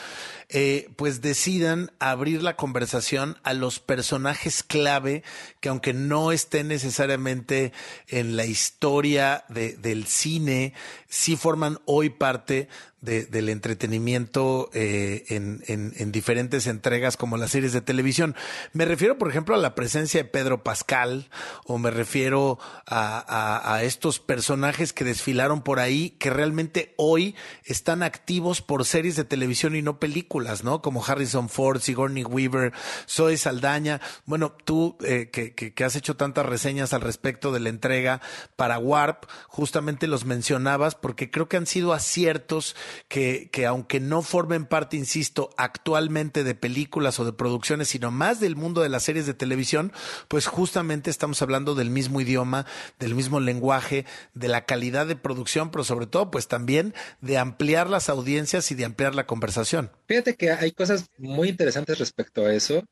eh, 0.48 0.88
pues 0.96 1.20
decidan 1.20 1.92
abrir 1.98 2.42
la 2.42 2.56
conversación 2.56 3.36
a 3.42 3.52
los 3.52 3.78
personajes 3.78 4.62
clave 4.62 5.22
que 5.60 5.68
aunque 5.68 5.92
no 5.92 6.32
estén 6.32 6.68
necesariamente 6.68 7.74
en 8.06 8.38
la 8.38 8.46
historia 8.46 9.44
de, 9.50 9.76
del 9.76 10.06
cine, 10.06 10.72
sí 11.10 11.36
forman 11.36 11.78
hoy 11.84 12.08
parte 12.08 12.68
de, 13.00 13.26
del 13.26 13.48
entretenimiento 13.48 14.70
eh, 14.72 15.24
en, 15.28 15.62
en, 15.68 15.92
en, 15.96 16.10
diferentes 16.10 16.66
entregas 16.66 17.16
como 17.16 17.36
las 17.36 17.52
series 17.52 17.72
de 17.72 17.80
televisión. 17.80 18.34
Me 18.72 18.84
refiero, 18.84 19.18
por 19.18 19.28
ejemplo, 19.28 19.54
a 19.54 19.58
la 19.58 19.76
presencia 19.76 20.22
de 20.22 20.28
Pedro 20.28 20.64
Pascal 20.64 21.30
o 21.64 21.78
me 21.78 21.92
refiero 21.92 22.58
a, 22.86 23.80
estos 23.82 24.18
personajes 24.18 24.92
que 24.92 25.04
desfilaron 25.04 25.62
por 25.62 25.78
ahí 25.78 26.10
que 26.18 26.30
realmente 26.30 26.94
hoy 26.96 27.36
están 27.64 28.02
activos 28.02 28.62
por 28.62 28.84
series 28.84 29.14
de 29.14 29.24
televisión 29.24 29.76
y 29.76 29.82
no 29.82 30.00
películas, 30.00 30.64
¿no? 30.64 30.82
Como 30.82 31.04
Harrison 31.04 31.48
Ford, 31.48 31.80
Sigourney 31.80 32.24
Weaver, 32.24 32.72
Zoe 33.08 33.36
Saldaña. 33.36 34.00
Bueno, 34.26 34.56
tú 34.64 34.96
eh, 35.04 35.30
que, 35.30 35.54
que, 35.54 35.72
que 35.72 35.84
has 35.84 35.94
hecho 35.94 36.16
tantas 36.16 36.46
reseñas 36.46 36.92
al 36.92 37.02
respecto 37.02 37.52
de 37.52 37.60
la 37.60 37.68
entrega 37.68 38.20
para 38.56 38.78
Warp, 38.78 39.24
justamente 39.46 40.08
los 40.08 40.24
mencionabas 40.24 40.96
porque 40.96 41.30
creo 41.30 41.48
que 41.48 41.56
han 41.56 41.66
sido 41.66 41.92
aciertos 41.92 42.74
que, 43.08 43.48
que 43.52 43.66
aunque 43.66 44.00
no 44.00 44.22
formen 44.22 44.66
parte, 44.66 44.96
insisto, 44.96 45.50
actualmente 45.56 46.44
de 46.44 46.54
películas 46.54 47.18
o 47.20 47.24
de 47.24 47.32
producciones, 47.32 47.88
sino 47.88 48.10
más 48.10 48.40
del 48.40 48.56
mundo 48.56 48.82
de 48.82 48.88
las 48.88 49.02
series 49.02 49.26
de 49.26 49.34
televisión, 49.34 49.92
pues 50.28 50.46
justamente 50.46 51.10
estamos 51.10 51.42
hablando 51.42 51.74
del 51.74 51.90
mismo 51.90 52.20
idioma, 52.20 52.66
del 52.98 53.14
mismo 53.14 53.40
lenguaje, 53.40 54.04
de 54.34 54.48
la 54.48 54.64
calidad 54.64 55.06
de 55.06 55.16
producción, 55.16 55.70
pero 55.70 55.84
sobre 55.84 56.06
todo, 56.06 56.30
pues 56.30 56.48
también 56.48 56.94
de 57.20 57.38
ampliar 57.38 57.88
las 57.88 58.08
audiencias 58.08 58.70
y 58.70 58.74
de 58.74 58.84
ampliar 58.84 59.14
la 59.14 59.26
conversación. 59.26 59.90
Fíjate 60.06 60.34
que 60.36 60.50
hay 60.50 60.72
cosas 60.72 61.06
muy 61.18 61.48
interesantes 61.48 61.98
respecto 61.98 62.46
a 62.46 62.54
eso. 62.54 62.84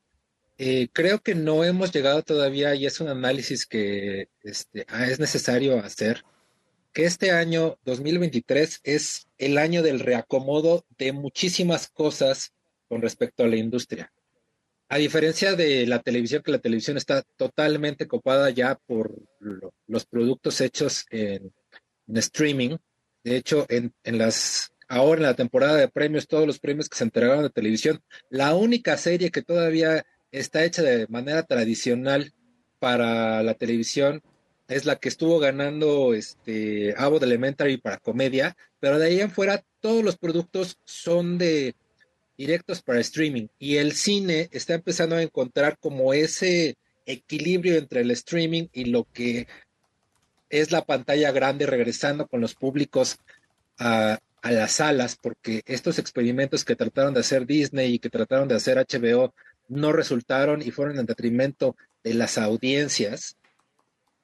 Eh, 0.57 0.87
creo 0.91 1.19
que 1.19 1.35
no 1.35 1.63
hemos 1.63 1.91
llegado 1.91 2.23
todavía 2.23 2.73
y 2.73 2.87
es 2.87 2.99
un 2.99 3.09
análisis 3.09 3.67
que 3.67 4.29
este, 4.41 4.85
ah, 4.89 5.05
es 5.05 5.19
necesario 5.19 5.79
hacer, 5.79 6.23
que 6.97 7.05
este 7.05 7.29
año 7.29 7.77
2023 7.85 8.79
es 8.83 9.27
el 9.37 9.59
año 9.59 9.83
del 9.83 9.99
reacomodo 9.99 10.83
de 10.97 11.11
muchísimas 11.11 11.89
cosas 11.89 12.55
con 12.89 13.03
respecto 13.03 13.43
a 13.43 13.47
la 13.47 13.55
industria. 13.55 14.11
A 14.89 14.97
diferencia 14.97 15.55
de 15.55 15.85
la 15.85 15.99
televisión, 16.01 16.41
que 16.41 16.49
la 16.49 16.57
televisión 16.57 16.97
está 16.97 17.21
totalmente 17.35 18.07
copada 18.07 18.49
ya 18.49 18.79
por 18.87 19.13
lo- 19.39 19.75
los 19.85 20.07
productos 20.07 20.59
hechos 20.59 21.05
en, 21.11 21.53
en 22.07 22.17
streaming. 22.17 22.77
De 23.23 23.37
hecho, 23.37 23.67
en, 23.69 23.93
en 24.03 24.17
las 24.17 24.73
ahora 24.89 25.19
en 25.19 25.27
la 25.27 25.35
temporada 25.35 25.75
de 25.75 25.89
premios, 25.89 26.27
todos 26.27 26.47
los 26.47 26.57
premios 26.57 26.89
que 26.89 26.97
se 26.97 27.03
entregaron 27.03 27.43
de 27.43 27.51
televisión, 27.51 28.01
la 28.31 28.55
única 28.55 28.97
serie 28.97 29.29
que 29.29 29.43
todavía 29.43 30.03
está 30.31 30.65
hecha 30.65 30.81
de 30.81 31.05
manera 31.09 31.43
tradicional 31.43 32.33
para 32.79 33.43
la 33.43 33.53
televisión 33.53 34.23
es 34.67 34.85
la 34.85 34.97
que 34.97 35.09
estuvo 35.09 35.39
ganando 35.39 36.13
este 36.13 36.93
Abbott 36.97 37.23
Elementary 37.23 37.77
para 37.77 37.97
comedia, 37.97 38.55
pero 38.79 38.99
de 38.99 39.07
ahí 39.07 39.21
en 39.21 39.31
fuera 39.31 39.63
todos 39.79 40.03
los 40.03 40.17
productos 40.17 40.77
son 40.83 41.37
de 41.37 41.75
directos 42.37 42.81
para 42.81 42.99
streaming 42.99 43.47
y 43.57 43.77
el 43.77 43.93
cine 43.93 44.49
está 44.51 44.75
empezando 44.75 45.15
a 45.15 45.23
encontrar 45.23 45.77
como 45.79 46.13
ese 46.13 46.75
equilibrio 47.05 47.77
entre 47.77 48.01
el 48.01 48.11
streaming 48.11 48.67
y 48.73 48.85
lo 48.85 49.05
que 49.05 49.47
es 50.49 50.71
la 50.71 50.85
pantalla 50.85 51.31
grande 51.31 51.65
regresando 51.65 52.27
con 52.27 52.41
los 52.41 52.53
públicos 52.53 53.17
a, 53.79 54.19
a 54.41 54.51
las 54.51 54.73
salas, 54.73 55.17
porque 55.21 55.61
estos 55.65 55.99
experimentos 55.99 56.63
que 56.63 56.75
trataron 56.75 57.13
de 57.13 57.21
hacer 57.21 57.45
Disney 57.45 57.95
y 57.95 57.99
que 57.99 58.09
trataron 58.09 58.47
de 58.47 58.55
hacer 58.55 58.77
HBO 58.77 59.33
no 59.67 59.91
resultaron 59.91 60.61
y 60.61 60.71
fueron 60.71 60.99
en 60.99 61.05
detrimento 61.05 61.75
de 62.03 62.13
las 62.13 62.37
audiencias. 62.37 63.35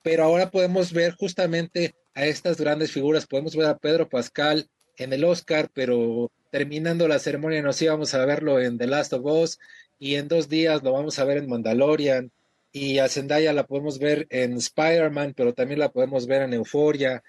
Pero 0.04 0.24
ahora 0.24 0.52
podemos 0.52 0.94
ver 0.94 1.16
justamente 1.16 1.96
a 2.14 2.26
estas 2.26 2.60
grandes 2.60 2.92
figuras, 2.92 3.26
podemos 3.26 3.56
ver 3.56 3.68
a 3.68 3.78
Pedro 3.78 4.08
Pascal 4.08 4.70
en 4.98 5.14
el 5.14 5.24
Oscar, 5.24 5.70
pero 5.74 6.32
terminando 6.52 7.08
la 7.08 7.20
ceremonia 7.20 7.62
nos 7.62 7.82
íbamos 7.82 8.14
a 8.14 8.26
verlo 8.26 8.62
en 8.62 8.78
The 8.78 8.88
Last 8.88 9.14
of 9.14 9.26
Us 9.26 9.60
y 9.98 10.16
en 10.16 10.28
dos 10.28 10.50
días 10.50 10.84
lo 10.84 10.92
vamos 10.92 11.18
a 11.18 11.26
ver 11.26 11.38
en 11.38 11.50
Mandalorian 11.50 12.32
y 12.72 13.00
a 13.00 13.08
Zendaya 13.08 13.54
la 13.54 13.66
podemos 13.66 13.98
ver 14.00 14.28
en 14.30 14.58
Spider-Man, 14.58 15.34
pero 15.36 15.54
también 15.54 15.80
la 15.80 15.92
podemos 15.92 16.28
ver 16.28 16.44
en 16.44 16.54
Euphoria 16.54 17.24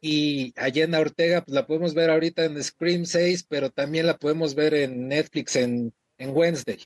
y 0.00 0.52
a 0.56 0.70
Jenna 0.70 1.00
Ortega 1.00 1.42
pues 1.42 1.54
la 1.54 1.66
podemos 1.66 1.94
ver 1.94 2.10
ahorita 2.10 2.44
en 2.44 2.62
Scream 2.62 3.04
6, 3.04 3.46
pero 3.48 3.70
también 3.70 4.06
la 4.06 4.16
podemos 4.16 4.54
ver 4.54 4.74
en 4.74 5.08
Netflix 5.08 5.56
en, 5.56 5.92
en 6.18 6.36
Wednesday, 6.36 6.78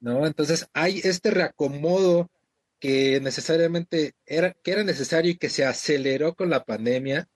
¿no? 0.00 0.26
Entonces 0.26 0.66
hay 0.72 1.00
este 1.04 1.30
reacomodo 1.30 2.30
que 2.84 3.18
necesariamente 3.18 4.12
era, 4.26 4.52
que 4.62 4.72
era 4.72 4.84
necesario 4.84 5.30
y 5.30 5.38
que 5.38 5.48
se 5.48 5.64
aceleró 5.64 6.34
con 6.34 6.50
la 6.50 6.64
pandemia, 6.64 7.26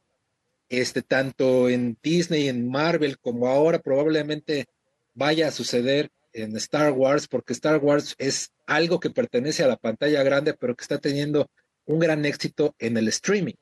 este, 0.68 1.01
tanto 1.01 1.70
en 1.70 1.96
Disney, 2.03 2.49
en 2.49 2.68
Marvel, 2.68 3.18
como 3.18 3.49
ahora 3.49 3.78
probablemente 3.78 4.66
vaya 5.14 5.49
a 5.49 5.51
suceder 5.51 6.11
en 6.34 6.55
Star 6.59 6.92
Wars, 6.92 7.28
porque 7.28 7.55
Star 7.55 7.78
Wars 7.78 8.14
es 8.18 8.53
algo 8.66 9.01
que 9.01 9.09
pertenece 9.09 9.64
a 9.64 9.68
la 9.68 9.78
pantalla 9.78 10.22
grande, 10.22 10.53
pero 10.53 10.76
que 10.76 10.82
está 10.82 10.99
teniendo 10.99 11.51
un 11.86 11.99
gran 11.99 12.26
éxito 12.26 12.74
en 12.78 12.99
el 12.99 13.09
streaming. 13.09 13.55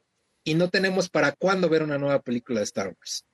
Y 0.43 0.55
no 0.55 0.71
tenemos 0.71 1.09
para 1.09 1.37
cuándo 1.39 1.69
ver 1.69 1.85
una 1.85 1.99
nueva 1.99 2.21
película 2.21 2.59
de 2.59 2.65
Star 2.65 2.89
Wars. 2.89 3.25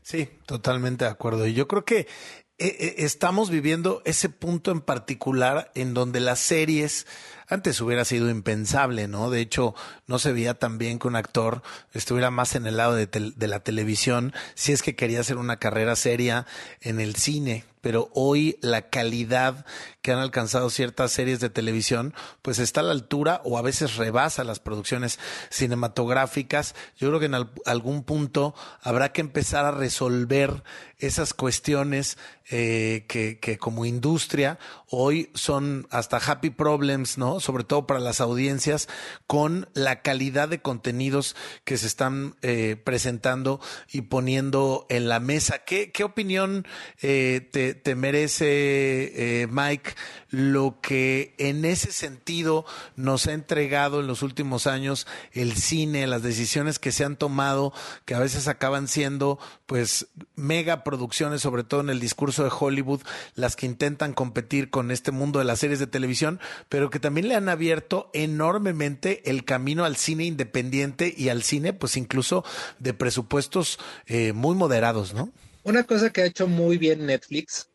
Sí, 0.00 0.26
totalmente 0.46 1.04
de 1.04 1.10
acuerdo. 1.10 1.46
Y 1.46 1.52
yo 1.52 1.68
creo 1.68 1.84
que 1.84 1.98
eh, 1.98 2.76
eh, 2.78 2.94
estamos 2.98 3.48
viviendo 3.48 4.02
ese 4.04 4.28
punto 4.28 4.70
en 4.70 4.82
particular 4.82 5.70
en 5.74 5.94
donde 5.94 6.20
las 6.20 6.40
series 6.40 7.06
antes 7.50 7.80
hubiera 7.80 8.04
sido 8.04 8.30
impensable, 8.30 9.08
¿no? 9.08 9.28
De 9.30 9.40
hecho, 9.40 9.74
no 10.06 10.18
se 10.18 10.32
veía 10.32 10.54
tan 10.54 10.78
bien 10.78 10.98
que 10.98 11.08
un 11.08 11.16
actor 11.16 11.62
estuviera 11.92 12.30
más 12.30 12.54
en 12.54 12.66
el 12.66 12.76
lado 12.76 12.94
de, 12.94 13.06
de 13.06 13.46
la 13.48 13.60
televisión 13.60 14.32
si 14.54 14.72
es 14.72 14.82
que 14.82 14.96
quería 14.96 15.20
hacer 15.20 15.36
una 15.36 15.58
carrera 15.58 15.96
seria 15.96 16.46
en 16.80 17.00
el 17.00 17.16
cine. 17.16 17.64
Pero 17.82 18.10
hoy 18.12 18.58
la 18.60 18.90
calidad 18.90 19.64
que 20.02 20.12
han 20.12 20.18
alcanzado 20.18 20.68
ciertas 20.68 21.12
series 21.12 21.40
de 21.40 21.48
televisión, 21.48 22.12
pues 22.42 22.58
está 22.58 22.80
a 22.80 22.82
la 22.82 22.92
altura 22.92 23.40
o 23.42 23.56
a 23.56 23.62
veces 23.62 23.96
rebasa 23.96 24.44
las 24.44 24.60
producciones 24.60 25.18
cinematográficas. 25.48 26.74
Yo 26.98 27.08
creo 27.08 27.20
que 27.20 27.26
en 27.26 27.34
al- 27.34 27.50
algún 27.64 28.02
punto 28.04 28.54
habrá 28.82 29.12
que 29.12 29.22
empezar 29.22 29.64
a 29.64 29.70
resolver 29.70 30.62
esas 30.98 31.32
cuestiones 31.32 32.18
eh, 32.50 33.06
que, 33.08 33.38
que 33.38 33.56
como 33.56 33.86
industria 33.86 34.58
hoy 34.90 35.30
son 35.34 35.86
hasta 35.90 36.18
happy 36.18 36.50
problems, 36.50 37.16
¿no? 37.16 37.39
Sobre 37.40 37.64
todo 37.64 37.86
para 37.86 38.00
las 38.00 38.20
audiencias, 38.20 38.88
con 39.26 39.68
la 39.74 40.02
calidad 40.02 40.48
de 40.48 40.60
contenidos 40.60 41.36
que 41.64 41.78
se 41.78 41.86
están 41.86 42.36
eh, 42.42 42.76
presentando 42.82 43.60
y 43.90 44.02
poniendo 44.02 44.86
en 44.88 45.08
la 45.08 45.20
mesa. 45.20 45.60
¿Qué, 45.60 45.90
qué 45.92 46.04
opinión 46.04 46.66
eh, 47.02 47.48
te, 47.50 47.74
te 47.74 47.94
merece, 47.94 49.42
eh, 49.42 49.46
Mike, 49.48 49.92
lo 50.30 50.80
que 50.80 51.34
en 51.38 51.64
ese 51.64 51.92
sentido 51.92 52.64
nos 52.96 53.26
ha 53.26 53.32
entregado 53.32 54.00
en 54.00 54.06
los 54.06 54.22
últimos 54.22 54.66
años 54.66 55.06
el 55.32 55.56
cine, 55.56 56.06
las 56.06 56.22
decisiones 56.22 56.78
que 56.78 56.92
se 56.92 57.04
han 57.04 57.16
tomado, 57.16 57.72
que 58.04 58.14
a 58.14 58.20
veces 58.20 58.48
acaban 58.48 58.88
siendo 58.88 59.38
pues 59.66 60.08
mega 60.36 60.84
producciones, 60.84 61.42
sobre 61.42 61.64
todo 61.64 61.80
en 61.80 61.90
el 61.90 62.00
discurso 62.00 62.44
de 62.44 62.50
Hollywood, 62.56 63.02
las 63.34 63.56
que 63.56 63.66
intentan 63.66 64.12
competir 64.12 64.70
con 64.70 64.90
este 64.90 65.10
mundo 65.10 65.38
de 65.38 65.44
las 65.44 65.60
series 65.60 65.78
de 65.78 65.86
televisión, 65.86 66.40
pero 66.68 66.90
que 66.90 67.00
también 67.00 67.28
le 67.30 67.36
han 67.36 67.48
abierto 67.48 68.10
enormemente 68.12 69.30
el 69.30 69.44
camino 69.44 69.84
al 69.84 69.96
cine 69.96 70.24
independiente 70.24 71.14
y 71.16 71.28
al 71.28 71.42
cine, 71.44 71.72
pues 71.72 71.96
incluso 71.96 72.44
de 72.80 72.92
presupuestos 72.92 73.78
eh, 74.06 74.32
muy 74.32 74.56
moderados, 74.56 75.14
¿no? 75.14 75.32
Una 75.62 75.84
cosa 75.84 76.10
que 76.10 76.22
ha 76.22 76.26
hecho 76.26 76.48
muy 76.48 76.76
bien 76.76 77.06
Netflix, 77.06 77.70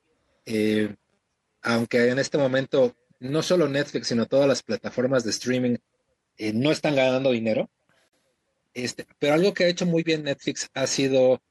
eh, 0.46 0.94
aunque 1.62 2.10
en 2.10 2.20
este 2.20 2.38
momento 2.38 2.96
no 3.20 3.42
solo 3.42 3.70
Netflix, 3.70 4.08
sino 4.10 4.26
todas 4.26 4.48
las 4.48 4.62
plataformas 4.62 5.24
de 5.24 5.32
streaming 5.32 5.78
eh, 6.38 6.52
no 6.52 6.72
están 6.72 6.96
ganando 6.96 7.32
dinero, 7.32 7.70
este, 8.74 9.08
pero 9.20 9.36
algo 9.36 9.54
que 9.54 9.64
ha 9.64 9.70
hecho 9.70 9.86
muy 9.86 10.04
bien 10.04 10.24
Netflix 10.24 10.70
ha 10.74 10.86
sido 10.86 11.42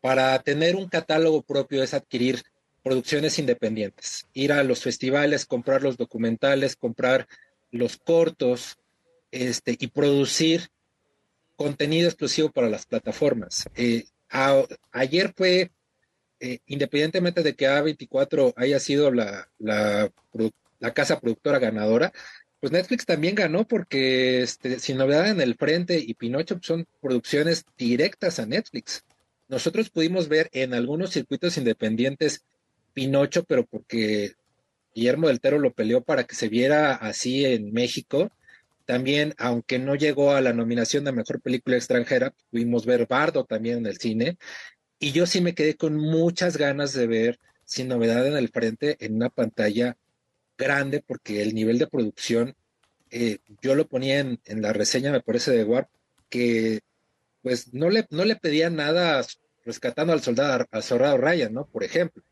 para 0.00 0.38
tener 0.42 0.76
un 0.76 0.88
catálogo 0.88 1.42
propio 1.42 1.82
es 1.82 1.92
adquirir 1.92 2.42
producciones 2.82 3.38
independientes, 3.38 4.26
ir 4.32 4.52
a 4.52 4.64
los 4.64 4.82
festivales, 4.82 5.46
comprar 5.46 5.82
los 5.82 5.96
documentales, 5.96 6.76
comprar 6.76 7.28
los 7.70 7.96
cortos, 7.96 8.78
este, 9.32 9.76
y 9.80 9.86
producir 9.88 10.68
contenido 11.56 12.06
exclusivo 12.08 12.50
para 12.50 12.68
las 12.68 12.86
plataformas. 12.86 13.68
Eh, 13.74 14.04
ayer 14.92 15.32
fue, 15.34 15.70
eh, 16.38 16.58
independientemente 16.66 17.42
de 17.42 17.54
que 17.54 17.66
A24 17.66 18.52
haya 18.56 18.78
sido 18.78 19.10
la, 19.10 19.48
la, 19.58 20.10
casa 20.94 21.18
productora 21.18 21.58
ganadora, 21.58 22.12
pues 22.60 22.72
Netflix 22.72 23.06
también 23.06 23.34
ganó 23.34 23.66
porque 23.66 24.42
este, 24.42 24.78
Sin 24.78 24.98
Novedad 24.98 25.28
en 25.28 25.40
el 25.40 25.56
Frente 25.56 25.98
y 25.98 26.14
Pinocho 26.14 26.58
son 26.60 26.86
producciones 27.00 27.64
directas 27.78 28.38
a 28.38 28.46
Netflix. 28.46 29.02
Nosotros 29.48 29.90
pudimos 29.90 30.28
ver 30.28 30.50
en 30.52 30.74
algunos 30.74 31.10
circuitos 31.10 31.56
independientes 31.56 32.44
Pinocho, 32.92 33.44
pero 33.44 33.64
porque 33.66 34.32
Guillermo 34.94 35.28
del 35.28 35.40
Toro 35.40 35.58
lo 35.58 35.72
peleó 35.72 36.02
para 36.02 36.24
que 36.24 36.34
se 36.34 36.48
viera 36.48 36.94
así 36.94 37.44
en 37.44 37.72
México. 37.72 38.30
También, 38.84 39.34
aunque 39.38 39.78
no 39.78 39.94
llegó 39.94 40.32
a 40.32 40.40
la 40.40 40.52
nominación 40.52 41.04
de 41.04 41.12
Mejor 41.12 41.40
Película 41.40 41.76
Extranjera, 41.76 42.34
pudimos 42.50 42.84
ver 42.84 43.06
Bardo 43.06 43.44
también 43.44 43.78
en 43.78 43.86
el 43.86 43.98
cine. 43.98 44.36
Y 44.98 45.12
yo 45.12 45.26
sí 45.26 45.40
me 45.40 45.54
quedé 45.54 45.76
con 45.76 45.96
muchas 45.96 46.56
ganas 46.56 46.92
de 46.92 47.06
ver 47.06 47.38
Sin 47.64 47.88
Novedad 47.88 48.26
en 48.26 48.36
el 48.36 48.48
Frente 48.50 48.96
en 49.00 49.14
una 49.14 49.30
pantalla 49.30 49.96
grande, 50.58 51.02
porque 51.04 51.42
el 51.42 51.54
nivel 51.54 51.78
de 51.78 51.86
producción, 51.86 52.54
eh, 53.10 53.38
yo 53.62 53.74
lo 53.74 53.88
ponía 53.88 54.20
en, 54.20 54.40
la 54.62 54.72
reseña, 54.72 55.10
me 55.12 55.20
parece, 55.20 55.52
de 55.52 55.64
Warp, 55.64 55.88
que 56.28 56.80
pues 57.42 57.72
no 57.74 57.90
le, 57.90 58.06
no 58.10 58.24
le 58.24 58.36
pedía 58.36 58.70
nada 58.70 59.24
rescatando 59.64 60.12
al 60.12 60.22
soldado, 60.22 60.66
al 60.70 60.82
soldado 60.82 61.18
Ryan, 61.18 61.52
¿no? 61.52 61.66
Por 61.66 61.84
ejemplo. 61.84 62.22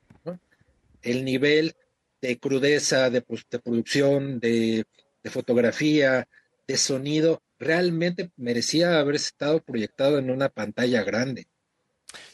El 1.03 1.25
nivel 1.25 1.75
de 2.21 2.39
crudeza, 2.39 3.11
de, 3.11 3.23
producción, 3.23 4.41
de, 4.41 4.85
de, 5.23 5.31
fotografía, 5.31 6.29
de 6.67 6.77
sonido, 6.77 7.43
realmente 7.59 8.31
merecía 8.37 8.99
haber 8.99 9.17
estado 9.17 9.63
proyectado 9.63 10.19
en 10.19 10.31
una 10.31 10.49
pantalla 10.49 11.03
grande. 11.03 11.47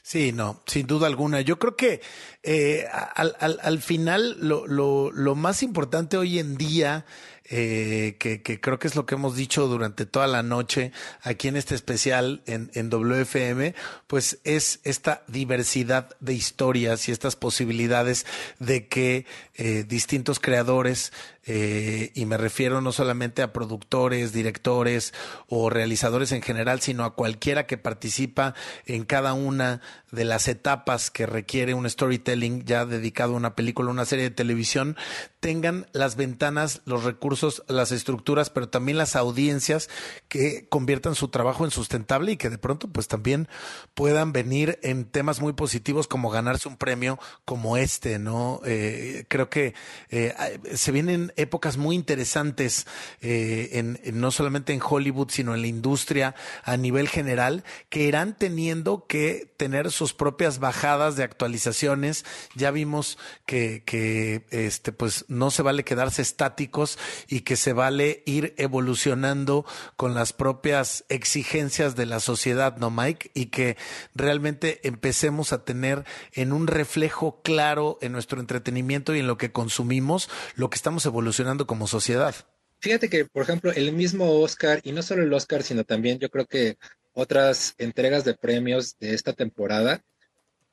Sí, 0.03 0.33
no, 0.33 0.63
sin 0.67 0.87
duda 0.87 1.07
alguna. 1.07 1.41
Yo 1.41 1.59
creo 1.59 1.77
que 1.77 2.01
eh, 2.43 2.87
al, 3.15 3.37
al, 3.41 3.59
al, 3.63 3.81
final 3.81 4.37
lo, 4.41 4.67
lo, 4.67 5.11
lo 5.13 5.35
más 5.35 5.63
importante 5.63 6.17
hoy 6.17 6.39
en 6.39 6.57
día 6.57 7.05
eh, 7.49 8.17
que, 8.19 8.43
que, 8.43 8.61
creo 8.61 8.79
que 8.79 8.89
es 8.89 8.97
lo 8.97 9.07
que 9.07 9.15
hemos 9.15 9.37
dicho 9.37 9.67
durante 9.69 10.07
toda 10.07 10.27
la 10.27 10.43
noche 10.43 10.93
aquí 11.23 11.49
en 11.49 11.57
este 11.57 11.75
especial 11.75 12.43
en, 12.47 12.71
en 12.75 12.91
WFM, 12.91 13.75
pues 14.07 14.39
es 14.45 14.81
esta 14.85 15.23
diversidad 15.29 16.17
de 16.21 16.35
historias 16.35 17.09
y 17.09 17.13
estas 17.13 17.37
posibilidades 17.37 18.27
de 18.59 18.89
que 18.89 19.27
eh, 19.55 19.85
distintos 19.87 20.41
creadores 20.41 21.13
eh, 21.47 22.11
y 22.15 22.27
me 22.27 22.37
refiero 22.37 22.81
no 22.81 22.91
solamente 22.91 23.41
a 23.41 23.53
productores, 23.53 24.33
directores 24.33 25.15
o 25.49 25.71
realizadores 25.71 26.33
en 26.33 26.43
general, 26.43 26.81
sino 26.81 27.05
a 27.05 27.15
cualquiera 27.15 27.67
que 27.67 27.79
participa 27.79 28.55
en 28.85 29.05
cada 29.05 29.33
una 29.33 29.81
de 30.11 30.25
las 30.25 30.49
etapas 30.49 31.11
que 31.11 31.25
requiere 31.25 31.75
un 31.75 31.89
storytelling 31.89 32.65
ya 32.65 32.85
dedicado 32.85 33.35
a 33.35 33.37
una 33.37 33.55
película, 33.55 33.91
una 33.91 34.05
serie 34.05 34.25
de 34.25 34.35
televisión, 34.35 34.97
tengan 35.39 35.87
las 35.93 36.17
ventanas, 36.17 36.83
los 36.85 37.05
recursos, 37.05 37.63
las 37.69 37.93
estructuras, 37.93 38.51
pero 38.51 38.69
también 38.69 38.99
las 38.99 39.15
audiencias 39.15 39.89
que 40.37 40.67
conviertan 40.69 41.15
su 41.15 41.29
trabajo 41.29 41.65
en 41.65 41.71
sustentable 41.71 42.33
y 42.33 42.37
que 42.37 42.51
de 42.51 42.59
pronto 42.59 42.89
pues 42.89 43.09
también 43.09 43.49
puedan 43.95 44.33
venir 44.33 44.79
en 44.83 45.05
temas 45.05 45.41
muy 45.41 45.55
positivos 45.55 46.09
como 46.09 46.31
ganarse 46.31 46.69
un 46.69 46.77
premio 46.77 47.19
como 47.45 47.77
este, 47.77 48.19
¿no? 48.19 48.61
Eh, 48.65 49.25
creo 49.29 49.49
que 49.49 49.75
eh, 50.11 50.35
se 50.75 50.93
vienen 50.93 51.33
épocas 51.37 51.77
muy 51.77 51.97
interesantes 51.97 52.87
eh, 53.21 53.71
en, 53.73 54.01
no 54.13 54.31
solamente 54.31 54.73
en 54.73 54.81
Hollywood, 54.87 55.31
sino 55.31 55.55
en 55.55 55.63
la 55.63 55.69
industria 55.69 56.35
a 56.65 56.77
nivel 56.77 57.09
general, 57.09 57.65
que 57.89 58.03
irán 58.03 58.37
teniendo 58.37 59.07
que 59.07 59.51
tener 59.57 59.91
sus 59.91 60.13
propias 60.13 60.59
bajadas 60.59 61.17
de 61.17 61.25
actualizaciones. 61.25 62.25
Ya 62.55 62.71
vimos 62.71 63.19
que, 63.47 63.83
que 63.87 64.45
este, 64.51 64.93
pues 64.93 65.25
no 65.29 65.51
se 65.51 65.63
vale 65.63 65.85
quedarse 65.85 66.23
estáticos 66.23 66.99
y 67.29 67.41
que 67.41 67.57
se 67.57 67.73
vale 67.73 68.23
ir 68.27 68.55
evolucionando 68.59 69.65
con 69.97 70.15
las 70.27 70.33
propias 70.33 71.05
exigencias 71.09 71.95
de 71.95 72.05
la 72.05 72.19
sociedad, 72.19 72.79
¿no, 72.79 72.91
Mike? 72.91 73.31
Y 73.33 73.47
que 73.47 73.77
realmente 74.13 74.81
empecemos 74.83 75.53
a 75.53 75.65
tener 75.65 76.05
en 76.33 76.53
un 76.53 76.67
reflejo 76.67 77.41
claro 77.43 77.97
en 78.01 78.11
nuestro 78.11 78.41
entretenimiento 78.41 79.15
y 79.15 79.21
en 79.21 79.29
lo 79.29 79.39
que 79.39 79.53
consumimos, 79.53 80.29
lo 80.57 80.69
que 80.69 80.75
estamos 80.75 81.07
evolucionando 81.07 81.69
como 81.69 81.87
sociedad. 81.87 82.35
Fíjate 82.81 83.09
que, 83.09 83.25
por 83.27 83.45
ejemplo, 83.45 83.71
el 83.71 83.93
mismo 83.93 84.41
Oscar, 84.41 84.81
y 84.83 84.91
no 84.91 85.01
solo 85.03 85.23
el 85.23 85.33
Oscar, 85.33 85.63
sino 85.63 85.85
también 85.85 86.19
yo 86.19 86.29
creo 86.29 86.47
que 86.47 86.77
otras 87.13 87.77
entregas 87.79 88.25
de 88.25 88.35
premios 88.35 88.99
de 88.99 89.15
esta 89.15 89.33
temporada 89.33 90.03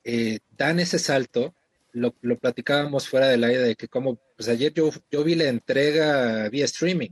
eh, 0.02 0.40
dan 0.50 0.80
ese 0.80 0.98
salto. 0.98 1.54
Lo, 1.92 2.12
platicábamos 2.12 3.08
fuera 3.08 3.28
del 3.28 3.44
aire 3.44 3.62
de 3.62 3.76
que 3.76 3.86
como, 3.86 4.18
pues 4.36 4.48
ayer 4.48 4.72
yo 4.74 5.22
vi 5.22 5.36
la 5.36 5.44
entrega 5.44 6.48
vía 6.48 6.64
streaming 6.64 7.10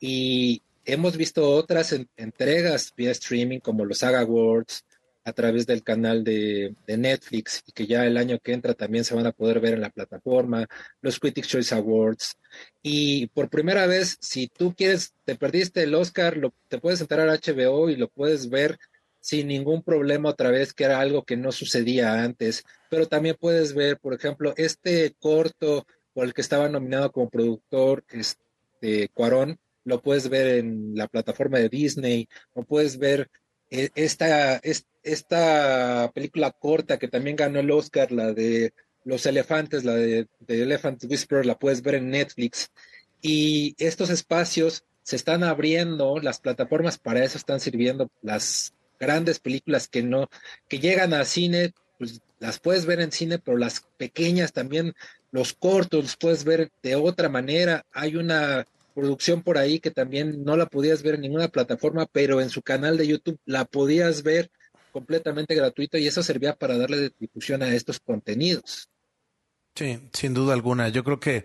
y 0.00 0.62
hemos 0.88 1.16
visto 1.16 1.48
otras 1.48 1.92
en, 1.92 2.08
entregas 2.16 2.92
vía 2.96 3.10
streaming 3.12 3.60
como 3.60 3.84
los 3.84 3.98
Saga 3.98 4.20
Awards, 4.20 4.84
a 5.24 5.32
través 5.34 5.66
del 5.66 5.82
canal 5.82 6.24
de, 6.24 6.74
de, 6.86 6.96
Netflix 6.96 7.62
y 7.66 7.72
que 7.72 7.86
ya 7.86 8.06
el 8.06 8.16
año 8.16 8.38
que 8.38 8.54
entra 8.54 8.72
también 8.72 9.04
se 9.04 9.14
van 9.14 9.26
a 9.26 9.32
poder 9.32 9.60
ver 9.60 9.74
en 9.74 9.82
la 9.82 9.90
plataforma, 9.90 10.66
los 11.02 11.20
Critics 11.20 11.48
Choice 11.48 11.74
Awards. 11.74 12.38
Y 12.82 13.26
por 13.28 13.50
primera 13.50 13.86
vez, 13.86 14.16
si 14.20 14.48
tú 14.48 14.74
quieres, 14.74 15.12
te 15.26 15.34
perdiste 15.36 15.82
el 15.82 15.94
Oscar, 15.94 16.38
lo, 16.38 16.54
te 16.68 16.78
puedes 16.78 17.02
entrar 17.02 17.28
a 17.28 17.34
HBO 17.34 17.90
y 17.90 17.96
lo 17.96 18.08
puedes 18.08 18.48
ver 18.48 18.78
sin 19.20 19.48
ningún 19.48 19.82
problema 19.82 20.30
otra 20.30 20.50
vez, 20.50 20.72
que 20.72 20.84
era 20.84 20.98
algo 20.98 21.24
que 21.24 21.36
no 21.36 21.52
sucedía 21.52 22.22
antes. 22.22 22.64
Pero 22.88 23.06
también 23.06 23.36
puedes 23.38 23.74
ver, 23.74 23.98
por 23.98 24.14
ejemplo, 24.14 24.54
este 24.56 25.14
corto 25.20 25.86
por 26.14 26.24
el 26.24 26.32
que 26.32 26.40
estaba 26.40 26.70
nominado 26.70 27.12
como 27.12 27.28
productor, 27.28 28.02
este, 28.08 29.10
Cuarón, 29.10 29.58
lo 29.88 30.02
puedes 30.02 30.28
ver 30.28 30.58
en 30.58 30.94
la 30.94 31.08
plataforma 31.08 31.58
de 31.58 31.70
Disney, 31.70 32.28
o 32.52 32.62
puedes 32.62 32.98
ver 32.98 33.30
eh, 33.70 33.88
esta, 33.94 34.60
esta 35.02 36.12
película 36.14 36.52
corta 36.52 36.98
que 36.98 37.08
también 37.08 37.36
ganó 37.36 37.60
el 37.60 37.70
Oscar, 37.70 38.12
la 38.12 38.34
de 38.34 38.74
Los 39.04 39.24
Elefantes, 39.24 39.84
la 39.84 39.94
de, 39.94 40.28
Elephant 40.46 41.02
Whisperer, 41.04 41.46
la 41.46 41.58
puedes 41.58 41.80
ver 41.82 41.94
en 41.94 42.10
Netflix. 42.10 42.70
Y 43.22 43.74
estos 43.78 44.10
espacios 44.10 44.84
se 45.02 45.16
están 45.16 45.42
abriendo, 45.42 46.18
las 46.18 46.38
plataformas 46.38 46.98
para 46.98 47.24
eso 47.24 47.38
están 47.38 47.58
sirviendo, 47.58 48.10
las 48.20 48.74
grandes 49.00 49.38
películas 49.38 49.88
que 49.88 50.02
no, 50.02 50.28
que 50.68 50.80
llegan 50.80 51.14
al 51.14 51.24
cine, 51.24 51.72
pues 51.98 52.20
las 52.40 52.60
puedes 52.60 52.84
ver 52.84 53.00
en 53.00 53.10
cine, 53.10 53.38
pero 53.38 53.56
las 53.56 53.86
pequeñas 53.96 54.52
también, 54.52 54.92
los 55.30 55.54
cortos, 55.54 56.02
los 56.02 56.16
puedes 56.16 56.44
ver 56.44 56.70
de 56.82 56.94
otra 56.94 57.30
manera. 57.30 57.86
Hay 57.92 58.16
una 58.16 58.66
producción 58.98 59.42
por 59.42 59.58
ahí 59.58 59.78
que 59.78 59.92
también 59.92 60.42
no 60.42 60.56
la 60.56 60.66
podías 60.66 61.04
ver 61.04 61.14
en 61.14 61.20
ninguna 61.20 61.46
plataforma, 61.46 62.06
pero 62.10 62.40
en 62.40 62.50
su 62.50 62.62
canal 62.62 62.96
de 62.96 63.06
YouTube 63.06 63.38
la 63.44 63.64
podías 63.64 64.24
ver 64.24 64.50
completamente 64.90 65.54
gratuito 65.54 65.98
y 65.98 66.08
eso 66.08 66.24
servía 66.24 66.56
para 66.56 66.76
darle 66.76 67.12
difusión 67.20 67.62
a 67.62 67.72
estos 67.72 68.00
contenidos. 68.00 68.90
Sí, 69.76 70.00
sin 70.12 70.34
duda 70.34 70.54
alguna. 70.54 70.88
Yo 70.88 71.04
creo 71.04 71.20
que 71.20 71.44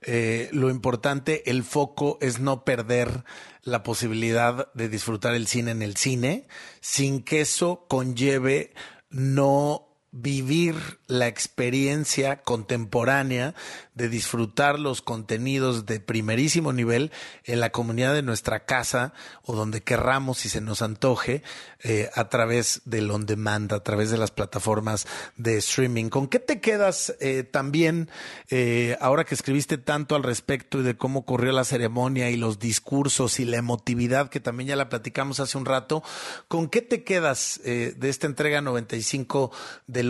eh, 0.00 0.48
lo 0.52 0.70
importante, 0.70 1.50
el 1.50 1.62
foco 1.62 2.16
es 2.22 2.40
no 2.40 2.64
perder 2.64 3.24
la 3.62 3.82
posibilidad 3.82 4.72
de 4.72 4.88
disfrutar 4.88 5.34
el 5.34 5.46
cine 5.46 5.72
en 5.72 5.82
el 5.82 5.96
cine, 5.96 6.46
sin 6.80 7.22
que 7.22 7.42
eso 7.42 7.84
conlleve 7.86 8.72
no 9.10 9.93
vivir 10.16 10.76
la 11.08 11.26
experiencia 11.26 12.36
contemporánea 12.42 13.52
de 13.94 14.08
disfrutar 14.08 14.78
los 14.78 15.02
contenidos 15.02 15.86
de 15.86 15.98
primerísimo 15.98 16.72
nivel 16.72 17.10
en 17.44 17.58
la 17.58 17.70
comunidad 17.70 18.14
de 18.14 18.22
nuestra 18.22 18.64
casa 18.64 19.12
o 19.42 19.56
donde 19.56 19.82
querramos 19.82 20.38
si 20.38 20.48
se 20.48 20.60
nos 20.60 20.82
antoje 20.82 21.42
eh, 21.82 22.10
a 22.14 22.28
través 22.28 22.80
del 22.84 23.10
on 23.10 23.26
demand, 23.26 23.72
a 23.72 23.82
través 23.82 24.10
de 24.10 24.16
las 24.16 24.30
plataformas 24.30 25.06
de 25.36 25.56
streaming. 25.58 26.10
¿Con 26.10 26.28
qué 26.28 26.38
te 26.38 26.60
quedas 26.60 27.14
eh, 27.20 27.42
también 27.42 28.08
eh, 28.50 28.96
ahora 29.00 29.24
que 29.24 29.34
escribiste 29.34 29.78
tanto 29.78 30.14
al 30.14 30.22
respecto 30.22 30.78
y 30.78 30.84
de 30.84 30.96
cómo 30.96 31.20
ocurrió 31.20 31.50
la 31.50 31.64
ceremonia 31.64 32.30
y 32.30 32.36
los 32.36 32.60
discursos 32.60 33.40
y 33.40 33.44
la 33.44 33.56
emotividad 33.56 34.30
que 34.30 34.38
también 34.38 34.68
ya 34.68 34.76
la 34.76 34.88
platicamos 34.88 35.40
hace 35.40 35.58
un 35.58 35.66
rato? 35.66 36.04
¿Con 36.46 36.68
qué 36.68 36.82
te 36.82 37.02
quedas 37.02 37.60
de 37.64 38.08
esta 38.08 38.26
entrega 38.26 38.60
95 38.60 39.50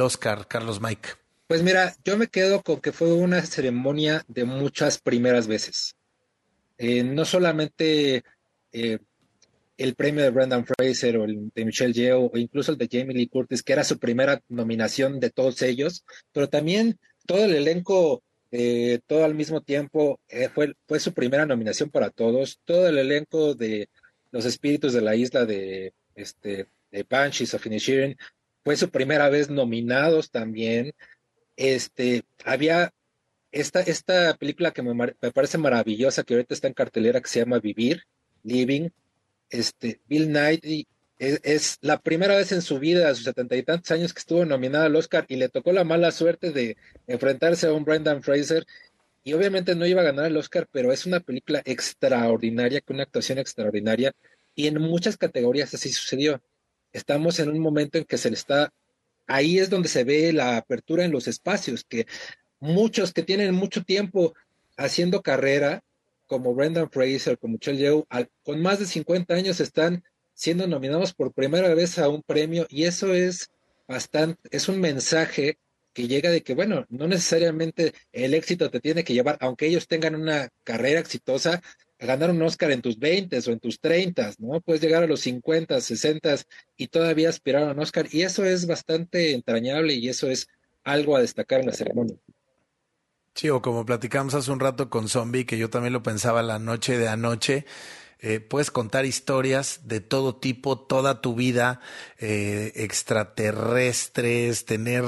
Oscar, 0.00 0.46
Carlos 0.48 0.80
Mike? 0.80 1.10
Pues 1.46 1.62
mira, 1.62 1.94
yo 2.04 2.16
me 2.16 2.28
quedo 2.28 2.62
con 2.62 2.80
que 2.80 2.92
fue 2.92 3.12
una 3.12 3.42
ceremonia 3.42 4.24
de 4.28 4.44
muchas 4.44 4.98
primeras 4.98 5.46
veces. 5.46 5.94
Eh, 6.78 7.04
no 7.04 7.24
solamente 7.24 8.24
eh, 8.72 8.98
el 9.76 9.94
premio 9.94 10.24
de 10.24 10.30
Brendan 10.30 10.64
Fraser 10.64 11.18
o 11.18 11.24
el 11.24 11.50
de 11.54 11.64
Michelle 11.64 11.92
Yeoh 11.92 12.30
o 12.32 12.38
incluso 12.38 12.72
el 12.72 12.78
de 12.78 12.88
Jamie 12.90 13.14
Lee 13.14 13.28
Curtis, 13.28 13.62
que 13.62 13.74
era 13.74 13.84
su 13.84 13.98
primera 13.98 14.40
nominación 14.48 15.20
de 15.20 15.30
todos 15.30 15.60
ellos, 15.62 16.04
pero 16.32 16.48
también 16.48 16.98
todo 17.26 17.44
el 17.44 17.54
elenco, 17.54 18.22
eh, 18.50 19.00
todo 19.06 19.24
al 19.24 19.34
mismo 19.34 19.60
tiempo, 19.60 20.20
fue, 20.54 20.74
fue 20.86 20.98
su 20.98 21.12
primera 21.12 21.44
nominación 21.46 21.90
para 21.90 22.10
todos. 22.10 22.58
Todo 22.64 22.88
el 22.88 22.98
elenco 22.98 23.54
de 23.54 23.88
Los 24.30 24.46
Espíritus 24.46 24.92
de 24.92 25.02
la 25.02 25.14
Isla 25.14 25.44
de, 25.44 25.92
este, 26.14 26.68
de 26.90 27.06
Banshees 27.08 27.54
of 27.54 27.66
Inisherin 27.66 28.16
fue 28.64 28.76
su 28.76 28.90
primera 28.90 29.28
vez 29.28 29.50
nominados 29.50 30.30
también 30.30 30.94
este, 31.56 32.24
había 32.44 32.92
esta, 33.52 33.80
esta 33.80 34.34
película 34.36 34.72
que 34.72 34.82
me, 34.82 34.94
me, 34.94 35.12
parece 35.32 35.58
maravillosa, 35.58 36.24
que 36.24 36.34
ahorita 36.34 36.54
está 36.54 36.68
en 36.68 36.74
cartelera, 36.74 37.20
que 37.20 37.28
se 37.28 37.40
llama 37.40 37.60
Vivir, 37.60 38.02
Living. 38.42 38.90
Este, 39.50 40.00
Bill 40.08 40.26
Knight 40.26 40.64
es, 41.18 41.40
es, 41.44 41.78
la 41.80 42.00
primera 42.00 42.36
vez 42.36 42.50
en 42.50 42.62
su 42.62 42.78
vida, 42.80 43.08
a 43.08 43.14
sus 43.14 43.24
setenta 43.24 43.56
y 43.56 43.62
tantos 43.62 43.90
años, 43.92 44.12
que 44.12 44.18
estuvo 44.18 44.44
nominada 44.44 44.86
al 44.86 44.96
Oscar 44.96 45.26
y 45.28 45.36
le 45.36 45.48
tocó 45.48 45.72
la 45.72 45.84
mala 45.84 46.10
suerte 46.10 46.50
de 46.50 46.76
enfrentarse 47.06 47.68
a 47.68 47.72
un 47.72 47.84
Brendan 47.84 48.22
Fraser. 48.22 48.66
Y 49.22 49.32
obviamente 49.32 49.74
no 49.74 49.86
iba 49.86 50.02
a 50.02 50.04
ganar 50.04 50.26
el 50.26 50.36
Oscar, 50.36 50.68
pero 50.70 50.92
es 50.92 51.06
una 51.06 51.20
película 51.20 51.62
extraordinaria, 51.64 52.80
con 52.80 52.96
una 52.96 53.04
actuación 53.04 53.38
extraordinaria. 53.38 54.12
Y 54.56 54.66
en 54.66 54.80
muchas 54.80 55.16
categorías 55.16 55.72
así 55.72 55.90
sucedió. 55.92 56.42
Estamos 56.94 57.38
en 57.38 57.50
un 57.50 57.58
momento 57.58 57.98
en 57.98 58.04
que 58.04 58.16
se 58.16 58.30
le 58.30 58.36
está 58.36 58.72
ahí 59.26 59.58
es 59.58 59.70
donde 59.70 59.88
se 59.88 60.04
ve 60.04 60.32
la 60.32 60.56
apertura 60.56 61.04
en 61.04 61.12
los 61.12 61.28
espacios, 61.28 61.84
que 61.84 62.06
muchos 62.60 63.12
que 63.12 63.22
tienen 63.22 63.54
mucho 63.54 63.84
tiempo 63.84 64.34
haciendo 64.76 65.22
carrera, 65.22 65.82
como 66.26 66.54
Brendan 66.54 66.90
Fraser, 66.90 67.38
como 67.38 67.54
Michelle 67.54 67.78
Yeoh, 67.78 68.06
con 68.42 68.62
más 68.62 68.78
de 68.78 68.86
50 68.86 69.34
años 69.34 69.60
están 69.60 70.02
siendo 70.32 70.66
nominados 70.66 71.14
por 71.14 71.32
primera 71.32 71.72
vez 71.74 71.98
a 71.98 72.08
un 72.08 72.22
premio 72.22 72.66
y 72.68 72.84
eso 72.84 73.14
es 73.14 73.50
bastante, 73.86 74.48
es 74.50 74.68
un 74.68 74.80
mensaje 74.80 75.58
que 75.92 76.08
llega 76.08 76.30
de 76.30 76.42
que, 76.42 76.54
bueno, 76.54 76.86
no 76.88 77.06
necesariamente 77.06 77.94
el 78.10 78.34
éxito 78.34 78.68
te 78.70 78.80
tiene 78.80 79.04
que 79.04 79.12
llevar, 79.12 79.36
aunque 79.40 79.66
ellos 79.66 79.86
tengan 79.86 80.16
una 80.16 80.48
carrera 80.64 80.98
exitosa, 80.98 81.62
ganar 81.98 82.30
un 82.30 82.42
Oscar 82.42 82.70
en 82.70 82.82
tus 82.82 82.98
20 82.98 83.38
o 83.38 83.50
en 83.52 83.60
tus 83.60 83.80
30, 83.80 84.32
¿no? 84.38 84.60
Puedes 84.60 84.82
llegar 84.82 85.02
a 85.02 85.06
los 85.06 85.20
50, 85.20 85.80
60 85.80 86.36
y 86.76 86.88
todavía 86.88 87.28
aspirar 87.28 87.64
a 87.64 87.72
un 87.72 87.78
Oscar. 87.80 88.06
Y 88.10 88.22
eso 88.22 88.44
es 88.44 88.66
bastante 88.66 89.32
entrañable 89.32 89.94
y 89.94 90.08
eso 90.08 90.28
es 90.28 90.48
algo 90.82 91.16
a 91.16 91.20
destacar 91.20 91.60
en 91.60 91.66
la 91.66 91.72
ceremonia. 91.72 92.16
Sí, 93.34 93.50
o 93.50 93.60
como 93.60 93.84
platicamos 93.84 94.34
hace 94.34 94.52
un 94.52 94.60
rato 94.60 94.90
con 94.90 95.08
Zombie, 95.08 95.44
que 95.44 95.58
yo 95.58 95.68
también 95.68 95.92
lo 95.92 96.02
pensaba 96.02 96.42
la 96.42 96.60
noche 96.60 96.98
de 96.98 97.08
anoche, 97.08 97.66
eh, 98.26 98.40
puedes 98.40 98.70
contar 98.70 99.04
historias 99.04 99.80
de 99.84 100.00
todo 100.00 100.34
tipo, 100.34 100.78
toda 100.78 101.20
tu 101.20 101.34
vida, 101.34 101.80
eh, 102.18 102.72
extraterrestres, 102.74 104.64
tener 104.64 105.04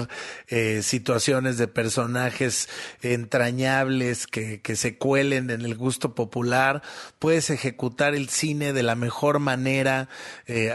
eh, 0.48 0.82
situaciones 0.82 1.56
de 1.56 1.66
personajes 1.66 2.68
entrañables 3.00 4.26
que, 4.26 4.60
que 4.60 4.76
se 4.76 4.98
cuelen 4.98 5.48
en 5.48 5.62
el 5.62 5.76
gusto 5.76 6.14
popular, 6.14 6.82
puedes 7.18 7.48
ejecutar 7.48 8.14
el 8.14 8.28
cine 8.28 8.74
de 8.74 8.82
la 8.82 8.96
mejor 8.96 9.38
manera, 9.38 10.10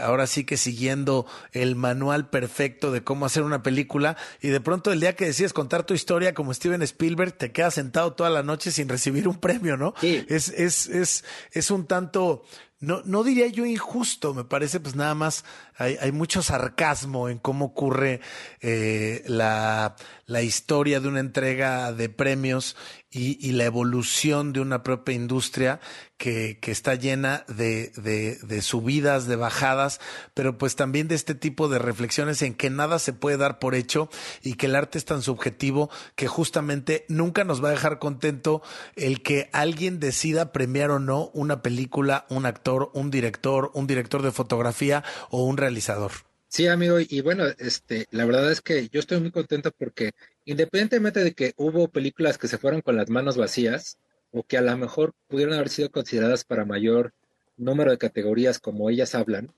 ahora 0.02 0.26
sí 0.26 0.42
que 0.42 0.56
siguiendo 0.56 1.26
el 1.52 1.76
manual 1.76 2.28
perfecto 2.28 2.90
de 2.90 3.04
cómo 3.04 3.24
hacer 3.24 3.44
una 3.44 3.62
película. 3.62 4.16
Y 4.40 4.48
de 4.48 4.60
pronto 4.60 4.90
el 4.90 4.98
día 4.98 5.14
que 5.14 5.26
decides 5.26 5.52
contar 5.52 5.84
tu 5.84 5.94
historia 5.94 6.34
como 6.34 6.52
Steven 6.52 6.82
Spielberg, 6.82 7.34
te 7.34 7.52
quedas 7.52 7.74
sentado 7.74 8.14
toda 8.14 8.30
la 8.30 8.42
noche 8.42 8.72
sin 8.72 8.88
recibir 8.88 9.28
un 9.28 9.38
premio, 9.38 9.76
¿no? 9.76 9.94
Es, 10.02 10.48
es, 10.48 10.88
es, 10.88 11.24
es 11.52 11.70
un 11.70 11.86
tanto 11.86 12.31
no, 12.80 13.02
no 13.04 13.22
diría 13.22 13.46
yo 13.46 13.64
injusto, 13.64 14.34
me 14.34 14.44
parece 14.44 14.80
pues 14.80 14.96
nada 14.96 15.14
más 15.14 15.44
hay, 15.76 15.96
hay 16.00 16.12
mucho 16.12 16.42
sarcasmo 16.42 17.28
en 17.28 17.38
cómo 17.38 17.66
ocurre 17.66 18.20
eh, 18.60 19.22
la, 19.26 19.96
la 20.26 20.42
historia 20.42 21.00
de 21.00 21.08
una 21.08 21.20
entrega 21.20 21.92
de 21.92 22.08
premios 22.08 22.76
y, 23.14 23.52
la 23.52 23.64
evolución 23.64 24.54
de 24.54 24.60
una 24.60 24.82
propia 24.82 25.14
industria 25.14 25.80
que, 26.16 26.58
que 26.60 26.70
está 26.70 26.94
llena 26.94 27.44
de, 27.46 27.92
de, 27.96 28.36
de, 28.36 28.62
subidas, 28.62 29.26
de 29.26 29.36
bajadas, 29.36 30.00
pero 30.32 30.56
pues 30.56 30.76
también 30.76 31.08
de 31.08 31.14
este 31.14 31.34
tipo 31.34 31.68
de 31.68 31.78
reflexiones 31.78 32.40
en 32.40 32.54
que 32.54 32.70
nada 32.70 32.98
se 32.98 33.12
puede 33.12 33.36
dar 33.36 33.58
por 33.58 33.74
hecho 33.74 34.08
y 34.42 34.54
que 34.54 34.66
el 34.66 34.76
arte 34.76 34.96
es 34.96 35.04
tan 35.04 35.20
subjetivo 35.20 35.90
que 36.16 36.26
justamente 36.26 37.04
nunca 37.08 37.44
nos 37.44 37.62
va 37.62 37.68
a 37.68 37.72
dejar 37.72 37.98
contento 37.98 38.62
el 38.96 39.22
que 39.22 39.50
alguien 39.52 40.00
decida 40.00 40.52
premiar 40.52 40.90
o 40.90 40.98
no 40.98 41.30
una 41.34 41.60
película, 41.60 42.24
un 42.30 42.46
actor, 42.46 42.90
un 42.94 43.10
director, 43.10 43.70
un 43.74 43.86
director 43.86 44.22
de 44.22 44.32
fotografía 44.32 45.04
o 45.28 45.44
un 45.44 45.58
realizador. 45.62 46.12
Sí, 46.48 46.66
amigo, 46.66 46.98
y 47.00 47.20
bueno, 47.22 47.44
este, 47.58 48.06
la 48.10 48.26
verdad 48.26 48.52
es 48.52 48.60
que 48.60 48.88
yo 48.88 49.00
estoy 49.00 49.20
muy 49.20 49.30
contento 49.30 49.70
porque 49.72 50.12
independientemente 50.44 51.24
de 51.24 51.32
que 51.32 51.54
hubo 51.56 51.88
películas 51.88 52.36
que 52.36 52.48
se 52.48 52.58
fueron 52.58 52.82
con 52.82 52.96
las 52.96 53.08
manos 53.08 53.38
vacías 53.38 53.96
o 54.32 54.42
que 54.42 54.58
a 54.58 54.60
lo 54.60 54.76
mejor 54.76 55.14
pudieron 55.28 55.54
haber 55.54 55.70
sido 55.70 55.90
consideradas 55.90 56.44
para 56.44 56.66
mayor 56.66 57.14
número 57.56 57.90
de 57.90 57.98
categorías 57.98 58.58
como 58.58 58.90
ellas 58.90 59.14
hablan, 59.14 59.50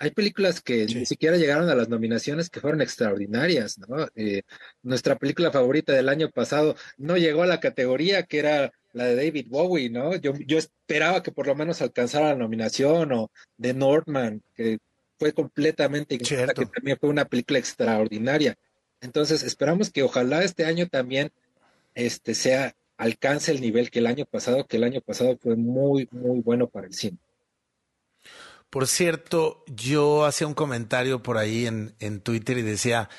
hay 0.00 0.12
películas 0.12 0.62
que 0.62 0.86
ni 0.86 1.04
siquiera 1.04 1.36
llegaron 1.36 1.68
a 1.68 1.74
las 1.74 1.90
nominaciones 1.90 2.48
que 2.48 2.60
fueron 2.60 2.80
extraordinarias, 2.80 3.78
¿no? 3.78 4.08
Eh, 4.16 4.42
nuestra 4.82 5.16
película 5.16 5.52
favorita 5.52 5.92
del 5.92 6.08
año 6.08 6.30
pasado 6.30 6.74
no 6.96 7.18
llegó 7.18 7.42
a 7.42 7.46
la 7.46 7.60
categoría 7.60 8.22
que 8.22 8.38
era 8.38 8.72
la 8.94 9.04
de 9.04 9.14
David 9.14 9.48
Bowie, 9.50 9.90
¿no? 9.90 10.16
Yo, 10.16 10.32
yo 10.46 10.56
esperaba 10.56 11.22
que 11.22 11.32
por 11.32 11.46
lo 11.46 11.54
menos 11.54 11.82
alcanzara 11.82 12.28
la 12.28 12.36
nominación 12.36 13.12
o 13.12 13.30
de 13.58 13.74
Northman, 13.74 14.42
que 14.54 14.78
fue 15.20 15.34
completamente 15.34 16.16
que 16.16 16.46
también 16.46 16.96
fue 16.98 17.10
una 17.10 17.26
película 17.26 17.58
extraordinaria. 17.58 18.56
Entonces, 19.02 19.42
esperamos 19.42 19.90
que 19.90 20.02
ojalá 20.02 20.42
este 20.42 20.64
año 20.64 20.88
también 20.88 21.30
este 21.94 22.34
sea 22.34 22.74
alcance 22.96 23.52
el 23.52 23.60
nivel 23.60 23.90
que 23.90 23.98
el 23.98 24.06
año 24.06 24.24
pasado, 24.24 24.66
que 24.66 24.78
el 24.78 24.84
año 24.84 25.02
pasado 25.02 25.36
fue 25.38 25.56
muy 25.56 26.08
muy 26.10 26.40
bueno 26.40 26.68
para 26.68 26.86
el 26.86 26.94
cine. 26.94 27.18
Por 28.70 28.86
cierto, 28.86 29.62
yo 29.66 30.24
hacía 30.24 30.46
un 30.46 30.54
comentario 30.54 31.22
por 31.22 31.36
ahí 31.36 31.66
en, 31.66 31.94
en 31.98 32.20
Twitter 32.20 32.56
y 32.56 32.62
decía, 32.62 33.10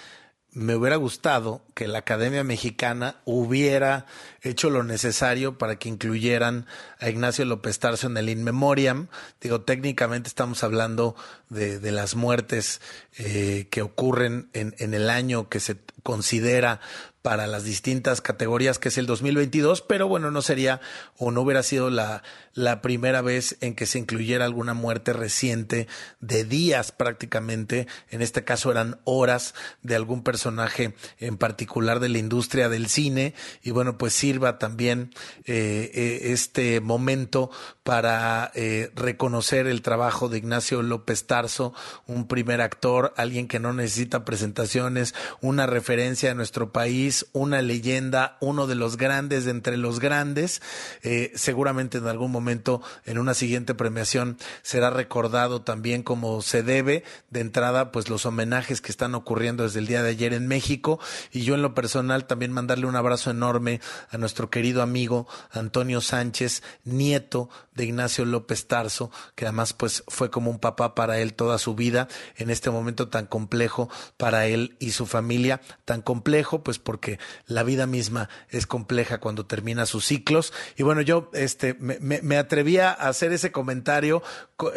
me 0.54 0.76
hubiera 0.76 0.98
gustado 0.98 1.62
que 1.74 1.88
la 1.88 2.00
Academia 2.00 2.44
Mexicana 2.44 3.16
hubiera 3.24 4.06
hecho 4.42 4.70
lo 4.70 4.84
necesario 4.84 5.58
para 5.58 5.78
que 5.78 5.88
incluyeran 5.88 6.66
a 7.00 7.10
Ignacio 7.10 7.46
López 7.46 7.80
Tarso 7.80 8.08
en 8.08 8.18
el 8.18 8.28
In 8.28 8.44
Memoriam. 8.44 9.08
Digo, 9.40 9.62
técnicamente 9.62 10.28
estamos 10.28 10.64
hablando 10.64 11.16
de, 11.50 11.80
de 11.80 11.92
las 11.92 12.16
muertes 12.16 12.82
eh, 13.18 13.68
que 13.72 13.82
ocurren 13.82 14.50
en, 14.52 14.76
en 14.80 14.94
el 14.94 15.10
año 15.10 15.48
que 15.48 15.62
se 15.62 15.78
considera 16.04 16.82
para 17.22 17.48
las 17.48 17.64
distintas 17.64 18.22
categorías 18.22 18.80
que 18.80 18.90
es 18.90 18.98
el 18.98 19.06
2022, 19.06 19.82
pero 19.82 20.08
bueno, 20.08 20.32
no 20.32 20.42
sería 20.42 20.82
o 21.18 21.32
no 21.32 21.42
hubiera 21.42 21.64
sido 21.64 21.90
la, 21.90 22.24
la 22.54 22.82
primera 22.82 23.22
vez 23.22 23.58
en 23.62 23.76
que 23.76 23.86
se 23.86 24.00
incluyera 24.00 24.46
alguna 24.46 24.74
muerte 24.74 25.14
reciente 25.14 25.88
de 26.20 26.44
días 26.44 26.92
prácticamente, 26.92 27.88
en 28.10 28.22
este 28.22 28.44
caso 28.44 28.72
eran 28.72 29.00
horas 29.04 29.54
de 29.84 29.96
algún 29.96 30.24
personaje 30.24 30.96
en 31.20 31.38
particular 31.38 32.00
de 32.00 32.10
la 32.10 32.18
industria 32.18 32.70
del 32.70 32.88
cine. 32.88 33.34
Y 33.64 33.72
bueno, 33.72 33.98
pues 33.98 34.14
sirva 34.14 34.58
también 34.58 35.14
eh, 35.46 35.92
eh, 35.94 36.20
este 36.32 36.82
momento 36.82 37.52
para 37.84 38.52
eh, 38.54 38.92
reconocer 38.96 39.68
el 39.68 39.82
trabajo 39.82 40.30
de 40.30 40.38
Ignacio 40.38 40.82
López 40.82 41.26
Tarso, 41.26 41.74
un 42.06 42.28
primer 42.28 42.62
actor, 42.62 43.14
alguien 43.18 43.48
que 43.48 43.60
no 43.60 43.74
necesita 43.74 44.26
presentaciones, 44.26 45.16
una 45.42 45.66
referencia 45.66 46.32
a 46.32 46.36
nuestro 46.36 46.72
país, 46.72 47.11
una 47.34 47.62
leyenda, 47.62 48.38
uno 48.42 48.68
de 48.68 48.76
los 48.76 48.98
grandes 48.98 49.46
de 49.46 49.52
entre 49.52 49.78
los 49.78 50.00
grandes. 50.00 50.62
Eh, 51.04 51.32
seguramente 51.36 51.98
en 51.98 52.08
algún 52.08 52.32
momento, 52.32 52.82
en 53.06 53.18
una 53.18 53.34
siguiente 53.34 53.76
premiación, 53.76 54.38
será 54.62 54.90
recordado 54.90 55.62
también 55.62 56.04
como 56.04 56.42
se 56.42 56.64
debe. 56.64 57.04
De 57.30 57.40
entrada, 57.40 57.92
pues 57.92 58.10
los 58.10 58.26
homenajes 58.26 58.82
que 58.82 58.92
están 58.92 59.16
ocurriendo 59.16 59.64
desde 59.64 59.80
el 59.80 59.88
día 59.88 60.04
de 60.04 60.10
ayer 60.10 60.34
en 60.34 60.48
México. 60.48 61.00
Y 61.32 61.42
yo 61.42 61.56
en 61.56 61.62
lo 61.62 61.74
personal 61.74 62.26
también 62.26 62.52
mandarle 62.52 62.86
un 62.86 62.96
abrazo 62.96 63.32
enorme 63.32 63.82
a 64.10 64.18
nuestro 64.18 64.50
querido 64.50 64.82
amigo 64.82 65.28
Antonio 65.52 66.02
Sánchez, 66.02 66.64
nieto 66.84 67.50
de 67.74 67.86
Ignacio 67.86 68.26
López 68.26 68.68
Tarso, 68.68 69.12
que 69.36 69.46
además 69.46 69.74
pues 69.74 70.04
fue 70.08 70.30
como 70.30 70.52
un 70.52 70.60
papá 70.60 70.94
para 70.94 71.20
él 71.20 71.34
toda 71.34 71.58
su 71.58 71.76
vida 71.76 72.08
en 72.36 72.50
este 72.50 72.70
momento 72.70 73.08
tan 73.08 73.26
complejo 73.26 73.90
para 74.18 74.46
él 74.48 74.76
y 74.80 74.92
su 74.92 75.06
familia, 75.06 75.62
tan 75.86 76.02
complejo 76.02 76.64
pues 76.64 76.80
porque 76.80 77.01
porque 77.02 77.20
la 77.48 77.64
vida 77.64 77.88
misma 77.88 78.30
es 78.52 78.68
compleja 78.68 79.20
cuando 79.20 79.48
termina 79.48 79.88
sus 79.88 80.06
ciclos. 80.06 80.54
Y 80.78 80.84
bueno, 80.84 81.02
yo 81.02 81.32
este, 81.34 81.74
me, 81.74 81.98
me, 82.00 82.38
atrevía 82.38 82.92
a 82.92 83.10
hacer 83.10 83.34
ese 83.34 83.52
comentario 83.52 84.22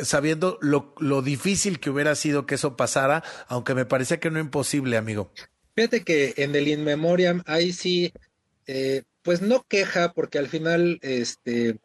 sabiendo 0.02 0.58
lo, 0.62 0.94
lo 0.98 1.20
difícil 1.20 1.80
que 1.80 1.90
hubiera 1.90 2.14
sido 2.14 2.46
que 2.46 2.54
eso 2.54 2.78
pasara, 2.78 3.22
aunque 3.46 3.74
me 3.74 3.84
parecía 3.84 4.20
que 4.20 4.30
no 4.30 4.40
imposible, 4.40 4.96
amigo. 4.96 5.30
Fíjate 5.76 6.02
que 6.02 6.32
en 6.38 6.54
el 6.54 6.66
In 6.66 6.82
Memoriam, 6.82 7.42
ahí 7.44 7.74
sí, 7.74 8.14
eh, 8.66 9.02
pues 9.20 9.42
no 9.42 9.62
queja, 9.68 10.14
porque 10.14 10.38
al 10.38 10.48
final, 10.48 10.98
este, 11.02 11.76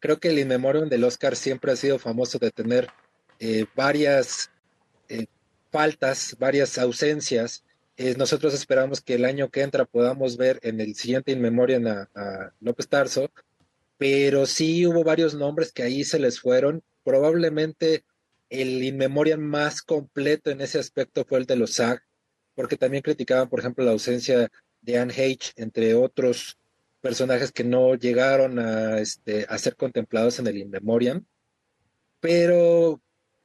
creo 0.00 0.18
que 0.18 0.30
el 0.30 0.40
In 0.40 0.48
Memoriam 0.48 0.88
del 0.88 1.04
Oscar 1.04 1.36
siempre 1.36 1.70
ha 1.70 1.76
sido 1.76 2.00
famoso 2.00 2.40
de 2.40 2.50
tener 2.50 2.88
eh, 3.38 3.66
varias 3.76 4.50
eh, 5.08 5.26
faltas, 5.70 6.34
varias 6.40 6.78
ausencias, 6.78 7.62
eh, 7.96 8.14
nosotros 8.16 8.54
esperamos 8.54 9.00
que 9.00 9.14
el 9.14 9.24
año 9.24 9.50
que 9.50 9.62
entra 9.62 9.84
podamos 9.84 10.36
ver 10.36 10.58
en 10.62 10.80
el 10.80 10.96
siguiente 10.96 11.32
In 11.32 11.40
Memoriam 11.40 11.86
a, 11.86 12.52
López 12.60 12.88
Tarso, 12.88 13.30
pero 13.96 14.46
sí 14.46 14.86
hubo 14.86 15.04
varios 15.04 15.34
nombres 15.34 15.72
que 15.72 15.84
ahí 15.84 16.04
se 16.04 16.18
les 16.18 16.40
fueron. 16.40 16.82
Probablemente 17.04 18.04
el 18.50 18.82
In 18.82 18.96
Memoriam 18.96 19.40
más 19.40 19.80
completo 19.82 20.50
en 20.50 20.60
ese 20.60 20.78
aspecto 20.80 21.24
fue 21.24 21.38
el 21.38 21.46
de 21.46 21.56
los 21.56 21.74
SAG, 21.74 22.02
porque 22.54 22.76
también 22.76 23.02
criticaban, 23.02 23.48
por 23.48 23.60
ejemplo, 23.60 23.84
la 23.84 23.92
ausencia 23.92 24.50
de 24.80 24.98
Anne 24.98 25.14
H., 25.14 25.52
entre 25.56 25.94
otros 25.94 26.58
personajes 27.00 27.52
que 27.52 27.64
no 27.64 27.94
llegaron 27.94 28.58
a, 28.58 28.98
este, 28.98 29.46
a 29.48 29.58
ser 29.58 29.76
contemplados 29.76 30.38
en 30.40 30.48
el 30.48 30.56
In 30.56 30.70
Memoriam. 30.70 31.24
Pero, 32.18 33.00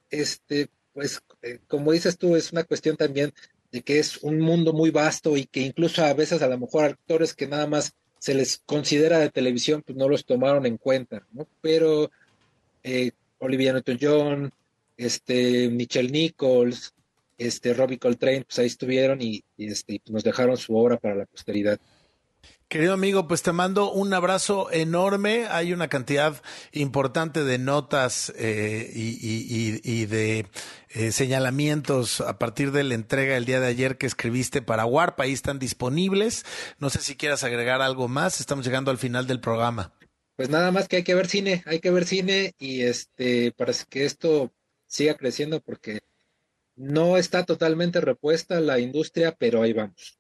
este, 0.10 0.70
pues, 0.94 1.22
eh, 1.42 1.60
como 1.68 1.92
dices 1.92 2.18
tú, 2.18 2.36
es 2.36 2.52
una 2.52 2.64
cuestión 2.64 2.98
también 2.98 3.34
de 3.72 3.82
que 3.82 4.00
es 4.00 4.18
un 4.18 4.40
mundo 4.40 4.74
muy 4.74 4.90
vasto 4.90 5.38
y 5.38 5.46
que 5.46 5.62
incluso 5.62 6.04
a 6.04 6.14
veces 6.14 6.42
a 6.42 6.48
lo 6.48 6.58
mejor 6.58 6.86
actores 6.86 7.34
que 7.34 7.48
nada 7.48 7.68
más 7.68 7.94
se 8.20 8.34
les 8.34 8.62
considera 8.66 9.20
de 9.20 9.30
televisión, 9.30 9.82
pues 9.86 9.98
no 9.98 10.10
los 10.10 10.26
tomaron 10.26 10.66
en 10.66 10.78
cuenta, 10.78 11.26
¿no? 11.32 11.48
Pero 11.62 12.12
eh, 12.84 13.12
Olivia 13.40 13.74
Newton-John, 13.74 14.52
este, 14.98 15.70
Michelle 15.70 16.12
Nichols, 16.12 16.94
este, 17.38 17.74
Robbie 17.74 17.98
Coltrane, 17.98 18.44
pues 18.44 18.60
ahí 18.60 18.68
estuvieron 18.68 19.22
y, 19.22 19.44
este, 19.58 20.02
nos 20.10 20.24
dejaron 20.24 20.58
su 20.58 20.76
obra 20.76 20.98
para 20.98 21.16
la 21.16 21.26
posteridad. 21.26 21.80
Querido 22.70 22.94
amigo, 22.94 23.28
pues 23.28 23.42
te 23.42 23.52
mando 23.52 23.92
un 23.92 24.14
abrazo 24.14 24.72
enorme. 24.72 25.48
Hay 25.50 25.74
una 25.74 25.88
cantidad 25.88 26.40
importante 26.72 27.44
de 27.44 27.58
notas 27.58 28.32
eh, 28.38 28.92
y, 28.94 30.06
de 30.06 30.46
eh, 30.92 31.12
señalamientos 31.12 32.22
a 32.22 32.38
partir 32.38 32.72
de 32.72 32.84
la 32.84 32.94
entrega 32.94 33.38
el 33.38 33.46
día 33.46 33.60
de 33.60 33.66
ayer 33.66 33.98
que 33.98 34.06
escribiste 34.06 34.62
para 34.62 34.86
Warp. 34.86 35.20
Ahí 35.20 35.34
están 35.34 35.58
disponibles. 35.58 36.46
No 36.78 36.92
sé 36.92 37.00
si 37.02 37.16
quieras 37.16 37.44
agregar 37.44 37.82
algo 37.82 38.08
más. 38.08 38.40
Estamos 38.40 38.66
llegando 38.66 38.92
al 38.92 39.00
final 39.00 39.26
del 39.26 39.40
programa. 39.40 39.92
pues 40.36 40.52
nada 40.52 40.72
más 40.72 40.88
que 40.88 40.98
hay 40.98 41.04
que 41.04 41.16
ver 41.16 41.28
cine, 41.28 41.64
hay 41.66 41.80
que 41.80 41.90
ver 41.90 42.06
cine 42.06 42.54
y 42.60 42.82
este, 42.82 43.52
para 43.52 43.74
que 43.90 44.06
esto 44.06 44.54
siga 44.86 45.16
creciendo 45.16 45.60
porque 45.60 46.02
no 46.76 47.18
está 47.18 47.46
totalmente 47.46 48.00
repuesta 48.00 48.62
la 48.62 48.78
industria, 48.78 49.36
pero 49.36 49.64
ahí 49.64 49.74
vamos. 49.74 50.19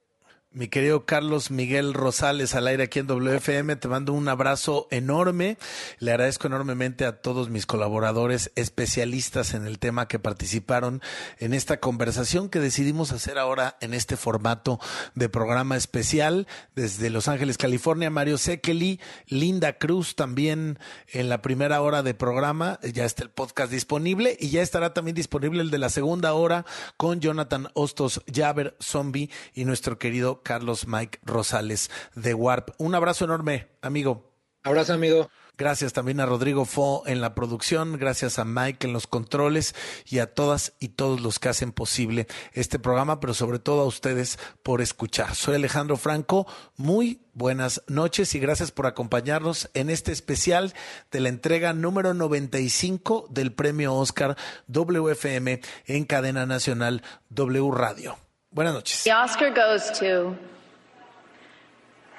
Mi 0.52 0.68
querido 0.68 1.06
Carlos 1.06 1.52
Miguel 1.52 1.94
Rosales 1.94 2.56
al 2.56 2.66
aire 2.66 2.86
aquí 2.86 2.98
en 2.98 3.06
WFM, 3.06 3.76
te 3.76 3.88
mando 3.88 4.14
un 4.14 4.28
abrazo 4.28 4.88
enorme. 4.90 5.60
Le 6.00 6.10
agradezco 6.10 6.48
enormemente 6.48 7.06
a 7.06 7.22
todos 7.22 7.52
mis 7.52 7.68
colaboradores 7.68 8.52
especialistas 8.56 9.54
en 9.54 9.68
el 9.68 9.78
tema 9.78 10.08
que 10.08 10.18
participaron 10.18 11.04
en 11.38 11.54
esta 11.54 11.80
conversación 11.80 12.50
que 12.50 12.60
decidimos 12.60 13.12
hacer 13.12 13.38
ahora 13.38 13.78
en 13.80 13.94
este 13.94 14.18
formato 14.18 14.80
de 15.14 15.30
programa 15.30 15.78
especial. 15.78 16.48
Desde 16.74 17.12
Los 17.12 17.28
Ángeles, 17.28 17.60
California, 17.60 18.10
Mario 18.10 18.40
Sekeli, 18.40 19.00
Linda 19.28 19.78
Cruz 19.78 20.16
también 20.16 20.80
en 21.10 21.30
la 21.30 21.44
primera 21.44 21.80
hora 21.80 22.02
de 22.02 22.16
programa. 22.16 22.80
Ya 22.82 23.06
está 23.06 23.22
el 23.22 23.30
podcast 23.30 23.72
disponible 23.72 24.36
y 24.40 24.50
ya 24.50 24.64
estará 24.64 24.96
también 24.96 25.14
disponible 25.14 25.62
el 25.62 25.70
de 25.70 25.78
la 25.78 25.90
segunda 25.90 26.34
hora 26.34 26.66
con 26.98 27.20
Jonathan 27.20 27.68
Hostos, 27.76 28.24
Javer 28.34 28.76
Zombie 28.82 29.30
y 29.54 29.66
nuestro 29.66 30.00
querido 30.00 30.39
Carlos 30.44 30.88
Mike 30.88 31.20
Rosales 31.24 31.90
de 32.16 32.34
Warp. 32.34 32.72
Un 32.78 32.96
abrazo 32.96 33.26
enorme, 33.26 33.68
amigo. 33.82 34.30
Abrazo, 34.64 34.94
amigo. 34.94 35.30
Gracias 35.60 35.92
también 35.92 36.22
a 36.22 36.26
Rodrigo 36.26 36.64
Fo 36.64 37.04
en 37.06 37.20
la 37.20 37.36
producción, 37.36 37.98
gracias 37.98 38.40
a 38.40 38.46
Mike 38.46 38.88
en 38.88 38.94
los 38.94 39.08
controles 39.08 39.76
y 40.06 40.20
a 40.20 40.34
todas 40.34 40.72
y 40.80 40.88
todos 40.88 41.20
los 41.20 41.38
que 41.38 41.50
hacen 41.50 41.74
posible 41.74 42.28
este 42.54 42.80
programa, 42.80 43.20
pero 43.20 43.34
sobre 43.34 43.60
todo 43.60 43.82
a 43.82 43.86
ustedes 43.86 44.40
por 44.64 44.80
escuchar. 44.82 45.36
Soy 45.36 45.56
Alejandro 45.56 45.98
Franco, 45.98 46.48
muy 46.78 47.26
buenas 47.34 47.84
noches 47.88 48.34
y 48.36 48.40
gracias 48.40 48.72
por 48.72 48.86
acompañarnos 48.86 49.70
en 49.74 49.90
este 49.90 50.14
especial 50.14 50.74
de 51.12 51.20
la 51.20 51.28
entrega 51.28 51.74
número 51.74 52.14
95 52.14 53.28
del 53.30 53.52
premio 53.52 53.96
Oscar 53.96 54.38
WFM 54.68 55.60
en 55.88 56.06
cadena 56.06 56.46
nacional 56.46 57.04
W 57.32 57.70
Radio. 57.72 58.18
Buenas 58.52 58.74
noches. 58.74 59.04
The 59.04 59.12
Oscar 59.12 59.52
goes 59.52 59.92
to 60.00 60.36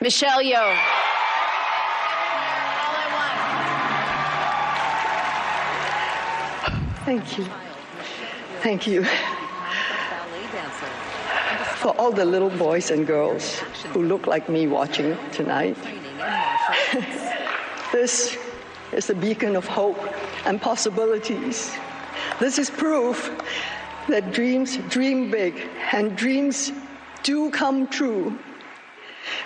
Michelle 0.00 0.40
Yeoh. 0.40 0.76
Thank 7.04 7.36
you. 7.36 7.46
Thank 8.60 8.86
you. 8.86 9.04
For 11.78 11.88
all 11.98 12.12
the 12.12 12.24
little 12.24 12.50
boys 12.50 12.92
and 12.92 13.04
girls 13.04 13.58
who 13.92 14.04
look 14.04 14.28
like 14.28 14.48
me 14.48 14.68
watching 14.68 15.16
tonight, 15.32 15.76
this 17.92 18.38
is 18.92 19.10
a 19.10 19.14
beacon 19.14 19.56
of 19.56 19.66
hope 19.66 19.98
and 20.46 20.62
possibilities. 20.62 21.76
This 22.38 22.58
is 22.58 22.70
proof 22.70 23.32
that 24.10 24.32
dreams 24.32 24.78
dream 24.88 25.30
big 25.30 25.54
and 25.92 26.16
dreams 26.16 26.72
do 27.22 27.50
come 27.50 27.86
true. 27.86 28.38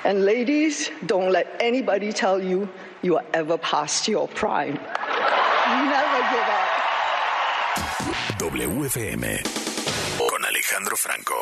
And 0.05 0.25
ladies, 0.25 0.91
don't 1.07 1.31
let 1.31 1.47
anybody 1.61 2.13
tell 2.13 2.43
you 2.43 2.69
you 3.03 3.17
are 3.17 3.25
ever 3.35 3.59
past 3.59 4.09
your 4.09 4.29
prime. 4.29 4.75
Never 4.75 6.21
give 6.33 6.49
up. 6.49 6.75
WFM 8.39 9.25
con 10.19 10.45
Alejandro 10.45 10.97
Franco. 10.97 11.35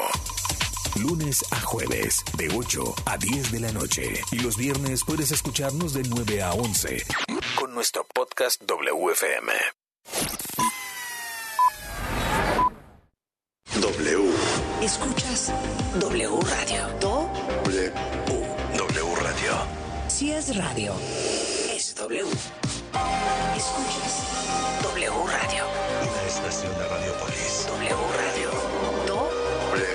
Lunes 0.97 1.43
a 1.51 1.61
jueves, 1.61 2.23
de 2.37 2.49
8 2.55 2.95
a 3.07 3.16
10 3.16 3.53
de 3.53 3.61
la 3.61 3.73
noche. 3.73 4.20
Y 4.31 4.41
los 4.41 4.57
viernes 4.57 5.05
puedes 5.05 5.31
escucharnos 5.33 5.95
de 5.95 6.03
9 6.03 6.43
a 6.43 6.53
11 6.53 7.03
con 7.57 7.75
nuestro 7.75 8.05
podcast 8.14 8.62
WFM. 8.66 9.53
W. 13.99 14.32
Escuchas 14.80 15.53
W 16.01 16.40
Radio. 16.40 16.88
Do. 16.99 17.28
W. 17.64 17.93
W 18.78 19.14
Radio. 19.16 19.53
Si 20.09 20.32
es 20.32 20.57
radio, 20.57 20.95
es 21.76 21.95
W. 21.97 22.24
Escuchas 23.55 24.82
W 24.82 25.11
Radio. 25.26 25.64
Una 26.11 26.22
estación 26.26 26.72
de 26.78 26.88
Radiopolis. 26.88 27.66
W 27.68 27.97
Radio. 28.16 28.51
Do. 29.07 29.30
W. 29.72 29.86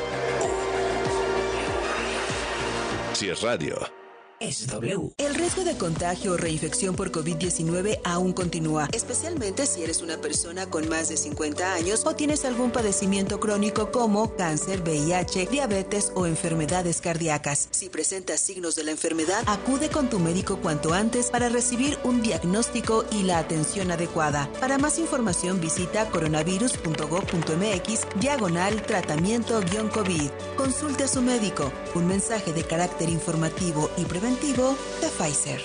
Si 3.13 3.29
es 3.29 3.41
radio. 3.41 3.96
Es 4.39 4.67
W. 4.67 5.13
El 5.17 5.33
riesgo 5.33 5.63
de 5.63 5.79
contagio 5.79 6.33
o 6.33 6.37
reinfección 6.37 6.95
por 6.95 7.11
COVID-19 7.11 8.01
aún 8.03 8.33
continúa, 8.33 8.87
especialmente 8.93 9.65
si 9.65 9.81
eres 9.81 10.03
una 10.03 10.17
persona 10.17 10.69
con 10.69 10.87
más 10.87 11.09
de 11.09 11.17
50 11.17 11.73
años 11.73 12.03
o 12.05 12.13
tienes 12.13 12.45
algún 12.45 12.69
padecimiento 12.69 13.39
crónico 13.39 13.91
como 13.91 14.35
cáncer, 14.35 14.81
VIH, 14.81 15.47
diabetes 15.47 16.11
o 16.13 16.27
enfermedades 16.27 17.01
cardíacas. 17.01 17.67
Si 17.71 17.89
presentas 17.89 18.39
signos 18.39 18.75
de 18.75 18.83
la 18.83 18.91
enfermedad, 18.91 19.43
acude 19.47 19.89
con 19.89 20.07
tu 20.07 20.19
médico 20.19 20.57
cuanto 20.57 20.93
antes 20.93 21.31
para 21.31 21.49
recibir 21.49 21.97
un 22.03 22.21
diagnóstico 22.21 23.05
y 23.11 23.23
la 23.23 23.39
atención 23.39 23.89
adecuada. 23.89 24.51
Para 24.59 24.77
más 24.77 24.99
información 24.99 25.59
visita 25.59 26.11
coronavirus.gov.mx 26.11 28.19
diagonal 28.19 28.83
tratamiento-COVID. 28.83 30.29
Consulte 30.55 31.05
a 31.05 31.07
su 31.07 31.23
médico. 31.23 31.71
Un 31.95 32.05
mensaje 32.05 32.53
de 32.53 32.63
carácter 32.63 33.09
informativo 33.09 33.89
y 33.97 34.05
preventivo 34.27 34.77
de 35.01 35.07
Pfizer. 35.07 35.61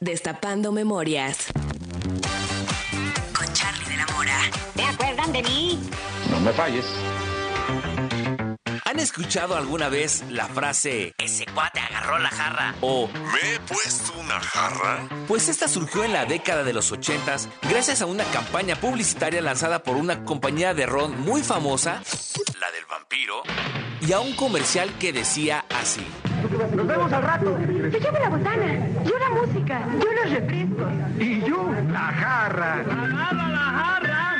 Destapando 0.00 0.72
memorias. 0.72 1.46
Con 3.36 3.52
Charlie 3.52 3.88
de 3.88 3.96
la 3.96 4.06
Mora. 4.06 4.40
¿Te 4.74 4.82
acuerdan 4.82 5.32
de 5.32 5.42
mí? 5.44 5.80
No 6.30 6.40
me 6.40 6.52
falles. 6.52 6.84
¿Han 8.84 8.98
escuchado 8.98 9.56
alguna 9.56 9.88
vez 9.88 10.24
la 10.28 10.46
frase 10.46 11.12
ese 11.18 11.46
cuate 11.46 11.78
agarró 11.78 12.18
la 12.18 12.30
jarra? 12.30 12.74
O 12.80 13.06
¿Me 13.06 13.54
he 13.54 13.60
puesto 13.60 14.12
una 14.18 14.40
jarra? 14.40 15.08
Pues 15.28 15.48
esta 15.48 15.68
surgió 15.68 16.02
en 16.02 16.12
la 16.12 16.24
década 16.24 16.64
de 16.64 16.72
los 16.72 16.90
80 16.90 17.36
gracias 17.70 18.02
a 18.02 18.06
una 18.06 18.24
campaña 18.24 18.74
publicitaria 18.74 19.40
lanzada 19.40 19.84
por 19.84 19.96
una 19.96 20.24
compañía 20.24 20.74
de 20.74 20.86
ron 20.86 21.20
muy 21.20 21.42
famosa, 21.42 22.02
la 22.60 22.70
del 22.72 22.86
vampiro, 22.86 23.42
y 24.00 24.12
a 24.12 24.20
un 24.20 24.34
comercial 24.34 24.90
que 24.98 25.12
decía 25.12 25.64
así. 25.70 26.04
Nos 26.74 26.86
vemos 26.86 27.12
al 27.12 27.22
rato. 27.22 27.58
Yo 27.58 27.98
llevo 27.98 28.18
la 28.18 28.28
botana, 28.28 28.86
yo 29.04 29.18
la 29.18 29.30
música, 29.30 29.80
yo 29.92 30.12
los 30.12 30.30
refrescos. 30.32 30.92
Y 31.18 31.40
yo, 31.42 31.68
la 31.90 31.98
jarra. 31.98 32.74
Agarra 32.74 33.48
la 33.48 33.58
jarra. 33.58 34.34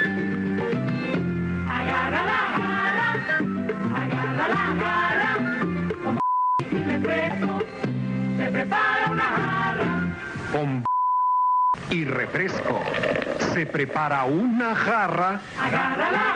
Agarra 1.69 2.23
la 2.25 2.41
jarra, 2.57 3.09
agarra 3.97 4.49
la 4.49 4.65
jarra. 4.81 5.31
Con 6.05 6.19
y 6.71 6.85
refresco 6.85 7.59
se 8.37 8.47
prepara 8.51 9.11
una 9.11 9.23
jarra. 9.23 9.85
Con 10.53 10.85
y 11.91 12.05
refresco 12.05 12.83
se 13.53 13.67
prepara 13.67 14.25
una 14.25 14.75
jarra. 14.75 15.41
Agarra 15.61 16.13
la 16.13 16.19